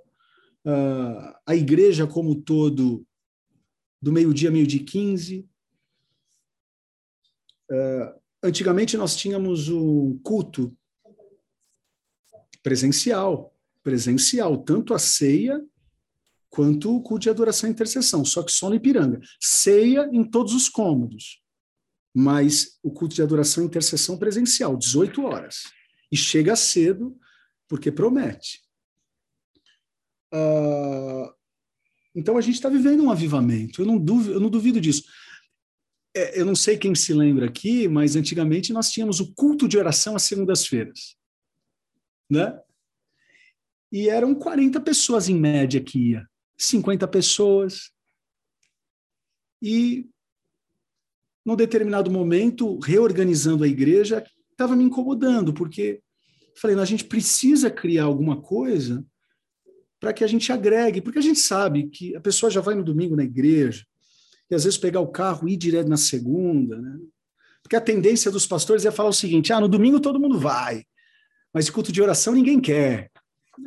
uh, 0.65 1.35
a 1.45 1.55
igreja 1.55 2.07
como 2.07 2.35
todo, 2.35 3.05
do 4.01 4.11
meio-dia, 4.11 4.49
meio-dia 4.49 4.83
15, 4.83 5.39
Uh, 5.39 5.48
antigamente 8.43 8.97
nós 8.97 9.15
tínhamos 9.15 9.69
um 9.69 10.17
culto 10.19 10.75
presencial, 12.63 13.55
presencial, 13.83 14.57
tanto 14.57 14.93
a 14.93 14.99
ceia 14.99 15.63
quanto 16.49 16.95
o 16.95 17.01
culto 17.01 17.23
de 17.23 17.29
adoração 17.29 17.69
e 17.69 17.71
intercessão, 17.71 18.25
só 18.25 18.43
que 18.43 18.51
só 18.51 18.69
no 18.69 18.75
Ipiranga. 18.75 19.21
Ceia 19.39 20.09
em 20.11 20.23
todos 20.23 20.53
os 20.53 20.67
cômodos, 20.67 21.41
mas 22.13 22.79
o 22.83 22.91
culto 22.91 23.15
de 23.15 23.21
adoração 23.21 23.63
e 23.63 23.67
intercessão 23.67 24.17
presencial, 24.17 24.75
18 24.75 25.23
horas. 25.23 25.63
E 26.11 26.17
chega 26.17 26.55
cedo, 26.55 27.15
porque 27.67 27.91
promete. 27.91 28.61
Uh, 30.33 31.31
então 32.15 32.37
a 32.37 32.41
gente 32.41 32.55
está 32.55 32.69
vivendo 32.69 33.03
um 33.03 33.11
avivamento, 33.11 33.81
eu 33.81 33.85
não, 33.85 33.97
duvido, 33.97 34.33
eu 34.33 34.39
não 34.39 34.49
duvido 34.49 34.81
disso. 34.81 35.03
É, 36.15 36.39
eu 36.39 36.45
não 36.45 36.55
sei 36.55 36.77
quem 36.77 36.95
se 36.95 37.13
lembra 37.13 37.45
aqui, 37.45 37.87
mas 37.87 38.15
antigamente 38.15 38.73
nós 38.73 38.91
tínhamos 38.91 39.19
o 39.19 39.33
culto 39.33 39.67
de 39.67 39.77
oração 39.77 40.15
às 40.15 40.23
segundas-feiras. 40.23 41.15
Né? 42.29 42.59
E 43.91 44.09
eram 44.09 44.35
40 44.35 44.79
pessoas 44.81 45.29
em 45.29 45.35
média 45.35 45.81
que 45.81 46.11
ia. 46.11 46.27
50 46.57 47.07
pessoas. 47.07 47.91
E, 49.61 50.07
num 51.45 51.55
determinado 51.55 52.11
momento, 52.11 52.77
reorganizando 52.79 53.63
a 53.63 53.67
igreja, 53.67 54.23
estava 54.51 54.75
me 54.75 54.83
incomodando, 54.83 55.53
porque 55.53 56.01
falei, 56.55 56.77
a 56.77 56.85
gente 56.85 57.05
precisa 57.05 57.71
criar 57.71 58.03
alguma 58.03 58.41
coisa 58.41 59.05
para 59.99 60.13
que 60.13 60.23
a 60.23 60.27
gente 60.27 60.51
agregue, 60.51 61.01
porque 61.01 61.19
a 61.19 61.21
gente 61.21 61.39
sabe 61.39 61.89
que 61.89 62.15
a 62.15 62.21
pessoa 62.21 62.49
já 62.49 62.61
vai 62.61 62.75
no 62.75 62.83
domingo 62.83 63.15
na 63.15 63.23
igreja, 63.23 63.85
e 64.49 64.55
às 64.55 64.63
vezes 64.63 64.77
pegar 64.77 64.99
o 64.99 65.11
carro 65.11 65.47
e 65.47 65.53
ir 65.53 65.57
direto 65.57 65.87
na 65.87 65.97
segunda, 65.97 66.81
né? 66.81 66.97
Porque 67.61 67.75
a 67.75 67.81
tendência 67.81 68.31
dos 68.31 68.47
pastores 68.47 68.85
é 68.85 68.91
falar 68.91 69.09
o 69.09 69.13
seguinte: 69.13 69.53
ah, 69.53 69.59
no 69.59 69.67
domingo 69.67 69.99
todo 69.99 70.19
mundo 70.19 70.39
vai, 70.39 70.83
mas 71.53 71.69
culto 71.69 71.91
de 71.91 72.01
oração 72.01 72.33
ninguém 72.33 72.59
quer. 72.59 73.11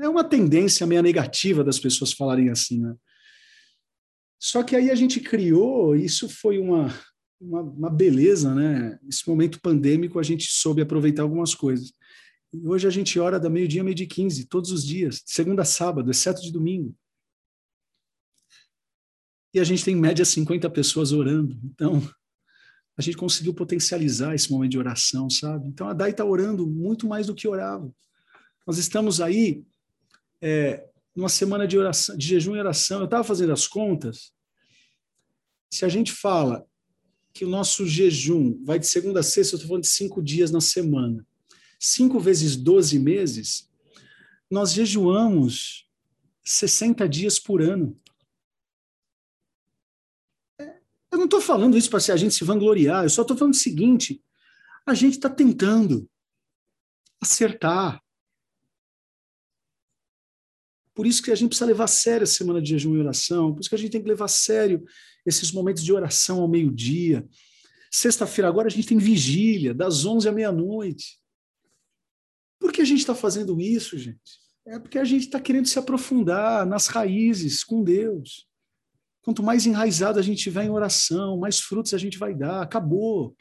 É 0.00 0.08
uma 0.08 0.24
tendência 0.24 0.86
meio 0.86 1.02
negativa 1.02 1.62
das 1.62 1.78
pessoas 1.78 2.12
falarem 2.12 2.48
assim, 2.48 2.80
né? 2.80 2.94
Só 4.40 4.62
que 4.62 4.74
aí 4.74 4.90
a 4.90 4.94
gente 4.94 5.20
criou, 5.20 5.94
isso 5.94 6.28
foi 6.28 6.58
uma, 6.58 6.92
uma, 7.40 7.60
uma 7.60 7.90
beleza, 7.90 8.52
né? 8.54 8.98
Esse 9.08 9.28
momento 9.28 9.60
pandêmico 9.60 10.18
a 10.18 10.22
gente 10.22 10.50
soube 10.50 10.82
aproveitar 10.82 11.22
algumas 11.22 11.54
coisas. 11.54 11.92
E 12.52 12.66
hoje 12.66 12.86
a 12.86 12.90
gente 12.90 13.20
ora 13.20 13.38
da 13.38 13.48
meio-dia, 13.48 13.84
meio-dia 13.84 14.06
15, 14.06 14.46
todos 14.46 14.72
os 14.72 14.84
dias, 14.84 15.22
segunda 15.24 15.62
a 15.62 15.64
sábado, 15.64 16.10
exceto 16.10 16.42
de 16.42 16.50
domingo. 16.50 16.94
E 19.54 19.60
a 19.60 19.64
gente 19.64 19.84
tem 19.84 19.94
em 19.94 20.00
média 20.00 20.24
50 20.24 20.68
pessoas 20.70 21.12
orando. 21.12 21.58
Então, 21.64 22.02
a 22.96 23.02
gente 23.02 23.16
conseguiu 23.16 23.54
potencializar 23.54 24.34
esse 24.34 24.50
momento 24.50 24.72
de 24.72 24.78
oração, 24.78 25.28
sabe? 25.28 25.68
Então, 25.68 25.88
a 25.88 25.92
Dai 25.92 26.10
está 26.10 26.24
orando 26.24 26.66
muito 26.66 27.06
mais 27.06 27.26
do 27.26 27.34
que 27.34 27.48
orava. 27.48 27.92
Nós 28.66 28.78
estamos 28.78 29.20
aí 29.20 29.64
é, 30.40 30.86
numa 31.14 31.28
semana 31.28 31.66
de, 31.66 31.78
oração, 31.78 32.16
de 32.16 32.26
jejum 32.26 32.56
e 32.56 32.60
oração. 32.60 33.00
Eu 33.00 33.06
estava 33.06 33.24
fazendo 33.24 33.52
as 33.52 33.66
contas. 33.66 34.32
Se 35.70 35.84
a 35.84 35.88
gente 35.88 36.12
fala 36.12 36.66
que 37.32 37.44
o 37.44 37.48
nosso 37.48 37.86
jejum 37.86 38.62
vai 38.64 38.78
de 38.78 38.86
segunda 38.86 39.20
a 39.20 39.22
sexta, 39.22 39.54
eu 39.54 39.56
estou 39.56 39.68
falando 39.68 39.84
de 39.84 39.88
cinco 39.88 40.22
dias 40.22 40.50
na 40.50 40.60
semana. 40.60 41.26
Cinco 41.80 42.20
vezes 42.20 42.56
12 42.56 42.98
meses, 42.98 43.70
nós 44.50 44.72
jejuamos 44.72 45.88
60 46.44 47.08
dias 47.08 47.38
por 47.38 47.62
ano. 47.62 47.98
Eu 51.12 51.18
não 51.18 51.26
estou 51.26 51.42
falando 51.42 51.76
isso 51.76 51.90
para 51.90 51.98
a 51.98 52.16
gente 52.16 52.34
se 52.34 52.42
vangloriar, 52.42 53.04
eu 53.04 53.10
só 53.10 53.20
estou 53.20 53.36
falando 53.36 53.52
o 53.52 53.58
seguinte: 53.58 54.24
a 54.86 54.94
gente 54.94 55.14
está 55.14 55.28
tentando 55.28 56.08
acertar. 57.20 58.02
Por 60.94 61.06
isso 61.06 61.22
que 61.22 61.30
a 61.30 61.34
gente 61.34 61.48
precisa 61.48 61.66
levar 61.66 61.84
a 61.84 61.88
sério 61.88 62.24
a 62.24 62.26
semana 62.26 62.60
de 62.60 62.70
jejum 62.70 62.96
e 62.96 63.00
oração, 63.00 63.52
por 63.52 63.60
isso 63.60 63.68
que 63.68 63.74
a 63.74 63.78
gente 63.78 63.92
tem 63.92 64.02
que 64.02 64.08
levar 64.08 64.24
a 64.24 64.28
sério 64.28 64.84
esses 65.24 65.52
momentos 65.52 65.84
de 65.84 65.92
oração 65.92 66.40
ao 66.40 66.48
meio-dia. 66.48 67.26
Sexta-feira 67.90 68.48
agora 68.48 68.68
a 68.68 68.70
gente 68.70 68.88
tem 68.88 68.98
vigília, 68.98 69.74
das 69.74 70.04
11 70.04 70.28
à 70.28 70.32
meia-noite. 70.32 71.18
Por 72.58 72.72
que 72.72 72.80
a 72.80 72.84
gente 72.84 73.00
está 73.00 73.14
fazendo 73.14 73.60
isso, 73.60 73.98
gente? 73.98 74.40
É 74.66 74.78
porque 74.78 74.98
a 74.98 75.04
gente 75.04 75.26
está 75.26 75.40
querendo 75.40 75.66
se 75.66 75.78
aprofundar 75.78 76.64
nas 76.64 76.86
raízes 76.86 77.64
com 77.64 77.82
Deus. 77.82 78.46
Quanto 79.22 79.42
mais 79.42 79.66
enraizado 79.66 80.18
a 80.18 80.22
gente 80.22 80.42
tiver 80.42 80.64
em 80.64 80.70
oração, 80.70 81.38
mais 81.38 81.60
frutos 81.60 81.94
a 81.94 81.98
gente 81.98 82.18
vai 82.18 82.34
dar. 82.34 82.60
Acabou. 82.60 83.36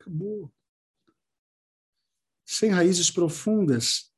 Acabou. 0.00 0.52
Sem 2.46 2.70
raízes 2.70 3.10
profundas, 3.10 4.12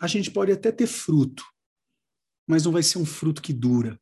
a 0.00 0.06
gente 0.06 0.30
pode 0.30 0.50
até 0.50 0.72
ter 0.72 0.86
fruto, 0.86 1.44
mas 2.46 2.64
não 2.64 2.72
vai 2.72 2.82
ser 2.82 2.98
um 2.98 3.04
fruto 3.04 3.42
que 3.42 3.52
dura. 3.52 4.00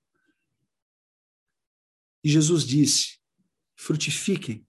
E 2.23 2.29
Jesus 2.29 2.65
disse: 2.65 3.19
frutifiquem 3.77 4.67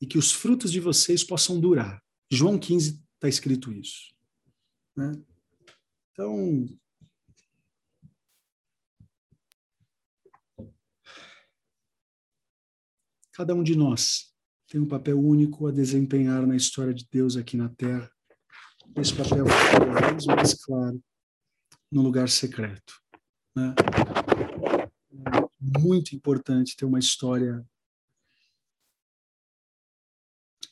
e 0.00 0.06
que 0.06 0.18
os 0.18 0.32
frutos 0.32 0.72
de 0.72 0.80
vocês 0.80 1.22
possam 1.22 1.60
durar. 1.60 2.02
João 2.30 2.58
15 2.58 3.00
está 3.14 3.28
escrito 3.28 3.72
isso. 3.72 4.12
Né? 4.96 5.12
Então, 6.10 6.66
Cada 13.32 13.54
um 13.54 13.62
de 13.62 13.74
nós 13.74 14.30
tem 14.68 14.80
um 14.80 14.86
papel 14.86 15.18
único 15.18 15.66
a 15.66 15.72
desempenhar 15.72 16.46
na 16.46 16.54
história 16.54 16.92
de 16.92 17.06
Deus 17.10 17.36
aqui 17.36 17.56
na 17.56 17.68
Terra. 17.70 18.10
Esse 18.96 19.14
papel 19.14 19.46
é 19.46 20.10
vez 20.10 20.26
mais 20.26 20.54
claro 20.54 21.02
no 21.90 22.02
lugar 22.02 22.28
secreto. 22.28 23.00
Né? 23.56 23.74
É 25.24 25.78
muito 25.78 26.14
importante 26.14 26.76
ter 26.76 26.84
uma 26.84 26.98
história. 26.98 27.64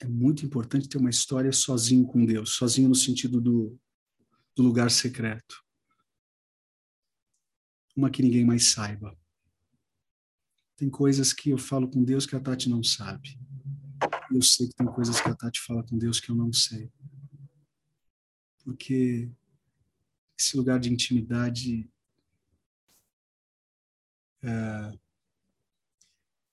É 0.00 0.06
muito 0.06 0.44
importante 0.44 0.88
ter 0.88 0.98
uma 0.98 1.10
história 1.10 1.52
sozinho 1.52 2.06
com 2.06 2.24
Deus, 2.24 2.54
sozinho 2.54 2.88
no 2.88 2.94
sentido 2.94 3.40
do, 3.40 3.78
do 4.56 4.62
lugar 4.62 4.90
secreto. 4.90 5.62
Uma 7.94 8.10
que 8.10 8.22
ninguém 8.22 8.44
mais 8.44 8.70
saiba. 8.70 9.19
Tem 10.80 10.88
coisas 10.88 11.34
que 11.34 11.50
eu 11.50 11.58
falo 11.58 11.86
com 11.86 12.02
Deus 12.02 12.24
que 12.24 12.34
a 12.34 12.40
Tati 12.40 12.70
não 12.70 12.82
sabe. 12.82 13.38
Eu 14.32 14.40
sei 14.40 14.66
que 14.66 14.74
tem 14.74 14.86
coisas 14.86 15.20
que 15.20 15.28
a 15.28 15.34
Tati 15.34 15.60
fala 15.60 15.82
com 15.82 15.98
Deus 15.98 16.18
que 16.18 16.30
eu 16.30 16.34
não 16.34 16.50
sei. 16.54 16.90
Porque 18.64 19.30
esse 20.38 20.56
lugar 20.56 20.80
de 20.80 20.90
intimidade. 20.90 21.86
É, 24.42 24.98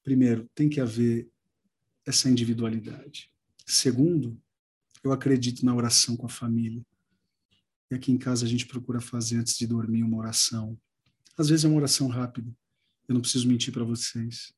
primeiro, 0.03 0.45
tem 0.53 0.67
que 0.67 0.81
haver 0.81 1.31
essa 2.05 2.29
individualidade. 2.29 3.31
Segundo, 3.65 4.37
eu 5.05 5.13
acredito 5.13 5.65
na 5.65 5.73
oração 5.73 6.17
com 6.17 6.25
a 6.25 6.29
família. 6.29 6.85
E 7.89 7.95
aqui 7.95 8.11
em 8.11 8.17
casa 8.17 8.45
a 8.45 8.49
gente 8.49 8.67
procura 8.67 8.99
fazer 8.99 9.37
antes 9.37 9.57
de 9.57 9.65
dormir 9.65 10.03
uma 10.03 10.17
oração. 10.17 10.77
Às 11.37 11.47
vezes 11.47 11.63
é 11.63 11.69
uma 11.69 11.77
oração 11.77 12.09
rápida, 12.09 12.53
eu 13.07 13.13
não 13.13 13.21
preciso 13.21 13.47
mentir 13.47 13.73
para 13.73 13.83
vocês. 13.83 14.53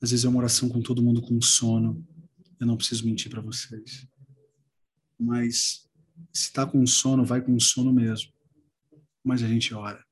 Às 0.00 0.10
vezes 0.10 0.24
é 0.24 0.28
uma 0.28 0.38
oração 0.38 0.68
com 0.68 0.80
todo 0.80 1.02
mundo 1.02 1.22
com 1.22 1.40
sono. 1.40 2.06
Eu 2.58 2.66
não 2.66 2.76
preciso 2.76 3.04
mentir 3.06 3.30
para 3.30 3.40
vocês. 3.40 4.06
Mas 5.18 5.88
se 6.32 6.44
está 6.44 6.66
com 6.66 6.86
sono, 6.86 7.24
vai 7.24 7.40
com 7.40 7.58
sono 7.58 7.92
mesmo. 7.92 8.32
Mas 9.24 9.42
a 9.42 9.48
gente 9.48 9.74
ora. 9.74 10.04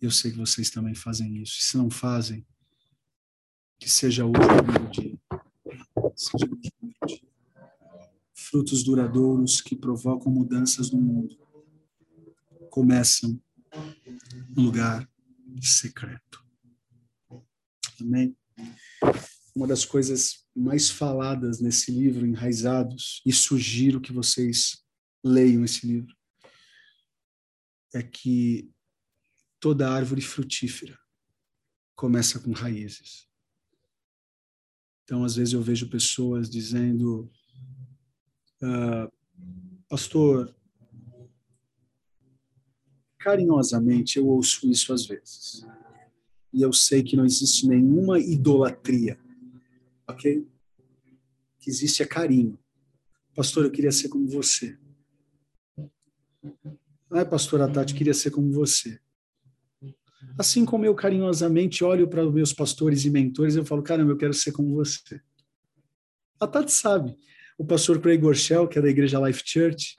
Eu 0.00 0.10
sei 0.10 0.32
que 0.32 0.38
vocês 0.38 0.70
também 0.70 0.94
fazem 0.94 1.42
isso. 1.42 1.60
Se 1.60 1.76
não 1.76 1.90
fazem, 1.90 2.46
que 3.78 3.88
seja 3.90 4.24
hoje 4.24 4.38
o 4.38 4.62
primeiro 4.62 4.90
dia. 4.90 5.18
Seja 6.16 6.46
hoje 6.46 6.68
o 6.68 6.72
primeiro 6.78 7.06
dia. 7.06 7.28
Frutos 8.34 8.82
duradouros 8.82 9.60
que 9.60 9.74
provocam 9.74 10.32
mudanças 10.32 10.90
no 10.90 11.00
mundo 11.00 11.42
começam 12.72 13.38
no 14.48 14.62
lugar 14.62 15.06
secreto. 15.60 16.41
Amém? 18.00 18.36
Uma 19.54 19.66
das 19.66 19.84
coisas 19.84 20.46
mais 20.54 20.88
faladas 20.88 21.60
nesse 21.60 21.90
livro, 21.90 22.26
Enraizados, 22.26 23.22
e 23.26 23.32
sugiro 23.32 24.00
que 24.00 24.12
vocês 24.12 24.82
leiam 25.24 25.64
esse 25.64 25.86
livro, 25.86 26.16
é 27.94 28.02
que 28.02 28.72
toda 29.60 29.90
árvore 29.90 30.22
frutífera 30.22 30.98
começa 31.94 32.40
com 32.40 32.52
raízes. 32.52 33.28
Então, 35.04 35.24
às 35.24 35.36
vezes 35.36 35.52
eu 35.52 35.62
vejo 35.62 35.90
pessoas 35.90 36.48
dizendo, 36.48 37.30
ah, 38.62 39.10
pastor, 39.88 40.54
carinhosamente 43.18 44.18
eu 44.18 44.26
ouço 44.26 44.68
isso 44.68 44.92
às 44.92 45.06
vezes 45.06 45.64
e 46.52 46.62
eu 46.62 46.72
sei 46.72 47.02
que 47.02 47.16
não 47.16 47.24
existe 47.24 47.66
nenhuma 47.66 48.18
idolatria, 48.18 49.18
ok? 50.06 50.38
O 50.38 50.46
que 51.60 51.70
existe 51.70 52.02
é 52.02 52.06
carinho. 52.06 52.58
Pastor, 53.34 53.64
eu 53.64 53.70
queria 53.70 53.92
ser 53.92 54.08
como 54.08 54.28
você. 54.28 54.76
Ai, 57.10 57.24
pastora 57.28 57.70
Tati, 57.70 57.94
queria 57.94 58.14
ser 58.14 58.30
como 58.30 58.52
você. 58.52 58.98
Assim 60.38 60.64
como 60.64 60.84
eu 60.84 60.94
carinhosamente 60.94 61.84
olho 61.84 62.08
para 62.08 62.26
os 62.26 62.32
meus 62.32 62.52
pastores 62.52 63.04
e 63.04 63.10
mentores, 63.10 63.54
eu 63.54 63.64
falo, 63.64 63.82
caramba, 63.82 64.12
eu 64.12 64.16
quero 64.16 64.34
ser 64.34 64.52
como 64.52 64.74
você. 64.74 65.20
A 66.40 66.46
Tati 66.46 66.72
sabe. 66.72 67.18
O 67.58 67.64
pastor 67.64 68.00
Craig 68.00 68.18
Gorshell, 68.18 68.66
que 68.66 68.78
é 68.78 68.82
da 68.82 68.88
igreja 68.88 69.20
Life 69.20 69.42
Church, 69.44 69.96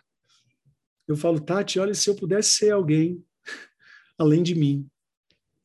eu 1.08 1.16
falo, 1.16 1.40
Tati, 1.40 1.80
olha, 1.80 1.94
se 1.94 2.10
eu 2.10 2.16
pudesse 2.16 2.52
ser 2.54 2.72
alguém 2.72 3.24
além 4.18 4.44
de 4.44 4.56
mim, 4.56 4.90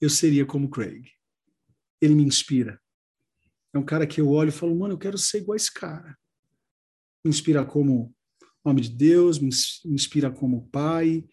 eu 0.01 0.09
seria 0.09 0.47
como 0.47 0.71
Craig. 0.71 1.11
Ele 2.01 2.15
me 2.15 2.23
inspira. 2.23 2.81
É 3.75 3.79
um 3.79 3.85
cara 3.85 4.07
que 4.07 4.21
eu 4.21 4.31
olho 4.31 4.49
e 4.49 4.53
falo, 4.53 4.75
mano, 4.75 4.95
eu 4.95 4.99
quero 4.99 5.19
ser 5.19 5.39
igual 5.39 5.57
esse 5.57 5.73
cara. 5.73 6.17
Me 7.25 7.31
inspira 7.31 7.65
como 7.65 8.15
homem 8.65 8.83
de 8.83 8.91
Deus, 8.91 9.39
me 9.39 9.49
inspira 9.87 10.31
como 10.31 10.69
pai, 10.69 11.27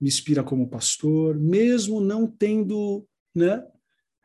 me 0.00 0.08
inspira 0.08 0.42
como 0.42 0.68
pastor, 0.68 1.38
mesmo 1.38 2.00
não 2.00 2.26
tendo, 2.26 3.06
né? 3.34 3.64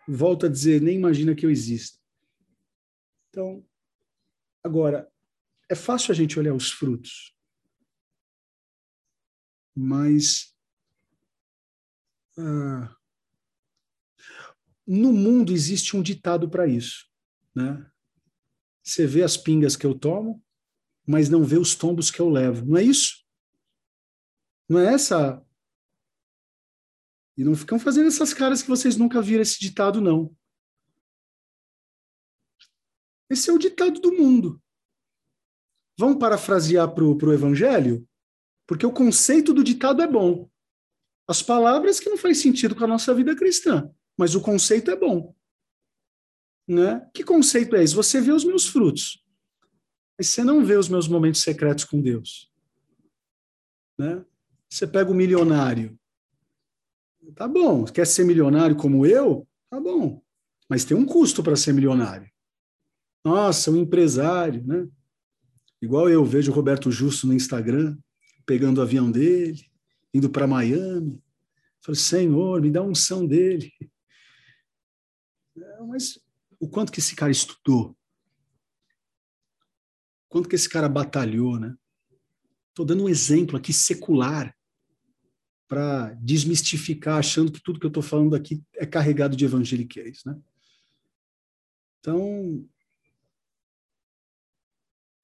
Volto 0.08 0.46
a 0.46 0.50
dizer, 0.50 0.82
nem 0.82 0.96
imagina 0.96 1.36
que 1.36 1.46
eu 1.46 1.50
existo. 1.50 2.00
Então, 3.30 3.66
agora, 4.64 5.10
é 5.70 5.76
fácil 5.76 6.12
a 6.12 6.16
gente 6.16 6.38
olhar 6.38 6.54
os 6.54 6.72
frutos, 6.72 7.36
mas 9.76 10.56
ah, 12.38 12.96
no 14.86 15.14
mundo 15.14 15.52
existe 15.52 15.96
um 15.96 16.02
ditado 16.02 16.50
para 16.50 16.68
isso, 16.68 17.06
né? 17.56 17.90
Você 18.84 19.08
vê 19.08 19.24
as 19.24 19.38
pingas 19.38 19.76
que 19.76 19.86
eu 19.86 19.98
tomo, 19.98 20.44
mas 21.08 21.30
não 21.30 21.44
vê 21.44 21.58
os 21.58 21.74
tombos 21.74 22.12
que 22.12 22.20
eu 22.20 22.30
levo. 22.30 22.66
Não 22.66 22.78
é 22.78 22.84
isso? 22.84 23.24
Não 24.68 24.80
é 24.80 24.94
essa 24.94 25.42
e 27.36 27.44
não 27.44 27.56
ficam 27.56 27.80
fazendo 27.80 28.08
essas 28.08 28.34
caras 28.34 28.62
que 28.62 28.70
vocês 28.70 28.96
nunca 28.96 29.22
viram 29.22 29.42
esse 29.42 29.60
ditado, 29.60 30.00
não. 30.00 30.36
Esse 33.30 33.50
é 33.50 33.54
o 33.54 33.58
ditado 33.58 34.00
do 34.00 34.14
mundo. 34.14 34.62
Vamos 35.98 36.20
parafrasear 36.20 36.94
para 36.94 37.04
o 37.04 37.34
Evangelho? 37.34 38.08
Porque 38.68 38.86
o 38.86 38.94
conceito 38.94 39.54
do 39.54 39.64
ditado 39.64 40.02
é 40.02 40.08
bom. 40.08 40.50
As 41.28 41.42
palavras 41.42 42.00
que 42.00 42.10
não 42.10 42.18
faz 42.18 42.40
sentido 42.40 42.76
com 42.76 42.84
a 42.84 42.88
nossa 42.88 43.14
vida 43.14 43.36
cristã, 43.36 43.90
mas 44.18 44.36
o 44.36 44.42
conceito 44.42 44.92
é 44.92 44.96
bom. 44.96 45.36
Né? 46.68 47.08
Que 47.14 47.24
conceito 47.24 47.76
é 47.76 47.84
esse? 47.84 47.96
Você 47.96 48.22
vê 48.22 48.32
os 48.32 48.44
meus 48.44 48.68
frutos, 48.68 49.24
mas 50.18 50.30
você 50.30 50.44
não 50.44 50.64
vê 50.64 50.76
os 50.76 50.88
meus 50.88 51.08
momentos 51.08 51.42
secretos 51.42 51.84
com 51.84 52.02
Deus. 52.02 52.52
Né? 53.98 54.24
Você 54.70 54.88
pega 54.88 55.12
o 55.12 55.16
milionário, 55.16 55.98
Tá 57.36 57.48
bom, 57.48 57.86
quer 57.86 58.06
ser 58.06 58.26
milionário 58.26 58.76
como 58.76 59.06
eu? 59.06 59.48
Tá 59.70 59.80
bom. 59.80 60.22
Mas 60.70 60.84
tem 60.84 60.96
um 60.96 61.06
custo 61.06 61.42
para 61.42 61.56
ser 61.56 61.74
milionário. 61.74 62.30
Nossa, 63.24 63.72
um 63.72 63.78
empresário, 63.78 64.64
né? 64.66 64.88
Igual 65.82 66.10
eu 66.10 66.24
vejo 66.24 66.52
o 66.52 66.56
Roberto 66.56 66.92
Justo 66.92 67.28
no 67.28 67.34
Instagram, 67.34 67.98
pegando 68.46 68.78
o 68.78 68.82
avião 68.82 69.10
dele, 69.10 69.66
indo 70.14 70.30
para 70.30 70.48
Miami. 70.48 71.22
Falei, 71.82 72.00
Senhor, 72.00 72.62
me 72.62 72.72
dá 72.72 72.82
unção 72.82 73.26
dele. 73.26 73.72
Mas 75.88 76.20
o 76.60 76.68
quanto 76.68 76.92
que 76.92 77.00
esse 77.00 77.16
cara 77.16 77.32
estudou? 77.32 77.96
Quanto 80.30 80.50
que 80.50 80.56
esse 80.56 80.68
cara 80.68 80.90
batalhou, 80.90 81.60
né? 81.60 81.76
Estou 82.70 82.86
dando 82.86 83.04
um 83.04 83.10
exemplo 83.10 83.56
aqui 83.56 83.72
secular 83.72 84.56
para 85.68 86.14
desmistificar, 86.16 87.18
achando 87.18 87.52
que 87.52 87.62
tudo 87.62 87.80
que 87.80 87.86
eu 87.86 87.90
estou 87.90 88.04
falando 88.04 88.36
aqui 88.36 88.64
é 88.76 88.86
carregado 88.86 89.36
de 89.36 89.46
evangeliquez, 89.46 90.24
né? 90.26 90.40
Então, 92.00 92.68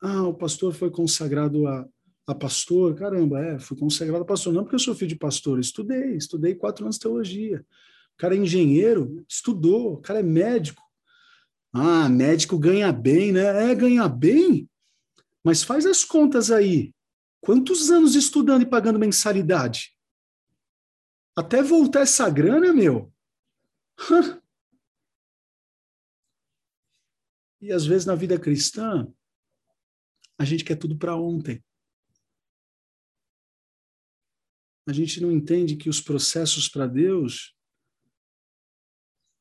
ah, 0.02 0.24
o 0.24 0.34
pastor 0.34 0.74
foi 0.74 0.90
consagrado 0.90 1.68
a, 1.68 1.88
a 2.26 2.36
pastor, 2.36 2.96
caramba, 2.96 3.40
é, 3.44 3.60
fui 3.60 3.78
consagrado 3.78 4.24
a 4.24 4.28
pastor, 4.28 4.54
não 4.54 4.64
porque 4.64 4.76
eu 4.76 4.80
sou 4.80 4.96
filho 4.96 5.10
de 5.10 5.18
pastor, 5.18 5.60
estudei, 5.60 6.16
estudei 6.16 6.56
quatro 6.56 6.86
anos 6.86 6.96
de 6.96 7.02
teologia. 7.02 7.66
Cara 8.20 8.36
é 8.36 8.38
engenheiro, 8.38 9.26
estudou, 9.30 9.94
o 9.94 10.02
cara 10.02 10.20
é 10.20 10.24
médico. 10.24 10.84
Ah, 11.72 12.10
médico 12.10 12.60
ganha 12.60 12.92
bem, 12.92 13.32
né? 13.32 13.72
É, 13.72 13.74
ganha 13.74 14.10
bem, 14.10 14.70
mas 15.42 15.64
faz 15.64 15.86
as 15.86 16.04
contas 16.04 16.52
aí. 16.52 16.94
Quantos 17.40 17.90
anos 17.90 18.16
estudando 18.16 18.64
e 18.64 18.70
pagando 18.70 19.00
mensalidade? 19.00 19.98
Até 21.34 21.64
voltar 21.64 22.02
essa 22.02 22.30
grana, 22.30 22.74
meu. 22.74 23.10
e 27.62 27.72
às 27.72 27.86
vezes 27.86 28.06
na 28.06 28.16
vida 28.16 28.38
cristã, 28.38 29.10
a 30.38 30.44
gente 30.44 30.66
quer 30.66 30.76
tudo 30.76 30.98
para 30.98 31.16
ontem. 31.16 31.64
A 34.86 34.92
gente 34.92 35.22
não 35.22 35.32
entende 35.32 35.78
que 35.78 35.88
os 35.88 36.02
processos 36.02 36.68
para 36.68 36.86
Deus 36.86 37.58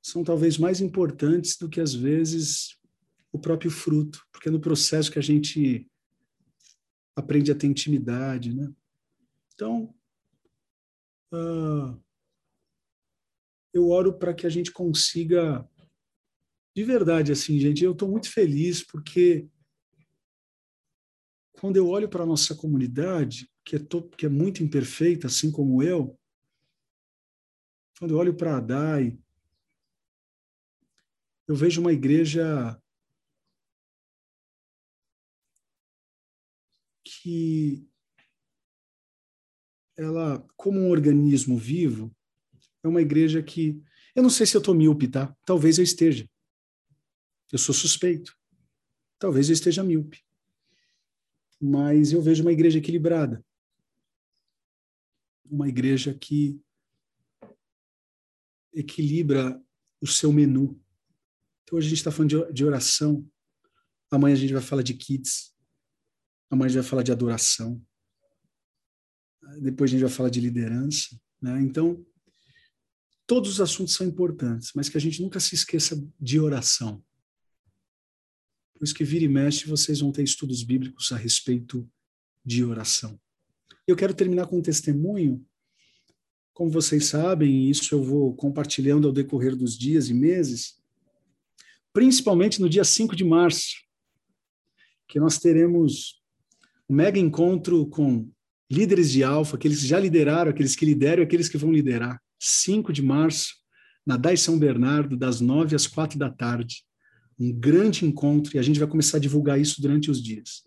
são 0.02 0.24
talvez 0.24 0.58
mais 0.58 0.80
importantes 0.80 1.56
do 1.56 1.68
que 1.68 1.80
às 1.80 1.94
vezes 1.94 2.78
o 3.32 3.38
próprio 3.38 3.70
fruto, 3.70 4.26
porque 4.32 4.48
é 4.48 4.52
no 4.52 4.60
processo 4.60 5.10
que 5.10 5.18
a 5.18 5.22
gente 5.22 5.86
aprende 7.14 7.50
a 7.50 7.54
ter 7.54 7.66
intimidade, 7.66 8.54
né? 8.54 8.72
Então, 9.54 9.94
uh, 11.32 12.00
eu 13.72 13.88
oro 13.88 14.16
para 14.16 14.32
que 14.32 14.46
a 14.46 14.50
gente 14.50 14.70
consiga, 14.72 15.68
de 16.74 16.84
verdade, 16.84 17.32
assim, 17.32 17.58
gente, 17.58 17.84
eu 17.84 17.92
estou 17.92 18.08
muito 18.08 18.30
feliz 18.30 18.84
porque 18.84 19.48
quando 21.52 21.76
eu 21.76 21.88
olho 21.88 22.08
para 22.08 22.22
a 22.22 22.26
nossa 22.26 22.54
comunidade, 22.54 23.50
que 23.64 23.76
é, 23.76 23.78
to, 23.78 24.08
que 24.10 24.26
é 24.26 24.28
muito 24.28 24.62
imperfeita, 24.62 25.26
assim 25.26 25.50
como 25.50 25.82
eu, 25.82 26.18
quando 27.98 28.12
eu 28.12 28.18
olho 28.18 28.34
para 28.34 28.56
a 28.56 28.60
DAI, 28.60 29.18
eu 31.48 31.54
vejo 31.54 31.80
uma 31.80 31.92
igreja 31.92 32.78
que 37.02 37.88
ela, 39.96 40.46
como 40.56 40.78
um 40.78 40.90
organismo 40.90 41.56
vivo, 41.56 42.14
é 42.84 42.88
uma 42.88 43.00
igreja 43.00 43.42
que. 43.42 43.82
Eu 44.14 44.22
não 44.22 44.30
sei 44.30 44.46
se 44.46 44.56
eu 44.56 44.60
estou 44.60 44.74
míope, 44.74 45.08
tá? 45.08 45.34
Talvez 45.44 45.78
eu 45.78 45.84
esteja. 45.84 46.28
Eu 47.50 47.58
sou 47.58 47.74
suspeito. 47.74 48.36
Talvez 49.18 49.48
eu 49.48 49.54
esteja 49.54 49.82
míope. 49.82 50.22
Mas 51.60 52.12
eu 52.12 52.20
vejo 52.20 52.42
uma 52.42 52.52
igreja 52.52 52.78
equilibrada. 52.78 53.44
Uma 55.50 55.68
igreja 55.68 56.12
que 56.14 56.60
equilibra 58.72 59.60
o 60.00 60.06
seu 60.06 60.30
menu. 60.30 60.80
Então, 61.68 61.76
hoje 61.76 61.86
a 61.86 61.90
gente 61.90 61.98
está 61.98 62.10
falando 62.10 62.50
de 62.50 62.64
oração. 62.64 63.30
Amanhã 64.10 64.34
a 64.34 64.38
gente 64.38 64.54
vai 64.54 64.62
falar 64.62 64.82
de 64.82 64.94
kids. 64.94 65.54
Amanhã 66.50 66.66
a 66.66 66.68
gente 66.70 66.80
vai 66.80 66.90
falar 66.90 67.02
de 67.02 67.12
adoração 67.12 67.86
depois 69.56 69.90
a 69.90 69.92
gente 69.92 70.02
vai 70.02 70.10
falar 70.10 70.28
de 70.28 70.40
liderança. 70.40 71.18
Né? 71.40 71.60
Então, 71.62 72.04
todos 73.26 73.52
os 73.52 73.60
assuntos 73.60 73.94
são 73.94 74.06
importantes, 74.06 74.72
mas 74.74 74.88
que 74.88 74.96
a 74.96 75.00
gente 75.00 75.22
nunca 75.22 75.40
se 75.40 75.54
esqueça 75.54 76.00
de 76.20 76.38
oração. 76.38 77.02
Por 78.74 78.84
isso 78.84 78.94
que 78.94 79.04
vira 79.04 79.24
e 79.24 79.28
mexe, 79.28 79.66
vocês 79.66 80.00
vão 80.00 80.12
ter 80.12 80.22
estudos 80.22 80.62
bíblicos 80.62 81.10
a 81.12 81.16
respeito 81.16 81.88
de 82.44 82.64
oração. 82.64 83.18
Eu 83.86 83.96
quero 83.96 84.14
terminar 84.14 84.46
com 84.46 84.58
um 84.58 84.62
testemunho. 84.62 85.44
Como 86.52 86.70
vocês 86.70 87.06
sabem, 87.06 87.70
isso 87.70 87.94
eu 87.94 88.02
vou 88.02 88.34
compartilhando 88.34 89.06
ao 89.06 89.12
decorrer 89.12 89.56
dos 89.56 89.76
dias 89.76 90.08
e 90.08 90.14
meses, 90.14 90.77
principalmente 91.98 92.60
no 92.60 92.68
dia 92.68 92.84
5 92.84 93.16
de 93.16 93.24
março, 93.24 93.74
que 95.08 95.18
nós 95.18 95.36
teremos 95.36 96.22
um 96.88 96.94
mega 96.94 97.18
encontro 97.18 97.84
com 97.88 98.30
líderes 98.70 99.10
de 99.10 99.24
alfa, 99.24 99.56
aqueles 99.56 99.80
que 99.80 99.88
já 99.88 99.98
lideraram, 99.98 100.48
aqueles 100.48 100.76
que 100.76 100.86
lideram 100.86 101.24
e 101.24 101.26
aqueles 101.26 101.48
que 101.48 101.58
vão 101.58 101.72
liderar. 101.72 102.22
5 102.38 102.92
de 102.92 103.02
março, 103.02 103.52
na 104.06 104.16
DAI 104.16 104.36
São 104.36 104.56
Bernardo, 104.60 105.16
das 105.16 105.40
9 105.40 105.74
às 105.74 105.88
4 105.88 106.16
da 106.16 106.30
tarde. 106.30 106.84
Um 107.36 107.52
grande 107.52 108.04
encontro 108.04 108.54
e 108.54 108.60
a 108.60 108.62
gente 108.62 108.78
vai 108.78 108.86
começar 108.86 109.16
a 109.16 109.20
divulgar 109.20 109.60
isso 109.60 109.82
durante 109.82 110.08
os 110.08 110.22
dias. 110.22 110.62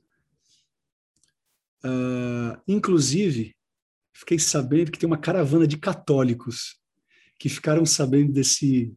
Uh, 1.82 2.60
inclusive, 2.68 3.56
fiquei 4.14 4.38
sabendo 4.38 4.92
que 4.92 5.00
tem 5.00 5.08
uma 5.08 5.18
caravana 5.18 5.66
de 5.66 5.78
católicos 5.78 6.78
que 7.40 7.48
ficaram 7.48 7.86
sabendo 7.86 8.34
desse, 8.34 8.94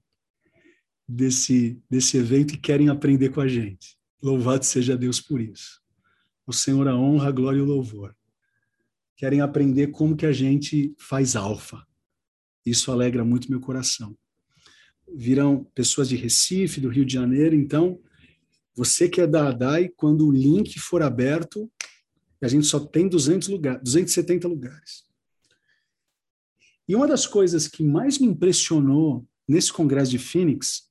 desse, 1.09 1.81
desse 1.89 2.17
evento 2.17 2.55
e 2.55 2.59
querem 2.59 2.89
aprender 2.89 3.31
com 3.31 3.41
a 3.41 3.49
gente. 3.49 3.99
Louvado 4.23 4.65
seja 4.65 4.97
Deus 4.97 5.21
por 5.21 5.41
isso. 5.41 5.81
O 6.47 6.53
Senhor 6.53 6.89
a 6.89 6.97
honra, 6.97 7.29
a 7.29 7.33
glória 7.33 7.59
e 7.59 7.63
o 7.63 7.67
louvor 7.67 8.15
querem 9.17 9.41
aprender 9.41 9.89
como 9.89 10.17
que 10.17 10.27
a 10.27 10.33
gente 10.33 10.95
faz 10.99 11.37
alfa. 11.37 11.87
Isso 12.67 12.91
alegra 12.91 13.25
muito 13.25 13.51
meu 13.51 13.61
coração. 13.61 14.17
Virão 15.15 15.65
pessoas 15.75 16.09
de 16.09 16.17
Recife, 16.17 16.81
do 16.81 16.89
Rio 16.89 17.05
de 17.05 17.15
Janeiro, 17.15 17.55
então 17.55 18.01
você 18.75 19.09
que 19.09 19.21
é 19.21 19.27
da 19.27 19.49
ADAI, 19.49 19.89
quando 19.91 20.27
o 20.27 20.33
link 20.33 20.79
for 20.81 21.03
aberto, 21.03 21.71
a 22.43 22.49
gente 22.49 22.67
só 22.67 22.81
tem 22.81 23.09
200 23.09 23.49
lugares, 23.49 23.81
270 23.83 24.49
lugares. 24.49 25.05
E 26.87 26.95
uma 26.95 27.07
das 27.07 27.27
coisas 27.27 27.67
que 27.69 27.83
mais 27.83 28.19
me 28.19 28.27
impressionou 28.27 29.27
nesse 29.49 29.73
congresso 29.73 30.11
de 30.11 30.19
Phoenix 30.19 30.91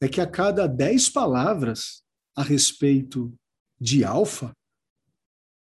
é 0.00 0.08
que 0.08 0.20
a 0.20 0.26
cada 0.26 0.66
dez 0.66 1.08
palavras 1.08 2.02
a 2.36 2.42
respeito 2.42 3.36
de 3.80 4.04
alfa, 4.04 4.56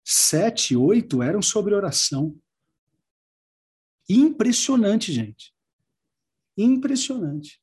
sete, 0.03 0.75
oito 0.75 1.21
eram 1.21 1.41
sobre 1.41 1.73
oração. 1.73 2.37
Impressionante, 4.07 5.11
gente. 5.11 5.53
Impressionante. 6.57 7.61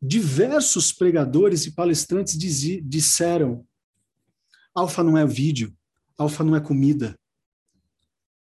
Diversos 0.00 0.92
pregadores 0.92 1.66
e 1.66 1.74
palestrantes 1.74 2.38
disseram: 2.38 3.66
alfa 4.74 5.02
não 5.02 5.16
é 5.16 5.26
vídeo, 5.26 5.76
alfa 6.18 6.44
não 6.44 6.54
é 6.54 6.60
comida, 6.60 7.18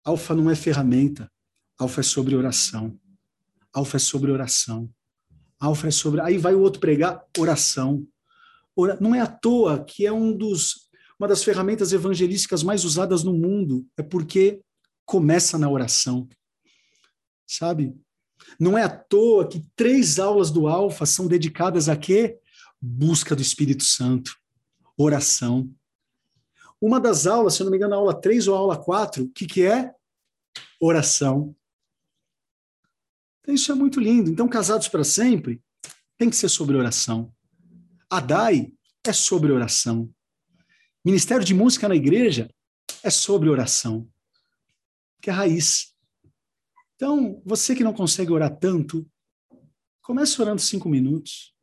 alfa 0.03 0.35
não 0.35 0.51
é 0.51 0.57
ferramenta, 0.57 1.31
alfa 1.79 2.01
é 2.01 2.05
sobre 2.05 2.35
oração. 2.35 2.99
Alfa 3.73 3.97
é 3.97 4.01
sobre 4.01 4.31
oração. 4.31 4.89
Alfa 5.61 5.89
é 5.89 5.91
sobre. 5.91 6.21
Aí 6.21 6.39
vai 6.39 6.55
o 6.55 6.61
outro 6.61 6.81
pregar 6.81 7.25
oração. 7.39 8.07
Não 9.01 9.15
é 9.15 9.21
à 9.21 9.27
toa 9.27 9.85
que 9.85 10.05
é 10.07 10.13
um 10.13 10.37
dos, 10.37 10.89
uma 11.19 11.29
das 11.29 11.45
ferramentas 11.45 11.93
evangelísticas 11.93 12.63
mais 12.63 12.85
usadas 12.85 13.23
no 13.23 13.33
mundo, 13.33 13.87
é 13.97 14.03
porque 14.03 14.61
começa 15.05 15.57
na 15.57 15.71
oração. 15.71 16.29
Sabe? 17.47 17.95
Não 18.59 18.77
é 18.77 18.83
à 18.83 18.89
toa 18.89 19.47
que 19.49 19.65
três 19.77 20.19
aulas 20.19 20.51
do 20.51 20.67
Alfa 20.67 21.07
são 21.07 21.27
dedicadas 21.27 21.89
a 21.89 21.97
quê? 21.97 22.39
Busca 22.81 23.35
do 23.37 23.43
Espírito 23.43 23.85
Santo, 23.85 24.37
oração. 24.97 25.71
Uma 26.81 27.01
das 27.01 27.27
aulas, 27.27 27.55
se 27.55 27.63
eu 27.63 27.65
não 27.65 27.71
me 27.71 27.79
engano, 27.79 27.95
a 27.95 27.97
aula 27.97 28.15
3 28.15 28.47
ou 28.49 28.55
a 28.55 28.59
aula 28.59 28.77
4, 28.77 29.25
o 29.25 29.29
que, 29.31 29.47
que 29.47 29.63
é? 29.63 29.95
Oração. 30.79 31.57
Então, 33.45 33.55
isso 33.55 33.71
é 33.71 33.75
muito 33.75 34.01
lindo. 34.01 34.31
Então, 34.31 34.49
casados 34.49 34.89
para 34.89 35.05
sempre 35.05 35.63
tem 36.17 36.31
que 36.31 36.37
ser 36.37 36.49
sobre 36.49 36.77
oração. 36.79 37.31
A 38.09 38.19
DAI 38.19 38.73
é 39.07 39.13
sobre 39.13 39.53
oração. 39.53 40.11
Ministério 41.05 41.45
de 41.45 41.53
Música 41.53 41.87
na 41.87 41.95
igreja 41.95 42.51
é 43.03 43.11
sobre 43.11 43.51
oração, 43.51 44.09
que 45.21 45.29
é 45.29 45.33
a 45.33 45.37
raiz. 45.37 45.95
Então, 46.97 47.43
você 47.45 47.75
que 47.75 47.85
não 47.85 47.93
consegue 47.93 48.33
orar 48.33 48.57
tanto, 48.57 49.07
comece 50.01 50.41
orando 50.41 50.63
cinco 50.63 50.89
minutos, 50.89 51.55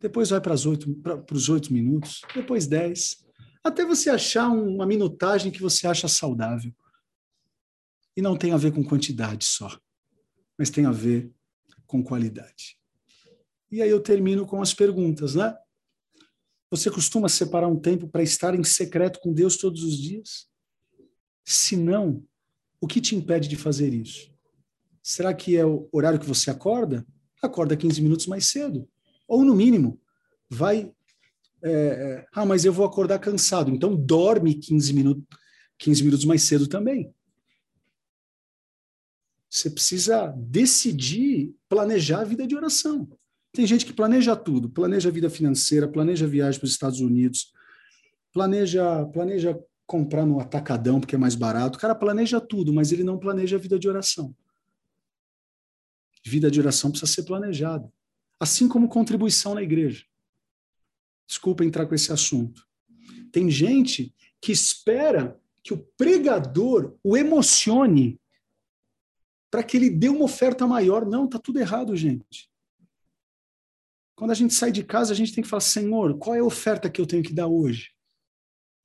depois 0.00 0.30
vai 0.30 0.40
para 0.40 0.54
os 0.54 1.48
oito 1.50 1.70
minutos, 1.70 2.22
depois 2.34 2.66
dez, 2.66 3.22
até 3.62 3.84
você 3.84 4.08
achar 4.08 4.48
uma 4.48 4.86
minutagem 4.86 5.52
que 5.52 5.60
você 5.60 5.86
acha 5.86 6.08
saudável. 6.08 6.74
E 8.16 8.22
não 8.22 8.38
tem 8.38 8.52
a 8.52 8.56
ver 8.56 8.72
com 8.72 8.82
quantidade 8.82 9.44
só 9.44 9.78
mas 10.58 10.70
tem 10.70 10.86
a 10.86 10.92
ver 10.92 11.32
com 11.86 12.02
qualidade. 12.02 12.78
E 13.70 13.82
aí 13.82 13.90
eu 13.90 14.00
termino 14.00 14.46
com 14.46 14.60
as 14.60 14.72
perguntas, 14.72 15.34
né? 15.34 15.56
Você 16.70 16.90
costuma 16.90 17.28
separar 17.28 17.68
um 17.68 17.78
tempo 17.78 18.08
para 18.08 18.22
estar 18.22 18.54
em 18.54 18.64
secreto 18.64 19.20
com 19.20 19.32
Deus 19.32 19.56
todos 19.56 19.82
os 19.84 19.98
dias? 19.98 20.48
Se 21.44 21.76
não, 21.76 22.24
o 22.80 22.86
que 22.86 23.00
te 23.00 23.14
impede 23.14 23.48
de 23.48 23.56
fazer 23.56 23.94
isso? 23.94 24.34
Será 25.02 25.32
que 25.32 25.56
é 25.56 25.64
o 25.64 25.88
horário 25.92 26.18
que 26.18 26.26
você 26.26 26.50
acorda? 26.50 27.06
Acorda 27.40 27.76
15 27.76 28.02
minutos 28.02 28.26
mais 28.26 28.46
cedo. 28.46 28.88
Ou, 29.28 29.44
no 29.44 29.54
mínimo, 29.54 30.00
vai. 30.50 30.92
É, 31.62 31.70
é 31.70 32.26
ah, 32.32 32.44
mas 32.44 32.64
eu 32.64 32.72
vou 32.72 32.84
acordar 32.84 33.20
cansado. 33.20 33.70
Então, 33.70 33.94
dorme 33.94 34.54
15 34.54 34.92
minutos, 34.92 35.24
15 35.78 36.02
minutos 36.02 36.24
mais 36.24 36.42
cedo 36.42 36.66
também. 36.66 37.14
Você 39.56 39.70
precisa 39.70 40.34
decidir 40.36 41.56
planejar 41.66 42.20
a 42.20 42.24
vida 42.24 42.46
de 42.46 42.54
oração. 42.54 43.08
Tem 43.50 43.66
gente 43.66 43.86
que 43.86 43.92
planeja 43.92 44.36
tudo, 44.36 44.68
planeja 44.68 45.08
a 45.08 45.12
vida 45.12 45.30
financeira, 45.30 45.88
planeja 45.88 46.26
viagem 46.26 46.60
para 46.60 46.66
os 46.66 46.72
Estados 46.72 47.00
Unidos, 47.00 47.54
planeja, 48.34 49.06
planeja 49.06 49.58
comprar 49.86 50.26
no 50.26 50.40
atacadão 50.40 51.00
porque 51.00 51.14
é 51.14 51.18
mais 51.18 51.34
barato. 51.34 51.78
O 51.78 51.80
cara 51.80 51.94
planeja 51.94 52.38
tudo, 52.38 52.70
mas 52.70 52.92
ele 52.92 53.02
não 53.02 53.16
planeja 53.18 53.56
a 53.56 53.58
vida 53.58 53.78
de 53.78 53.88
oração. 53.88 54.36
Vida 56.22 56.50
de 56.50 56.60
oração 56.60 56.90
precisa 56.90 57.10
ser 57.10 57.22
planejada, 57.22 57.90
assim 58.38 58.68
como 58.68 58.90
contribuição 58.90 59.54
na 59.54 59.62
igreja. 59.62 60.04
Desculpa 61.26 61.64
entrar 61.64 61.86
com 61.86 61.94
esse 61.94 62.12
assunto. 62.12 62.68
Tem 63.32 63.50
gente 63.50 64.14
que 64.38 64.52
espera 64.52 65.40
que 65.62 65.72
o 65.72 65.78
pregador 65.96 66.94
o 67.02 67.16
emocione 67.16 68.20
para 69.50 69.62
que 69.62 69.76
ele 69.76 69.90
dê 69.90 70.08
uma 70.08 70.24
oferta 70.24 70.66
maior. 70.66 71.06
Não, 71.06 71.28
tá 71.28 71.38
tudo 71.38 71.58
errado, 71.58 71.96
gente. 71.96 72.50
Quando 74.16 74.30
a 74.30 74.34
gente 74.34 74.54
sai 74.54 74.72
de 74.72 74.82
casa, 74.82 75.12
a 75.12 75.16
gente 75.16 75.34
tem 75.34 75.42
que 75.42 75.50
falar: 75.50 75.60
Senhor, 75.60 76.18
qual 76.18 76.34
é 76.34 76.40
a 76.40 76.44
oferta 76.44 76.90
que 76.90 77.00
eu 77.00 77.06
tenho 77.06 77.22
que 77.22 77.32
dar 77.32 77.46
hoje? 77.46 77.92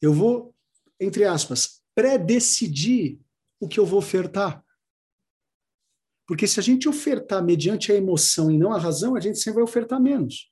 Eu 0.02 0.14
vou, 0.14 0.54
entre 1.00 1.24
aspas, 1.24 1.82
pré-decidir 1.96 3.20
o 3.60 3.68
que 3.68 3.80
eu 3.80 3.86
vou 3.86 4.00
ofertar. 4.00 4.64
Porque 6.28 6.48
se 6.48 6.60
a 6.60 6.64
gente 6.64 6.88
ofertar 6.88 7.44
mediante 7.44 7.92
a 7.92 7.96
emoção 7.96 8.50
e 8.50 8.58
não 8.58 8.72
a 8.72 8.80
razão, 8.80 9.16
a 9.16 9.20
gente 9.20 9.38
sempre 9.38 9.56
vai 9.56 9.64
ofertar 9.64 10.02
menos. 10.02 10.52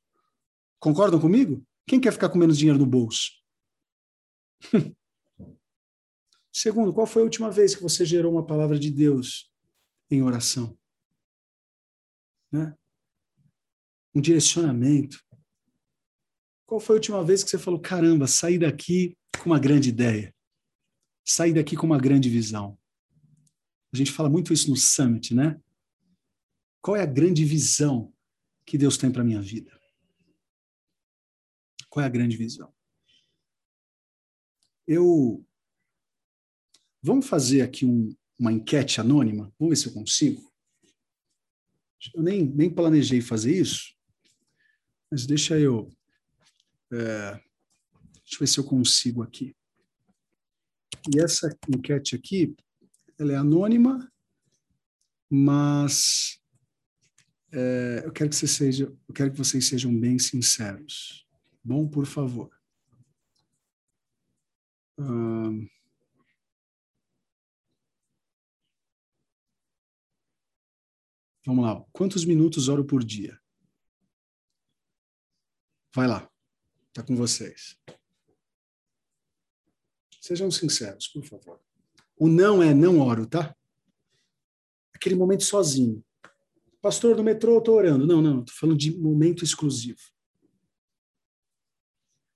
Concordam 0.80 1.20
comigo? 1.20 1.66
Quem 1.88 1.99
quer 1.99 2.14
ficar 2.14 2.30
com 2.30 2.38
menos 2.38 2.57
dinheiro 2.57 2.80
no 2.80 2.86
bolso? 2.86 3.32
Segundo, 6.53 6.93
qual 6.93 7.07
foi 7.07 7.22
a 7.22 7.26
última 7.26 7.49
vez 7.49 7.76
que 7.76 7.82
você 7.82 8.05
gerou 8.05 8.34
uma 8.34 8.45
palavra 8.45 8.78
de 8.78 8.91
Deus 8.91 9.49
em 10.10 10.22
oração. 10.22 10.78
Né? 12.51 12.76
Um 14.14 14.22
direcionamento. 14.22 15.24
Qual 16.66 16.80
foi 16.80 16.95
a 16.95 16.99
última 16.99 17.24
vez 17.24 17.43
que 17.43 17.49
você 17.49 17.57
falou, 17.57 17.80
caramba, 17.80 18.28
saí 18.28 18.57
daqui 18.57 19.18
com 19.41 19.49
uma 19.49 19.60
grande 19.60 19.89
ideia? 19.89 20.36
Saí 21.26 21.53
daqui 21.53 21.76
com 21.76 21.86
uma 21.86 21.99
grande 21.99 22.30
visão. 22.30 22.78
A 23.91 23.97
gente 23.97 24.12
fala 24.12 24.30
muito 24.30 24.53
isso 24.53 24.70
no 24.70 24.76
Summit, 24.76 25.34
né? 25.34 25.60
Qual 26.82 26.95
é 26.95 27.01
a 27.01 27.07
grande 27.07 27.43
visão 27.43 28.14
que 28.66 28.78
Deus 28.78 28.97
tem 28.97 29.12
para 29.12 29.24
minha 29.24 29.41
vida? 29.41 29.80
Qual 31.89 32.03
é 32.03 32.07
a 32.07 32.12
grande 32.12 32.38
visão? 32.38 32.74
Eu 34.88 35.45
vamos 37.01 37.28
fazer 37.28 37.62
aqui 37.62 37.86
um, 37.86 38.16
uma 38.40 38.54
enquete 38.54 39.02
anônima. 39.02 39.54
Vamos 39.60 39.72
ver 39.72 39.76
se 39.76 39.88
eu 39.88 39.94
consigo. 39.94 40.50
Eu 42.16 42.24
nem, 42.24 42.46
nem 42.46 42.70
planejei 42.70 43.20
fazer 43.20 43.54
isso, 43.60 43.94
mas 45.12 45.26
deixa 45.26 45.60
eu. 45.60 45.90
É, 46.92 47.32
deixa 48.24 48.36
eu 48.36 48.40
ver 48.40 48.48
se 48.48 48.58
eu 48.60 48.64
consigo 48.64 49.22
aqui. 49.22 49.54
E 51.14 51.20
essa 51.20 51.50
enquete 51.68 52.16
aqui, 52.16 52.56
ela 53.18 53.34
é 53.34 53.36
anônima, 53.36 54.10
mas 55.30 56.40
é, 57.52 58.04
eu 58.06 58.12
quero 58.12 58.30
que 58.30 58.36
você 58.36 58.48
seja, 58.48 58.86
eu 58.86 59.14
quero 59.14 59.32
que 59.32 59.38
vocês 59.38 59.68
sejam 59.68 59.94
bem 59.98 60.18
sinceros. 60.18 61.28
Bom, 61.64 61.88
por 61.88 62.06
favor. 62.06 62.50
Um, 64.98 65.68
Vamos 71.50 71.66
lá. 71.66 71.84
Quantos 71.91 72.24
minutos 72.26 72.70
oro 72.70 72.86
por 72.86 73.04
dia? 73.04 73.41
Vai 75.95 76.08
lá. 76.08 76.30
Está 76.89 77.02
com 77.02 77.16
vocês. 77.16 77.76
Sejam 80.22 80.52
sinceros, 80.52 81.08
por 81.08 81.26
favor. 81.26 81.60
O 82.16 82.28
não 82.28 82.62
é 82.62 82.72
não 82.72 83.00
oro, 83.00 83.26
tá? 83.26 83.58
Aquele 84.93 85.16
momento 85.16 85.43
sozinho. 85.43 86.06
Pastor, 86.84 87.18
no 87.18 87.24
metrô 87.24 87.54
eu 87.54 87.60
estou 87.60 87.78
orando. 87.78 88.06
Não, 88.06 88.22
não, 88.22 88.41
estou 88.41 88.56
falando 88.56 88.78
de 88.78 88.95
momento 88.95 89.43
exclusivo. 89.43 90.02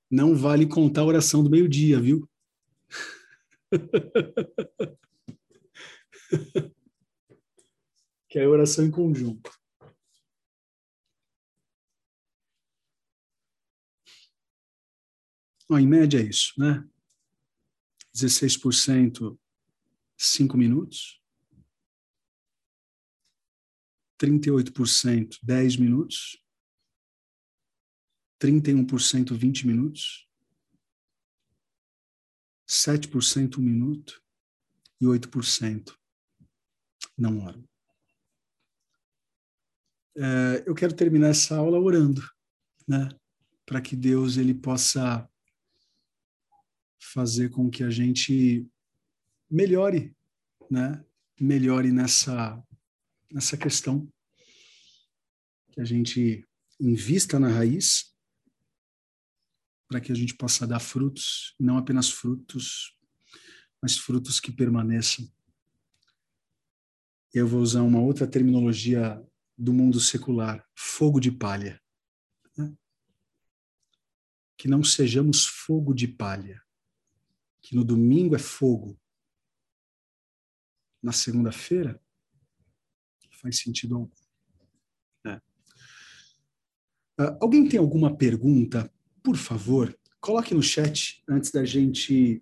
Não 0.09 0.35
vale 0.35 0.65
contar 0.65 1.01
a 1.01 1.05
oração 1.05 1.43
do 1.43 1.51
meio-dia, 1.51 1.99
viu? 1.99 2.27
que 8.33 8.39
é 8.39 8.45
a 8.45 8.49
oração 8.49 8.83
em 8.83 8.89
conjunto. 8.89 9.51
Bom, 15.69 15.77
em 15.77 15.85
média 15.85 16.17
é 16.17 16.23
isso, 16.23 16.51
né? 16.57 16.83
16% 18.11 19.39
5 20.17 20.57
minutos, 20.57 21.21
38% 24.19 25.37
10 25.43 25.77
minutos, 25.77 26.43
31% 28.39 29.35
20 29.35 29.67
minutos, 29.67 30.27
7% 32.67 33.59
1 33.59 33.61
minuto. 33.61 34.23
E 34.99 35.05
8% 35.05 35.99
não 37.17 37.45
oram 37.45 37.72
é, 40.17 40.63
eu 40.65 40.75
quero 40.75 40.93
terminar 40.93 41.29
essa 41.29 41.57
aula 41.57 41.79
orando. 41.79 42.21
né? 42.87 43.09
Para 43.65 43.81
que 43.81 43.95
Deus 43.95 44.37
ele 44.37 44.53
possa 44.53 45.27
fazer 46.99 47.49
com 47.49 47.69
que 47.69 47.83
a 47.83 47.89
gente 47.89 48.67
melhore, 49.49 50.15
né? 50.69 51.03
Melhore 51.39 51.91
nessa 51.91 52.61
nessa 53.31 53.57
questão 53.57 54.07
que 55.71 55.81
a 55.81 55.85
gente 55.85 56.47
invista 56.79 57.39
na 57.39 57.47
raiz 57.47 58.13
para 59.87 59.99
que 59.99 60.11
a 60.11 60.15
gente 60.15 60.35
possa 60.35 60.67
dar 60.67 60.79
frutos, 60.79 61.55
não 61.59 61.77
apenas 61.77 62.09
frutos, 62.09 62.95
mas 63.81 63.97
frutos 63.97 64.39
que 64.39 64.51
permaneçam. 64.51 65.27
Eu 67.33 67.47
vou 67.47 67.61
usar 67.61 67.81
uma 67.81 67.99
outra 67.99 68.27
terminologia 68.27 69.23
do 69.57 69.73
mundo 69.73 69.99
secular, 69.99 70.65
fogo 70.75 71.19
de 71.19 71.31
palha. 71.31 71.81
Né? 72.57 72.73
Que 74.57 74.67
não 74.67 74.83
sejamos 74.83 75.45
fogo 75.45 75.93
de 75.93 76.07
palha, 76.07 76.61
que 77.61 77.75
no 77.75 77.83
domingo 77.83 78.35
é 78.35 78.39
fogo, 78.39 78.99
na 81.01 81.11
segunda-feira 81.11 82.01
faz 83.43 83.59
sentido 83.59 83.95
algum. 83.95 84.09
É. 85.27 85.35
Uh, 87.21 87.37
alguém 87.41 87.67
tem 87.67 87.77
alguma 87.77 88.15
pergunta? 88.15 88.89
Por 89.21 89.35
favor, 89.35 89.95
coloque 90.21 90.53
no 90.53 90.63
chat 90.63 91.21
antes 91.27 91.51
da 91.51 91.65
gente 91.65 92.41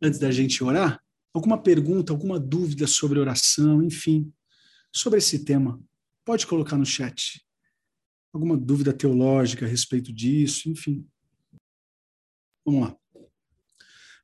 antes 0.00 0.18
da 0.18 0.30
gente 0.30 0.62
orar. 0.62 1.02
Alguma 1.34 1.60
pergunta, 1.60 2.12
alguma 2.12 2.38
dúvida 2.38 2.86
sobre 2.86 3.18
oração, 3.18 3.82
enfim, 3.82 4.32
sobre 4.92 5.18
esse 5.18 5.44
tema. 5.44 5.82
Pode 6.24 6.46
colocar 6.46 6.76
no 6.76 6.86
chat. 6.86 7.44
Alguma 8.32 8.56
dúvida 8.56 8.92
teológica 8.92 9.66
a 9.66 9.68
respeito 9.68 10.12
disso, 10.12 10.68
enfim. 10.68 11.06
Vamos 12.64 12.88
lá. 12.88 12.96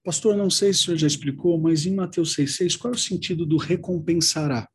Pastor, 0.05 0.37
não 0.37 0.49
sei 0.49 0.73
se 0.73 0.81
o 0.81 0.85
senhor 0.85 0.97
já 0.97 1.07
explicou, 1.07 1.59
mas 1.61 1.85
em 1.85 1.95
Mateus 1.95 2.35
6,6, 2.37 2.79
qual 2.79 2.93
é 2.93 2.97
o 2.97 2.99
sentido 2.99 3.45
do 3.45 3.57
recompensará? 3.57 4.69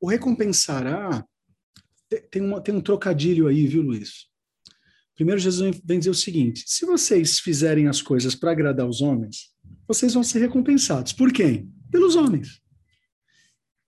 O 0.00 0.08
recompensará 0.08 1.26
tem, 2.30 2.42
uma, 2.42 2.60
tem 2.60 2.74
um 2.74 2.80
trocadilho 2.80 3.46
aí, 3.46 3.66
viu, 3.66 3.82
Luiz? 3.82 4.28
Primeiro, 5.14 5.40
Jesus 5.40 5.80
vem 5.84 5.98
dizer 5.98 6.10
o 6.10 6.14
seguinte: 6.14 6.64
se 6.66 6.84
vocês 6.84 7.38
fizerem 7.38 7.88
as 7.88 8.02
coisas 8.02 8.34
para 8.34 8.52
agradar 8.52 8.86
os 8.88 9.00
homens, 9.00 9.54
vocês 9.86 10.14
vão 10.14 10.22
ser 10.22 10.40
recompensados. 10.40 11.12
Por 11.12 11.32
quem? 11.32 11.72
Pelos 11.90 12.16
homens. 12.16 12.63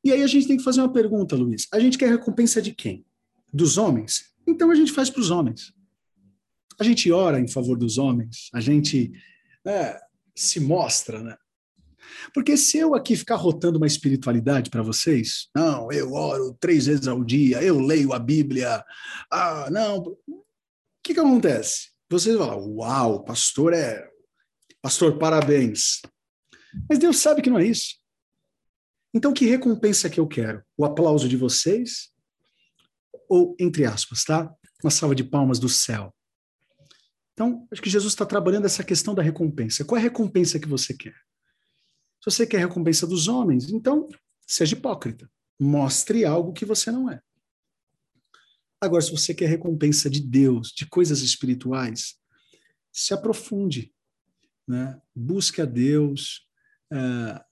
E 0.07 0.13
aí 0.13 0.23
a 0.23 0.27
gente 0.29 0.47
tem 0.47 0.57
que 0.57 0.63
fazer 0.63 0.81
uma 0.81 0.93
pergunta, 0.93 1.35
Luiz. 1.35 1.67
A 1.73 1.81
gente 1.81 1.99
quer 1.99 2.09
recompensa 2.09 2.63
de 2.63 2.73
quem? 2.73 3.05
Dos 3.53 3.77
homens? 3.77 4.33
Então 4.47 4.71
a 4.71 4.75
gente 4.77 4.93
faz 4.93 5.11
para 5.11 5.21
os 5.21 5.33
homens. 5.33 5.73
A 6.79 6.85
gente 6.85 7.11
ora 7.11 7.41
em 7.41 7.49
favor 7.49 7.77
dos 7.77 7.99
homens, 7.99 8.49
a 8.55 8.61
gente 8.61 9.11
é, 9.67 9.99
se 10.33 10.61
mostra, 10.61 11.21
né? 11.21 11.37
Porque 12.33 12.57
se 12.57 12.79
eu 12.79 12.95
aqui 12.95 13.17
ficar 13.17 13.35
rotando 13.35 13.79
uma 13.79 13.87
espiritualidade 13.89 14.71
para 14.71 14.81
vocês, 14.81 15.49
não, 15.53 15.91
eu 15.91 16.13
oro 16.13 16.57
três 16.61 16.87
vezes 16.87 17.09
ao 17.09 17.25
dia, 17.25 17.61
eu 17.61 17.81
leio 17.81 18.13
a 18.13 18.19
Bíblia, 18.21 18.85
ah, 19.29 19.69
não, 19.73 19.99
o 20.29 20.45
que, 21.03 21.15
que 21.15 21.21
acontece? 21.21 21.89
Vocês 22.09 22.37
vão 22.37 22.47
falar, 22.47 22.63
uau, 22.63 23.25
pastor 23.25 23.73
é. 23.73 24.09
Pastor, 24.81 25.19
parabéns. 25.19 26.01
Mas 26.89 27.01
Deus 27.01 27.19
sabe 27.19 27.43
que 27.43 27.51
não 27.51 27.59
é 27.59 27.67
isso. 27.67 28.06
Então, 29.17 29.33
que 29.33 29.47
recompensa 29.47 30.11
que 30.11 30.21
eu 30.21 30.27
quero? 30.27 30.63
O 30.77 30.85
aplauso 30.85 31.27
de 31.27 31.39
vocês? 31.39 32.13
Ou, 33.31 33.57
entre 33.59 33.87
aspas, 33.87 34.25
tá? 34.25 34.55
Uma 34.85 34.91
salva 34.91 35.15
de 35.15 35.25
palmas 35.25 35.59
do 35.59 35.71
céu. 35.71 36.15
Então, 37.33 37.67
acho 37.73 37.81
que 37.81 37.89
Jesus 37.89 38.13
está 38.13 38.27
trabalhando 38.27 38.67
essa 38.67 38.85
questão 38.85 39.15
da 39.15 39.23
recompensa. 39.23 39.87
Qual 39.87 39.97
é 39.97 40.01
a 40.01 40.03
recompensa 40.03 40.61
que 40.61 40.69
você 40.69 40.93
quer? 40.93 41.15
Se 42.21 42.31
você 42.31 42.47
quer 42.47 42.59
a 42.59 42.67
recompensa 42.67 43.07
dos 43.07 43.27
homens, 43.27 43.71
então 43.71 44.07
seja 44.47 44.77
hipócrita. 44.77 45.31
Mostre 45.59 46.27
algo 46.27 46.53
que 46.53 46.67
você 46.67 46.91
não 46.91 47.11
é. 47.11 47.23
Agora, 48.79 49.01
se 49.01 49.11
você 49.11 49.33
quer 49.33 49.49
recompensa 49.49 50.11
de 50.11 50.21
Deus, 50.21 50.75
de 50.77 50.85
coisas 50.85 51.23
espirituais, 51.23 52.17
se 52.93 53.15
aprofunde. 53.15 53.95
Né? 54.69 55.01
Busque 55.15 55.63
a 55.63 55.65
Deus 55.65 56.47
é, 56.93 57.46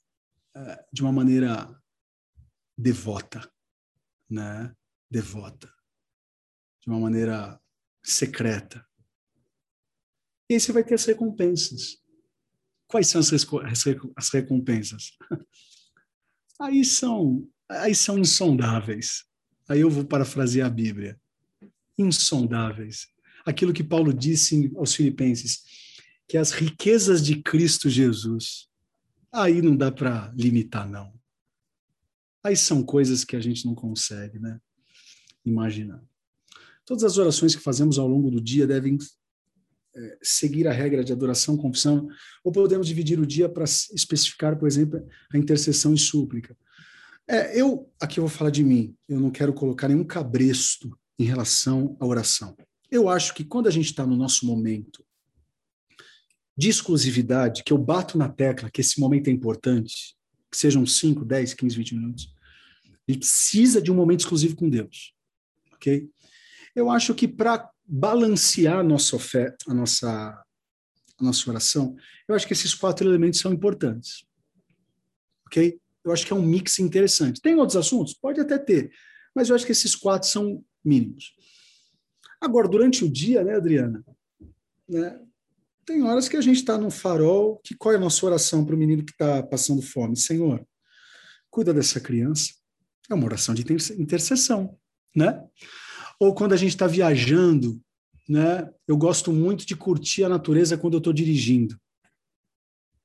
de 0.93 1.03
uma 1.03 1.13
maneira 1.13 1.81
devota. 2.77 3.51
Né? 4.29 4.75
Devota. 5.11 5.73
De 6.81 6.89
uma 6.89 7.01
maneira 7.01 7.61
secreta. 8.03 8.87
E 10.49 10.55
aí 10.55 10.61
você 10.61 10.73
vai 10.73 10.85
ter 10.85 10.95
as 10.95 11.05
recompensas. 11.05 12.03
Quais 12.87 13.09
são 13.09 13.21
as, 13.21 13.31
as 14.17 14.29
recompensas? 14.31 15.17
Aí 16.61 16.85
são, 16.85 17.49
aí 17.69 17.97
são 17.97 18.17
insondáveis. 18.17 19.25
Aí 19.69 19.81
eu 19.81 19.91
vou 19.91 20.05
parafrasear 20.05 20.69
a 20.69 20.71
Bíblia. 20.71 21.21
Insondáveis. 21.99 23.09
Aquilo 23.45 23.73
que 23.73 23.83
Paulo 23.83 24.15
disse 24.15 24.73
aos 24.77 24.95
Filipenses, 24.95 25.65
que 26.29 26.39
as 26.39 26.53
riquezas 26.53 27.25
de 27.25 27.43
Cristo 27.43 27.91
Jesus, 27.91 28.69
aí 29.35 29.61
não 29.61 29.77
dá 29.77 29.91
para 29.91 30.33
limitar, 30.37 30.89
não. 30.89 31.13
Aí 32.43 32.57
são 32.57 32.83
coisas 32.83 33.25
que 33.25 33.35
a 33.35 33.41
gente 33.41 33.67
não 33.67 33.75
consegue, 33.75 34.39
né? 34.39 34.61
Imaginar. 35.45 36.03
Todas 36.85 37.05
as 37.05 37.19
orações 37.19 37.55
que 37.55 37.63
fazemos 37.63 37.99
ao 37.99 38.07
longo 38.07 38.31
do 38.31 38.41
dia 38.41 38.67
devem 38.67 38.99
é, 39.97 40.19
seguir 40.23 40.69
a 40.69 40.73
regra 40.73 41.03
de 41.03 41.13
adoração, 41.13 41.57
confissão, 41.57 42.09
ou 42.43 42.53
podemos 42.53 42.87
dividir 42.87 43.19
o 43.19 43.27
dia 43.27 43.49
para 43.49 43.65
especificar, 43.65 44.59
por 44.59 44.69
exemplo, 44.69 45.07
a 45.33 45.39
intercessão 45.39 45.95
e 45.95 45.99
súplica. 45.99 46.57
É, 47.27 47.59
eu, 47.59 47.91
aqui 48.01 48.21
eu 48.21 48.27
vou 48.27 48.37
falar 48.37 48.51
de 48.51 48.63
mim, 48.63 48.95
eu 49.09 49.19
não 49.19 49.31
quero 49.31 49.53
colocar 49.53 49.89
nenhum 49.89 50.05
cabresto 50.05 50.97
em 51.19 51.25
relação 51.25 51.97
à 51.99 52.07
oração. 52.07 52.57
Eu 52.91 53.09
acho 53.09 53.35
que 53.35 53.45
quando 53.45 53.67
a 53.67 53.71
gente 53.71 53.87
está 53.87 54.07
no 54.07 54.17
nosso 54.17 54.47
momento 54.47 55.04
de 56.57 56.69
exclusividade, 56.69 57.63
que 57.65 57.73
eu 57.73 57.79
bato 57.79 58.17
na 58.17 58.29
tecla 58.29 58.71
que 58.71 58.81
esse 58.81 59.01
momento 59.01 59.29
é 59.29 59.31
importante, 59.31 60.15
que 60.51 60.57
sejam 60.57 60.87
5, 60.87 61.25
10, 61.25 61.55
15, 61.55 61.77
20 61.77 61.95
minutos, 61.97 62.35
gente 63.09 63.19
precisa 63.19 63.81
de 63.81 63.91
um 63.93 63.95
momento 63.95 64.21
exclusivo 64.21 64.57
com 64.57 64.69
Deus. 64.69 65.15
Ok? 65.75 66.09
Eu 66.75 66.91
acho 66.91 67.15
que 67.15 67.29
para 67.29 67.71
balancear 67.87 68.79
a 68.79 68.83
nossa 68.83 69.19
fé, 69.19 69.55
a 69.69 69.75
nossa, 69.75 70.09
a 70.09 71.25
nossa 71.25 71.51
oração, 71.51 71.97
eu 72.27 72.35
acho 72.35 72.47
que 72.47 72.53
esses 72.53 72.75
quatro 72.75 73.07
elementos 73.07 73.41
são 73.41 73.53
importantes. 73.53 74.27
Ok? 75.47 75.79
Eu 76.03 76.13
acho 76.13 76.27
que 76.27 76.33
é 76.33 76.37
um 76.37 76.43
mix 76.43 76.79
interessante. 76.79 77.41
Tem 77.41 77.55
outros 77.55 77.77
assuntos? 77.77 78.15
Pode 78.15 78.41
até 78.41 78.59
ter, 78.59 78.91
mas 79.35 79.49
eu 79.49 79.57
acho 79.57 79.67
que 79.67 79.73
esses 79.73 79.95
quatro 79.95 80.29
são 80.29 80.65
mínimos. 80.85 81.35
Agora, 82.41 82.69
durante 82.69 83.05
o 83.05 83.11
dia, 83.11 83.43
né, 83.43 83.55
Adriana? 83.55 84.05
Né, 84.89 85.19
tem 85.85 86.03
horas 86.03 86.29
que 86.29 86.37
a 86.37 86.41
gente 86.41 86.57
está 86.57 86.79
no 86.79 86.91
farol, 86.91 87.61
que 87.63 87.75
qual 87.75 87.93
é 87.93 87.97
a 87.97 88.01
nossa 88.01 88.25
oração 88.25 88.65
para 88.65 88.75
o 88.75 88.79
menino 88.79 89.05
que 89.05 89.13
está 89.13 89.43
passando 89.43 89.83
fome? 89.83 90.17
Senhor, 90.17 90.67
cuida 91.51 91.73
dessa 91.73 92.01
criança. 92.01 92.53
É 93.11 93.15
uma 93.15 93.27
oração 93.27 93.55
de 93.55 93.63
intercessão, 93.99 94.77
né? 95.15 95.43
Ou 96.19 96.35
quando 96.35 96.53
a 96.53 96.57
gente 96.57 96.71
está 96.71 96.87
viajando, 96.87 97.81
né? 98.29 98.69
Eu 98.89 98.97
gosto 98.97 99.33
muito 99.33 99.67
de 99.67 99.77
curtir 99.77 100.25
a 100.25 100.29
natureza 100.29 100.79
quando 100.79 100.95
eu 100.95 100.99
estou 100.99 101.13
dirigindo. 101.13 101.79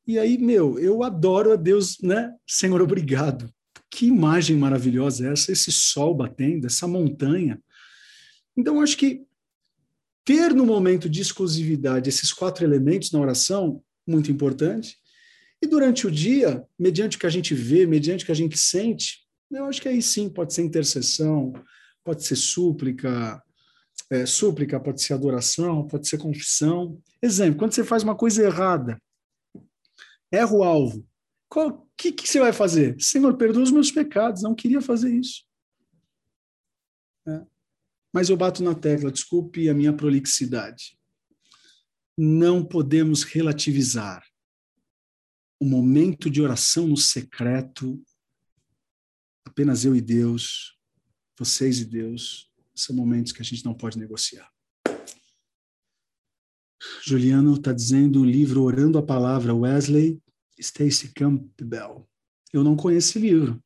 E 0.07 0.17
aí, 0.17 0.38
meu, 0.38 0.80
eu 0.80 1.03
adoro 1.03 1.51
a 1.51 1.55
Deus, 1.55 1.99
né? 2.01 2.34
Senhor, 2.47 2.82
obrigado. 2.82 3.53
Que 3.91 4.07
imagem 4.07 4.55
maravilhosa 4.55 5.27
é 5.27 5.34
essa, 5.34 5.51
esse 5.51 5.71
sol 5.71 6.15
batendo, 6.15 6.65
essa 6.65 6.88
montanha. 6.88 7.61
Então, 8.55 8.82
acho 8.82 8.97
que 8.97 9.25
ter 10.30 10.53
no 10.53 10.63
momento 10.63 11.09
de 11.09 11.21
exclusividade 11.21 12.07
esses 12.07 12.32
quatro 12.32 12.63
elementos 12.63 13.11
na 13.11 13.19
oração, 13.19 13.82
muito 14.05 14.32
importante. 14.32 14.95
E 15.59 15.65
durante 15.65 16.05
o 16.05 16.11
dia, 16.11 16.63
mediante 16.77 17.17
o 17.17 17.19
que 17.19 17.25
a 17.25 17.32
gente 17.32 17.55
vê, 17.55 17.88
mediante 17.88 18.21
o 18.21 18.25
que 18.27 18.32
a 18.32 18.36
gente 18.36 18.55
sente, 18.55 19.25
eu 19.49 19.65
acho 19.65 19.82
que 19.82 19.89
aí 19.89 20.03
sim 20.03 20.30
pode 20.30 20.53
ser 20.53 20.61
intercessão, 20.61 21.51
pode 22.03 22.23
ser 22.23 22.36
súplica, 22.36 23.41
é, 24.11 24.23
súplica 24.27 24.80
pode 24.80 25.01
ser 25.01 25.15
adoração, 25.15 25.88
pode 25.88 26.07
ser 26.07 26.19
confissão. 26.19 27.01
Exemplo, 27.23 27.57
quando 27.57 27.71
você 27.71 27.84
faz 27.84 28.03
uma 28.03 28.15
coisa 28.15 28.43
errada, 28.43 29.01
erra 30.32 30.53
o 30.53 30.63
alvo, 30.63 31.03
o 31.55 31.88
que, 31.97 32.11
que 32.11 32.30
você 32.30 32.39
vai 32.39 32.53
fazer? 32.53 32.95
Senhor, 32.99 33.36
perdoa 33.36 33.63
os 33.63 33.71
meus 33.71 33.89
pecados, 33.89 34.43
não 34.43 34.53
queria 34.53 34.80
fazer 34.80 35.11
isso. 35.11 35.49
Mas 38.14 38.30
eu 38.30 38.38
bato 38.38 38.64
na 38.64 38.74
tecla, 38.74 39.12
desculpe 39.12 39.70
a 39.70 39.74
minha 39.74 39.93
prolixidade. 39.93 40.97
Não 42.18 42.66
podemos 42.66 43.24
relativizar 43.24 44.24
o 45.60 45.66
momento 45.66 46.30
de 46.30 46.41
oração 46.41 46.88
no 46.88 46.97
secreto, 46.97 48.01
apenas 49.45 49.84
eu 49.84 49.95
e 49.95 50.01
Deus, 50.01 50.78
Vocês 51.38 51.80
e 51.80 51.86
Deus 51.86 52.49
são 52.76 52.95
momentos 52.95 53.32
que 53.32 53.41
a 53.41 53.45
gente 53.45 53.64
não 53.64 53.74
pode 53.74 53.97
negociar. 53.97 54.49
Juliano 57.03 57.55
está 57.55 57.74
dizendo 57.74 58.22
o 58.22 58.26
livro 58.26 58.64
Orando 58.64 58.97
a 58.97 59.03
Palavra, 59.03 59.53
Wesley 59.53 60.22
Stacy 60.57 61.14
Campbell. 61.14 62.07
Eu 62.53 62.64
não 62.64 62.76
conheço 62.76 63.10
esse 63.10 63.20
livro. 63.20 63.62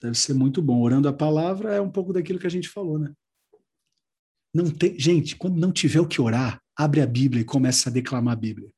Deve 0.00 0.16
ser 0.16 0.34
muito 0.34 0.60
bom. 0.60 0.80
Orando 0.80 1.08
a 1.08 1.12
palavra 1.12 1.74
é 1.74 1.80
um 1.80 1.90
pouco 1.90 2.12
daquilo 2.12 2.38
que 2.38 2.46
a 2.46 2.50
gente 2.50 2.68
falou, 2.68 2.98
né? 2.98 3.12
Não 4.54 4.70
tem, 4.70 4.98
gente, 4.98 5.36
quando 5.36 5.58
não 5.58 5.72
tiver 5.72 6.00
o 6.00 6.08
que 6.08 6.20
orar, 6.20 6.62
abre 6.74 7.00
a 7.00 7.06
Bíblia 7.06 7.42
e 7.42 7.44
começa 7.44 7.88
a 7.88 7.92
declamar 7.92 8.34
a 8.34 8.40
Bíblia. 8.40 8.70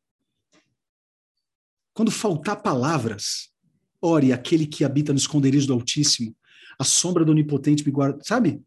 Quando 1.95 2.11
faltar 2.11 2.62
palavras, 2.62 3.53
ore 4.01 4.33
aquele 4.33 4.66
que 4.66 4.85
habita 4.85 5.12
no 5.12 5.19
esconderijo 5.19 5.66
do 5.66 5.73
Altíssimo, 5.73 6.37
a 6.79 6.85
sombra 6.85 7.25
do 7.25 7.33
Onipotente 7.33 7.85
me 7.85 7.91
guarda, 7.91 8.23
sabe? 8.23 8.62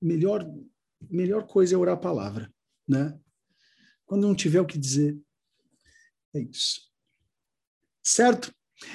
Melhor 0.00 0.44
melhor 1.10 1.46
coisa 1.46 1.74
é 1.74 1.78
orar 1.78 1.94
a 1.94 2.00
palavra, 2.00 2.52
né? 2.86 3.18
Quando 4.04 4.26
não 4.26 4.34
tiver 4.34 4.60
o 4.60 4.66
que 4.66 4.78
dizer, 4.78 5.18
é 6.34 6.40
isso. 6.40 6.90
Certo? 8.02 8.52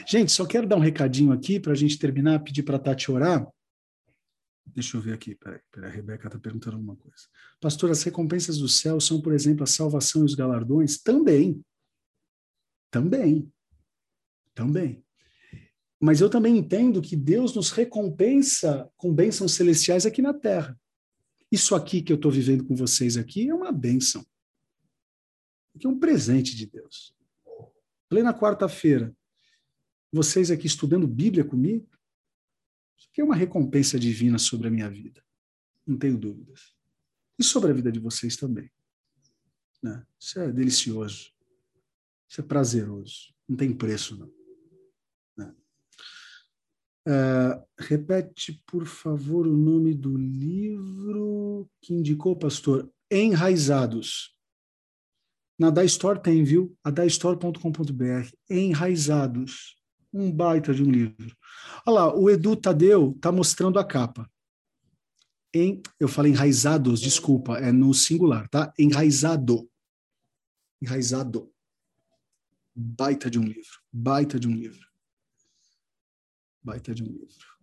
Gente, 0.07 0.31
só 0.31 0.45
quero 0.45 0.67
dar 0.67 0.77
um 0.77 0.81
recadinho 0.81 1.31
aqui 1.31 1.59
para 1.59 1.73
a 1.73 1.75
gente 1.75 1.97
terminar, 1.97 2.43
pedir 2.43 2.63
para 2.63 2.77
a 2.77 2.79
Tati 2.79 3.11
orar. 3.11 3.47
Deixa 4.65 4.97
eu 4.97 5.01
ver 5.01 5.13
aqui, 5.13 5.33
peraí, 5.35 5.59
peraí 5.71 5.89
a 5.89 5.93
Rebeca 5.93 6.27
está 6.27 6.39
perguntando 6.39 6.75
alguma 6.75 6.95
coisa. 6.95 7.23
Pastor, 7.59 7.89
as 7.89 8.03
recompensas 8.03 8.57
do 8.57 8.67
céu 8.67 8.99
são, 8.99 9.21
por 9.21 9.33
exemplo, 9.33 9.63
a 9.63 9.67
salvação 9.67 10.21
e 10.21 10.25
os 10.25 10.35
galardões? 10.35 10.97
Também. 11.01 11.63
Também. 12.91 13.51
Também. 14.53 15.03
Mas 15.99 16.21
eu 16.21 16.29
também 16.29 16.57
entendo 16.57 17.01
que 17.01 17.15
Deus 17.15 17.55
nos 17.55 17.71
recompensa 17.71 18.89
com 18.97 19.13
bênçãos 19.13 19.53
celestiais 19.53 20.05
aqui 20.05 20.21
na 20.21 20.33
terra. 20.33 20.79
Isso 21.51 21.73
aqui 21.73 22.01
que 22.01 22.11
eu 22.11 22.17
estou 22.17 22.31
vivendo 22.31 22.65
com 22.65 22.75
vocês 22.75 23.17
aqui 23.17 23.49
é 23.49 23.53
uma 23.53 23.71
bênção. 23.71 24.25
É 25.83 25.87
um 25.87 25.97
presente 25.97 26.55
de 26.55 26.65
Deus. 26.65 27.15
Plena 28.09 28.33
quarta-feira, 28.33 29.15
vocês 30.11 30.51
aqui 30.51 30.67
estudando 30.67 31.07
Bíblia 31.07 31.43
comigo, 31.43 31.87
isso 32.97 33.07
aqui 33.11 33.21
é 33.21 33.23
uma 33.23 33.35
recompensa 33.35 33.99
divina 33.99 34.39
sobre 34.39 34.67
a 34.67 34.71
minha 34.71 34.89
vida. 34.89 35.23
Não 35.85 35.97
tenho 35.97 36.17
dúvidas. 36.17 36.75
E 37.37 37.43
sobre 37.43 37.71
a 37.71 37.73
vida 37.73 37.91
de 37.91 37.99
vocês 37.99 38.35
também. 38.35 38.71
Né? 39.81 40.05
Isso 40.19 40.39
é 40.39 40.51
delicioso. 40.51 41.31
Isso 42.27 42.41
é 42.41 42.43
prazeroso. 42.43 43.33
Não 43.47 43.55
tem 43.55 43.73
preço, 43.73 44.17
não. 44.17 44.33
Né? 45.37 45.55
Uh, 47.07 47.67
repete, 47.77 48.61
por 48.65 48.85
favor, 48.85 49.47
o 49.47 49.55
nome 49.55 49.93
do 49.93 50.17
livro 50.17 51.69
que 51.81 51.93
indicou, 51.93 52.35
pastor. 52.35 52.91
Enraizados. 53.09 54.35
Na 55.59 55.69
Da 55.69 55.83
Store 55.85 56.21
tem, 56.21 56.43
viu? 56.43 56.75
A 56.83 56.91
daistore.com.br. 56.91 58.31
Enraizados 58.49 59.76
um 60.19 60.31
baita 60.31 60.73
de 60.73 60.83
um 60.83 60.89
livro. 60.89 61.35
Olha 61.85 61.95
lá, 61.95 62.15
o 62.15 62.29
Edu 62.29 62.55
Tadeu 62.55 63.13
está 63.15 63.31
mostrando 63.31 63.79
a 63.79 63.85
capa. 63.85 64.29
Em, 65.53 65.81
eu 65.99 66.07
falei 66.07 66.31
enraizados, 66.31 66.99
desculpa, 66.99 67.57
é 67.57 67.71
no 67.71 67.93
singular, 67.93 68.47
tá? 68.49 68.73
Enraizado. 68.77 69.69
Enraizado. 70.81 71.51
Baita 72.75 73.29
de 73.29 73.39
um 73.39 73.43
livro. 73.43 73.81
Baita 73.91 74.39
de 74.39 74.47
um 74.47 74.53
livro. 74.53 74.85
Baita 76.61 76.93
de 76.93 77.03
um 77.03 77.07
livro. 77.07 77.57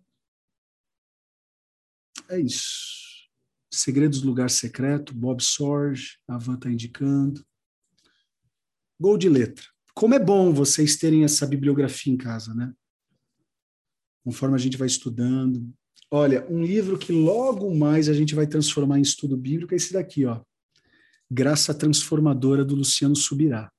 É 2.29 2.41
isso. 2.41 3.29
Segredos 3.71 4.21
do 4.21 4.29
Lugar 4.29 4.51
Secreto, 4.51 5.15
Bob 5.15 5.43
Sorge, 5.43 6.19
a 6.27 6.39
Van 6.39 6.55
está 6.55 6.71
indicando. 6.71 7.45
Gol 8.99 9.19
de 9.19 9.29
letra. 9.29 9.74
Como 9.95 10.13
é 10.13 10.19
bom 10.19 10.53
vocês 10.53 10.97
terem 10.97 11.23
essa 11.23 11.47
bibliografia 11.47 12.13
em 12.13 12.17
casa, 12.17 12.53
né? 12.53 12.75
Conforme 14.25 14.57
a 14.57 14.59
gente 14.59 14.77
vai 14.77 14.89
estudando. 14.89 15.73
Olha, 16.11 16.45
um 16.51 16.65
livro 16.65 16.99
que 16.99 17.13
logo 17.13 17.73
mais 17.73 18.09
a 18.09 18.13
gente 18.13 18.35
vai 18.35 18.47
transformar 18.47 18.99
em 18.99 19.03
estudo 19.03 19.37
bíblico 19.37 19.73
é 19.73 19.77
esse 19.77 19.93
daqui, 19.93 20.27
ó. 20.27 20.43
Graça 21.31 21.73
Transformadora 21.73 22.65
do 22.65 22.75
Luciano 22.75 23.15
Subirá. 23.15 23.73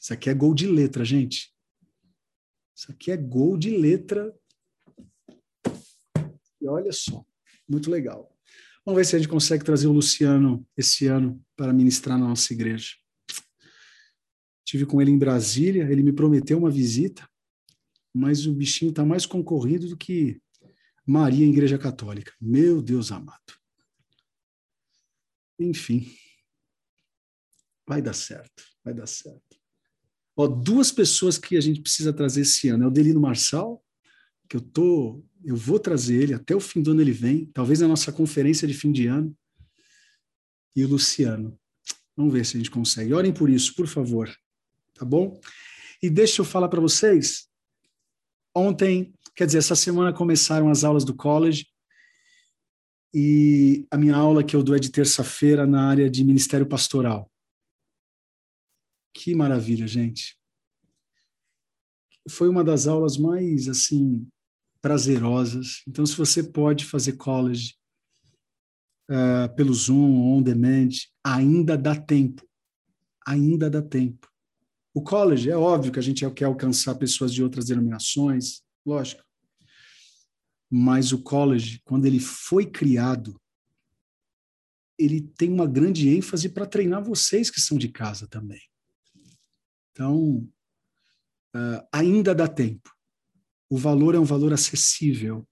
Isso 0.00 0.12
aqui 0.12 0.28
é 0.28 0.34
gol 0.34 0.54
de 0.54 0.66
letra, 0.66 1.04
gente. 1.04 1.54
Isso 2.74 2.90
aqui 2.90 3.12
é 3.12 3.16
gol 3.16 3.56
de 3.56 3.70
letra. 3.70 4.34
E 6.60 6.66
olha 6.66 6.92
só, 6.92 7.24
muito 7.68 7.88
legal. 7.88 8.36
Vamos 8.84 8.98
ver 8.98 9.04
se 9.04 9.14
a 9.14 9.18
gente 9.20 9.28
consegue 9.28 9.64
trazer 9.64 9.86
o 9.86 9.92
Luciano 9.92 10.66
esse 10.76 11.06
ano 11.06 11.40
para 11.56 11.72
ministrar 11.72 12.18
na 12.18 12.26
nossa 12.26 12.52
igreja. 12.52 12.90
Tive 14.72 14.86
com 14.86 15.02
ele 15.02 15.10
em 15.10 15.18
Brasília, 15.18 15.86
ele 15.92 16.02
me 16.02 16.14
prometeu 16.14 16.56
uma 16.56 16.70
visita, 16.70 17.28
mas 18.10 18.46
o 18.46 18.54
bichinho 18.54 18.88
está 18.88 19.04
mais 19.04 19.26
concorrido 19.26 19.86
do 19.86 19.98
que 19.98 20.40
Maria 21.06 21.46
Igreja 21.46 21.76
Católica. 21.76 22.32
Meu 22.40 22.80
Deus 22.80 23.12
amado. 23.12 23.52
Enfim, 25.60 26.10
vai 27.86 28.00
dar 28.00 28.14
certo, 28.14 28.64
vai 28.82 28.94
dar 28.94 29.06
certo. 29.06 29.60
Ó, 30.34 30.48
duas 30.48 30.90
pessoas 30.90 31.36
que 31.36 31.54
a 31.58 31.60
gente 31.60 31.82
precisa 31.82 32.10
trazer 32.10 32.40
esse 32.40 32.70
ano 32.70 32.84
é 32.84 32.86
o 32.86 32.90
Delino 32.90 33.20
Marçal, 33.20 33.84
que 34.48 34.56
eu 34.56 34.62
tô, 34.62 35.22
eu 35.44 35.54
vou 35.54 35.78
trazer 35.78 36.22
ele 36.22 36.32
até 36.32 36.56
o 36.56 36.60
fim 36.60 36.80
do 36.80 36.92
ano 36.92 37.02
ele 37.02 37.12
vem, 37.12 37.44
talvez 37.52 37.80
na 37.80 37.88
nossa 37.88 38.10
conferência 38.10 38.66
de 38.66 38.72
fim 38.72 38.90
de 38.90 39.06
ano, 39.06 39.36
e 40.74 40.82
o 40.82 40.88
Luciano. 40.88 41.60
Vamos 42.16 42.32
ver 42.32 42.46
se 42.46 42.56
a 42.56 42.58
gente 42.58 42.70
consegue. 42.70 43.12
Orem 43.12 43.34
por 43.34 43.50
isso, 43.50 43.74
por 43.74 43.86
favor 43.86 44.34
tá 45.02 45.06
bom? 45.06 45.40
E 46.00 46.08
deixa 46.08 46.40
eu 46.40 46.44
falar 46.44 46.68
para 46.68 46.80
vocês, 46.80 47.48
ontem, 48.54 49.12
quer 49.34 49.46
dizer, 49.46 49.58
essa 49.58 49.74
semana 49.74 50.12
começaram 50.12 50.70
as 50.70 50.84
aulas 50.84 51.04
do 51.04 51.14
college, 51.14 51.66
e 53.12 53.84
a 53.90 53.98
minha 53.98 54.14
aula 54.14 54.44
que 54.44 54.54
eu 54.54 54.62
dou 54.62 54.76
é 54.76 54.78
de 54.78 54.90
terça-feira 54.90 55.66
na 55.66 55.88
área 55.88 56.08
de 56.08 56.24
ministério 56.24 56.66
pastoral. 56.66 57.30
Que 59.12 59.34
maravilha, 59.34 59.86
gente. 59.86 60.38
Foi 62.30 62.48
uma 62.48 62.62
das 62.62 62.86
aulas 62.86 63.18
mais, 63.18 63.68
assim, 63.68 64.26
prazerosas. 64.80 65.82
Então, 65.86 66.06
se 66.06 66.16
você 66.16 66.42
pode 66.42 66.84
fazer 66.84 67.14
college 67.14 67.74
uh, 69.10 69.54
pelo 69.56 69.74
Zoom, 69.74 70.32
on 70.32 70.40
demand, 70.40 70.90
ainda 71.22 71.76
dá 71.76 71.94
tempo. 71.94 72.48
Ainda 73.26 73.68
dá 73.68 73.82
tempo. 73.82 74.31
O 74.94 75.02
college, 75.02 75.50
é 75.50 75.56
óbvio 75.56 75.92
que 75.92 75.98
a 75.98 76.02
gente 76.02 76.28
quer 76.32 76.44
alcançar 76.44 76.94
pessoas 76.96 77.32
de 77.32 77.42
outras 77.42 77.66
denominações, 77.66 78.62
lógico. 78.84 79.24
Mas 80.70 81.12
o 81.12 81.22
college, 81.22 81.80
quando 81.84 82.06
ele 82.06 82.20
foi 82.20 82.66
criado, 82.66 83.40
ele 84.98 85.20
tem 85.20 85.50
uma 85.50 85.66
grande 85.66 86.08
ênfase 86.08 86.48
para 86.48 86.66
treinar 86.66 87.02
vocês 87.02 87.50
que 87.50 87.60
são 87.60 87.78
de 87.78 87.88
casa 87.88 88.26
também. 88.26 88.60
Então, 89.90 90.48
uh, 91.54 91.86
ainda 91.92 92.34
dá 92.34 92.46
tempo. 92.46 92.90
O 93.68 93.76
valor 93.76 94.14
é 94.14 94.18
um 94.18 94.24
valor 94.24 94.52
acessível. 94.52 95.46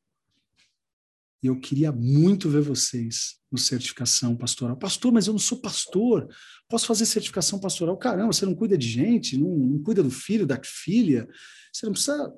E 1.42 1.46
eu 1.46 1.58
queria 1.58 1.90
muito 1.90 2.48
ver 2.48 2.60
vocês 2.60 3.38
no 3.50 3.58
certificação 3.58 4.36
pastoral. 4.36 4.76
Pastor, 4.76 5.12
mas 5.12 5.26
eu 5.26 5.32
não 5.32 5.38
sou 5.38 5.58
pastor. 5.58 6.28
Posso 6.68 6.86
fazer 6.86 7.06
certificação 7.06 7.58
pastoral? 7.58 7.96
Caramba, 7.96 8.32
você 8.32 8.44
não 8.44 8.54
cuida 8.54 8.76
de 8.76 8.86
gente, 8.86 9.38
não, 9.38 9.48
não 9.48 9.82
cuida 9.82 10.02
do 10.02 10.10
filho, 10.10 10.46
da 10.46 10.60
filha. 10.62 11.28
Você 11.72 11.86
não 11.86 11.92
precisa. 11.92 12.32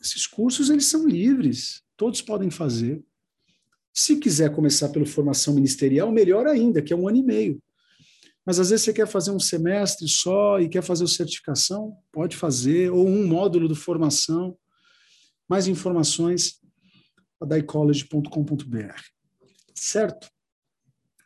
Esses 0.00 0.26
cursos 0.26 0.70
eles 0.70 0.86
são 0.86 1.06
livres, 1.06 1.82
todos 1.96 2.22
podem 2.22 2.50
fazer. 2.50 3.02
Se 3.92 4.16
quiser 4.16 4.54
começar 4.54 4.88
pela 4.88 5.04
formação 5.04 5.54
ministerial, 5.54 6.10
melhor 6.10 6.46
ainda, 6.46 6.80
que 6.80 6.92
é 6.92 6.96
um 6.96 7.08
ano 7.08 7.18
e 7.18 7.22
meio. 7.22 7.62
Mas 8.44 8.58
às 8.58 8.70
vezes 8.70 8.84
você 8.84 8.92
quer 8.92 9.06
fazer 9.06 9.30
um 9.30 9.38
semestre 9.38 10.08
só 10.08 10.58
e 10.58 10.68
quer 10.68 10.82
fazer 10.82 11.04
a 11.04 11.08
certificação, 11.08 11.96
pode 12.10 12.36
fazer, 12.36 12.90
ou 12.90 13.06
um 13.06 13.26
módulo 13.26 13.68
de 13.68 13.74
formação. 13.74 14.56
Mais 15.48 15.66
informações 15.66 16.59
adaicollege.com.br. 17.40 19.00
Certo? 19.74 20.30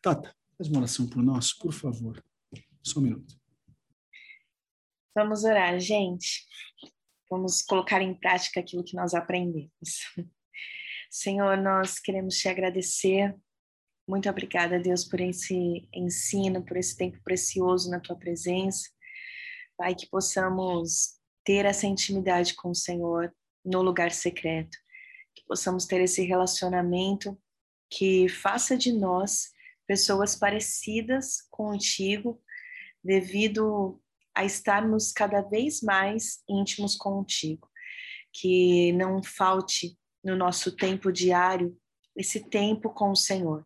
Tata, 0.00 0.34
faz 0.56 0.68
uma 0.68 0.78
oração 0.78 1.08
por 1.08 1.22
nós, 1.22 1.52
por 1.52 1.72
favor. 1.72 2.22
Só 2.82 3.00
um 3.00 3.02
minuto. 3.02 3.34
Vamos 5.14 5.44
orar, 5.44 5.78
gente. 5.78 6.46
Vamos 7.30 7.62
colocar 7.62 8.02
em 8.02 8.14
prática 8.14 8.60
aquilo 8.60 8.84
que 8.84 8.96
nós 8.96 9.14
aprendemos. 9.14 9.70
Senhor, 11.10 11.56
nós 11.56 11.98
queremos 11.98 12.36
te 12.36 12.48
agradecer. 12.48 13.34
Muito 14.06 14.28
obrigada, 14.28 14.78
Deus, 14.78 15.04
por 15.04 15.20
esse 15.20 15.88
ensino, 15.92 16.64
por 16.64 16.76
esse 16.76 16.96
tempo 16.96 17.18
precioso 17.22 17.90
na 17.90 18.00
tua 18.00 18.16
presença. 18.16 18.90
Pai, 19.76 19.94
que 19.94 20.06
possamos 20.08 21.18
ter 21.44 21.64
essa 21.64 21.86
intimidade 21.86 22.54
com 22.54 22.70
o 22.70 22.74
Senhor 22.74 23.34
no 23.64 23.80
lugar 23.80 24.10
secreto, 24.12 24.76
que 25.34 25.44
possamos 25.46 25.86
ter 25.86 26.00
esse 26.00 26.22
relacionamento 26.22 27.38
que 27.90 28.28
faça 28.28 28.76
de 28.76 28.92
nós 28.92 29.52
pessoas 29.86 30.34
parecidas 30.34 31.42
contigo, 31.50 32.42
devido 33.02 34.00
a 34.34 34.44
estarmos 34.44 35.12
cada 35.12 35.42
vez 35.42 35.80
mais 35.82 36.42
íntimos 36.48 36.96
contigo. 36.96 37.68
Que 38.32 38.92
não 38.92 39.22
falte 39.22 39.96
no 40.24 40.34
nosso 40.34 40.74
tempo 40.74 41.12
diário 41.12 41.76
esse 42.16 42.40
tempo 42.48 42.90
com 42.90 43.10
o 43.10 43.16
Senhor. 43.16 43.64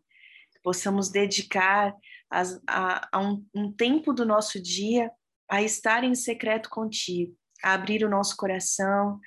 Que 0.51 0.59
possamos 0.61 1.09
dedicar 1.09 1.95
a, 2.29 2.41
a, 2.67 3.09
a 3.13 3.19
um, 3.19 3.45
um 3.55 3.71
tempo 3.71 4.13
do 4.13 4.25
nosso 4.25 4.61
dia 4.61 5.11
a 5.49 5.63
estar 5.63 6.03
em 6.03 6.13
secreto 6.13 6.69
contigo, 6.69 7.35
a 7.63 7.73
abrir 7.73 8.03
o 8.03 8.09
nosso 8.09 8.35
coração, 8.35 9.19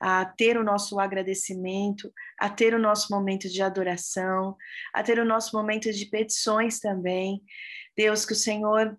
a 0.00 0.24
ter 0.24 0.56
o 0.56 0.64
nosso 0.64 0.98
agradecimento, 1.00 2.12
a 2.38 2.48
ter 2.48 2.74
o 2.74 2.78
nosso 2.78 3.12
momento 3.12 3.48
de 3.48 3.62
adoração, 3.62 4.56
a 4.94 5.02
ter 5.02 5.18
o 5.18 5.24
nosso 5.24 5.56
momento 5.56 5.92
de 5.92 6.06
petições 6.06 6.78
também. 6.78 7.42
Deus, 7.96 8.24
que 8.24 8.32
o 8.32 8.36
Senhor 8.36 8.96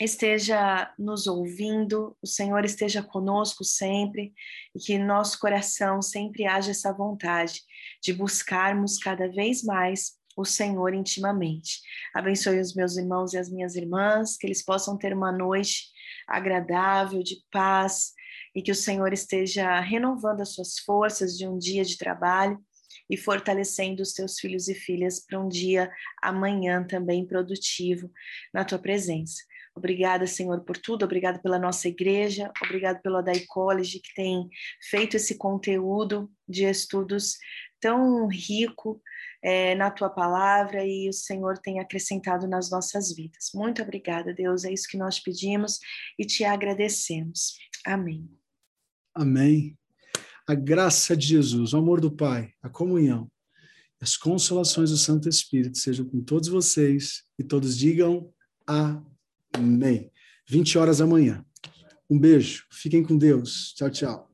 esteja 0.00 0.92
nos 0.98 1.26
ouvindo, 1.26 2.16
o 2.20 2.26
Senhor 2.26 2.64
esteja 2.64 3.02
conosco 3.02 3.64
sempre 3.64 4.32
e 4.74 4.78
que 4.78 4.98
nosso 4.98 5.38
coração 5.38 6.02
sempre 6.02 6.46
haja 6.46 6.72
essa 6.72 6.92
vontade 6.92 7.60
de 8.02 8.12
buscarmos 8.12 8.98
cada 8.98 9.28
vez 9.28 9.62
mais 9.62 10.14
o 10.36 10.44
Senhor 10.44 10.92
intimamente. 10.94 11.80
Abençoe 12.12 12.58
os 12.58 12.74
meus 12.74 12.96
irmãos 12.96 13.32
e 13.34 13.38
as 13.38 13.48
minhas 13.48 13.76
irmãs, 13.76 14.36
que 14.36 14.46
eles 14.46 14.64
possam 14.64 14.98
ter 14.98 15.14
uma 15.14 15.30
noite 15.30 15.93
agradável, 16.26 17.22
de 17.22 17.36
paz, 17.50 18.12
e 18.54 18.62
que 18.62 18.70
o 18.70 18.74
Senhor 18.74 19.12
esteja 19.12 19.80
renovando 19.80 20.40
as 20.40 20.54
suas 20.54 20.78
forças 20.78 21.36
de 21.36 21.46
um 21.46 21.58
dia 21.58 21.84
de 21.84 21.98
trabalho 21.98 22.58
e 23.10 23.16
fortalecendo 23.16 24.02
os 24.02 24.12
teus 24.12 24.38
filhos 24.38 24.68
e 24.68 24.74
filhas 24.74 25.24
para 25.24 25.40
um 25.40 25.48
dia 25.48 25.90
amanhã 26.22 26.84
também 26.86 27.26
produtivo 27.26 28.10
na 28.52 28.64
tua 28.64 28.78
presença. 28.78 29.42
Obrigada, 29.76 30.24
Senhor, 30.26 30.64
por 30.64 30.76
tudo. 30.76 31.04
Obrigada 31.04 31.40
pela 31.40 31.58
nossa 31.58 31.88
igreja. 31.88 32.50
Obrigada 32.64 33.00
pelo 33.02 33.16
Adai 33.16 33.40
College, 33.48 33.98
que 33.98 34.14
tem 34.14 34.48
feito 34.88 35.16
esse 35.16 35.36
conteúdo 35.36 36.30
de 36.48 36.64
estudos 36.64 37.36
tão 37.80 38.28
rico 38.28 39.02
é, 39.44 39.74
na 39.74 39.90
tua 39.90 40.08
palavra 40.08 40.86
e 40.86 41.06
o 41.06 41.12
Senhor 41.12 41.58
tem 41.58 41.78
acrescentado 41.78 42.48
nas 42.48 42.70
nossas 42.70 43.14
vidas. 43.14 43.50
Muito 43.54 43.82
obrigada, 43.82 44.32
Deus. 44.32 44.64
É 44.64 44.72
isso 44.72 44.88
que 44.88 44.96
nós 44.96 45.20
pedimos 45.20 45.78
e 46.18 46.24
te 46.24 46.44
agradecemos. 46.44 47.54
Amém. 47.84 48.26
Amém. 49.14 49.76
A 50.48 50.54
graça 50.54 51.14
de 51.14 51.26
Jesus, 51.26 51.74
o 51.74 51.76
amor 51.76 52.00
do 52.00 52.10
Pai, 52.10 52.52
a 52.62 52.70
comunhão, 52.70 53.30
as 54.00 54.16
consolações 54.16 54.90
do 54.90 54.96
Santo 54.96 55.28
Espírito 55.28 55.76
sejam 55.78 56.06
com 56.06 56.22
todos 56.22 56.48
vocês 56.48 57.22
e 57.38 57.44
todos 57.44 57.76
digam 57.76 58.32
amém. 58.66 60.10
20 60.48 60.78
horas 60.78 61.00
amanhã. 61.02 61.44
Um 62.08 62.18
beijo, 62.18 62.66
fiquem 62.70 63.02
com 63.02 63.16
Deus. 63.16 63.74
Tchau, 63.74 63.90
tchau. 63.90 64.33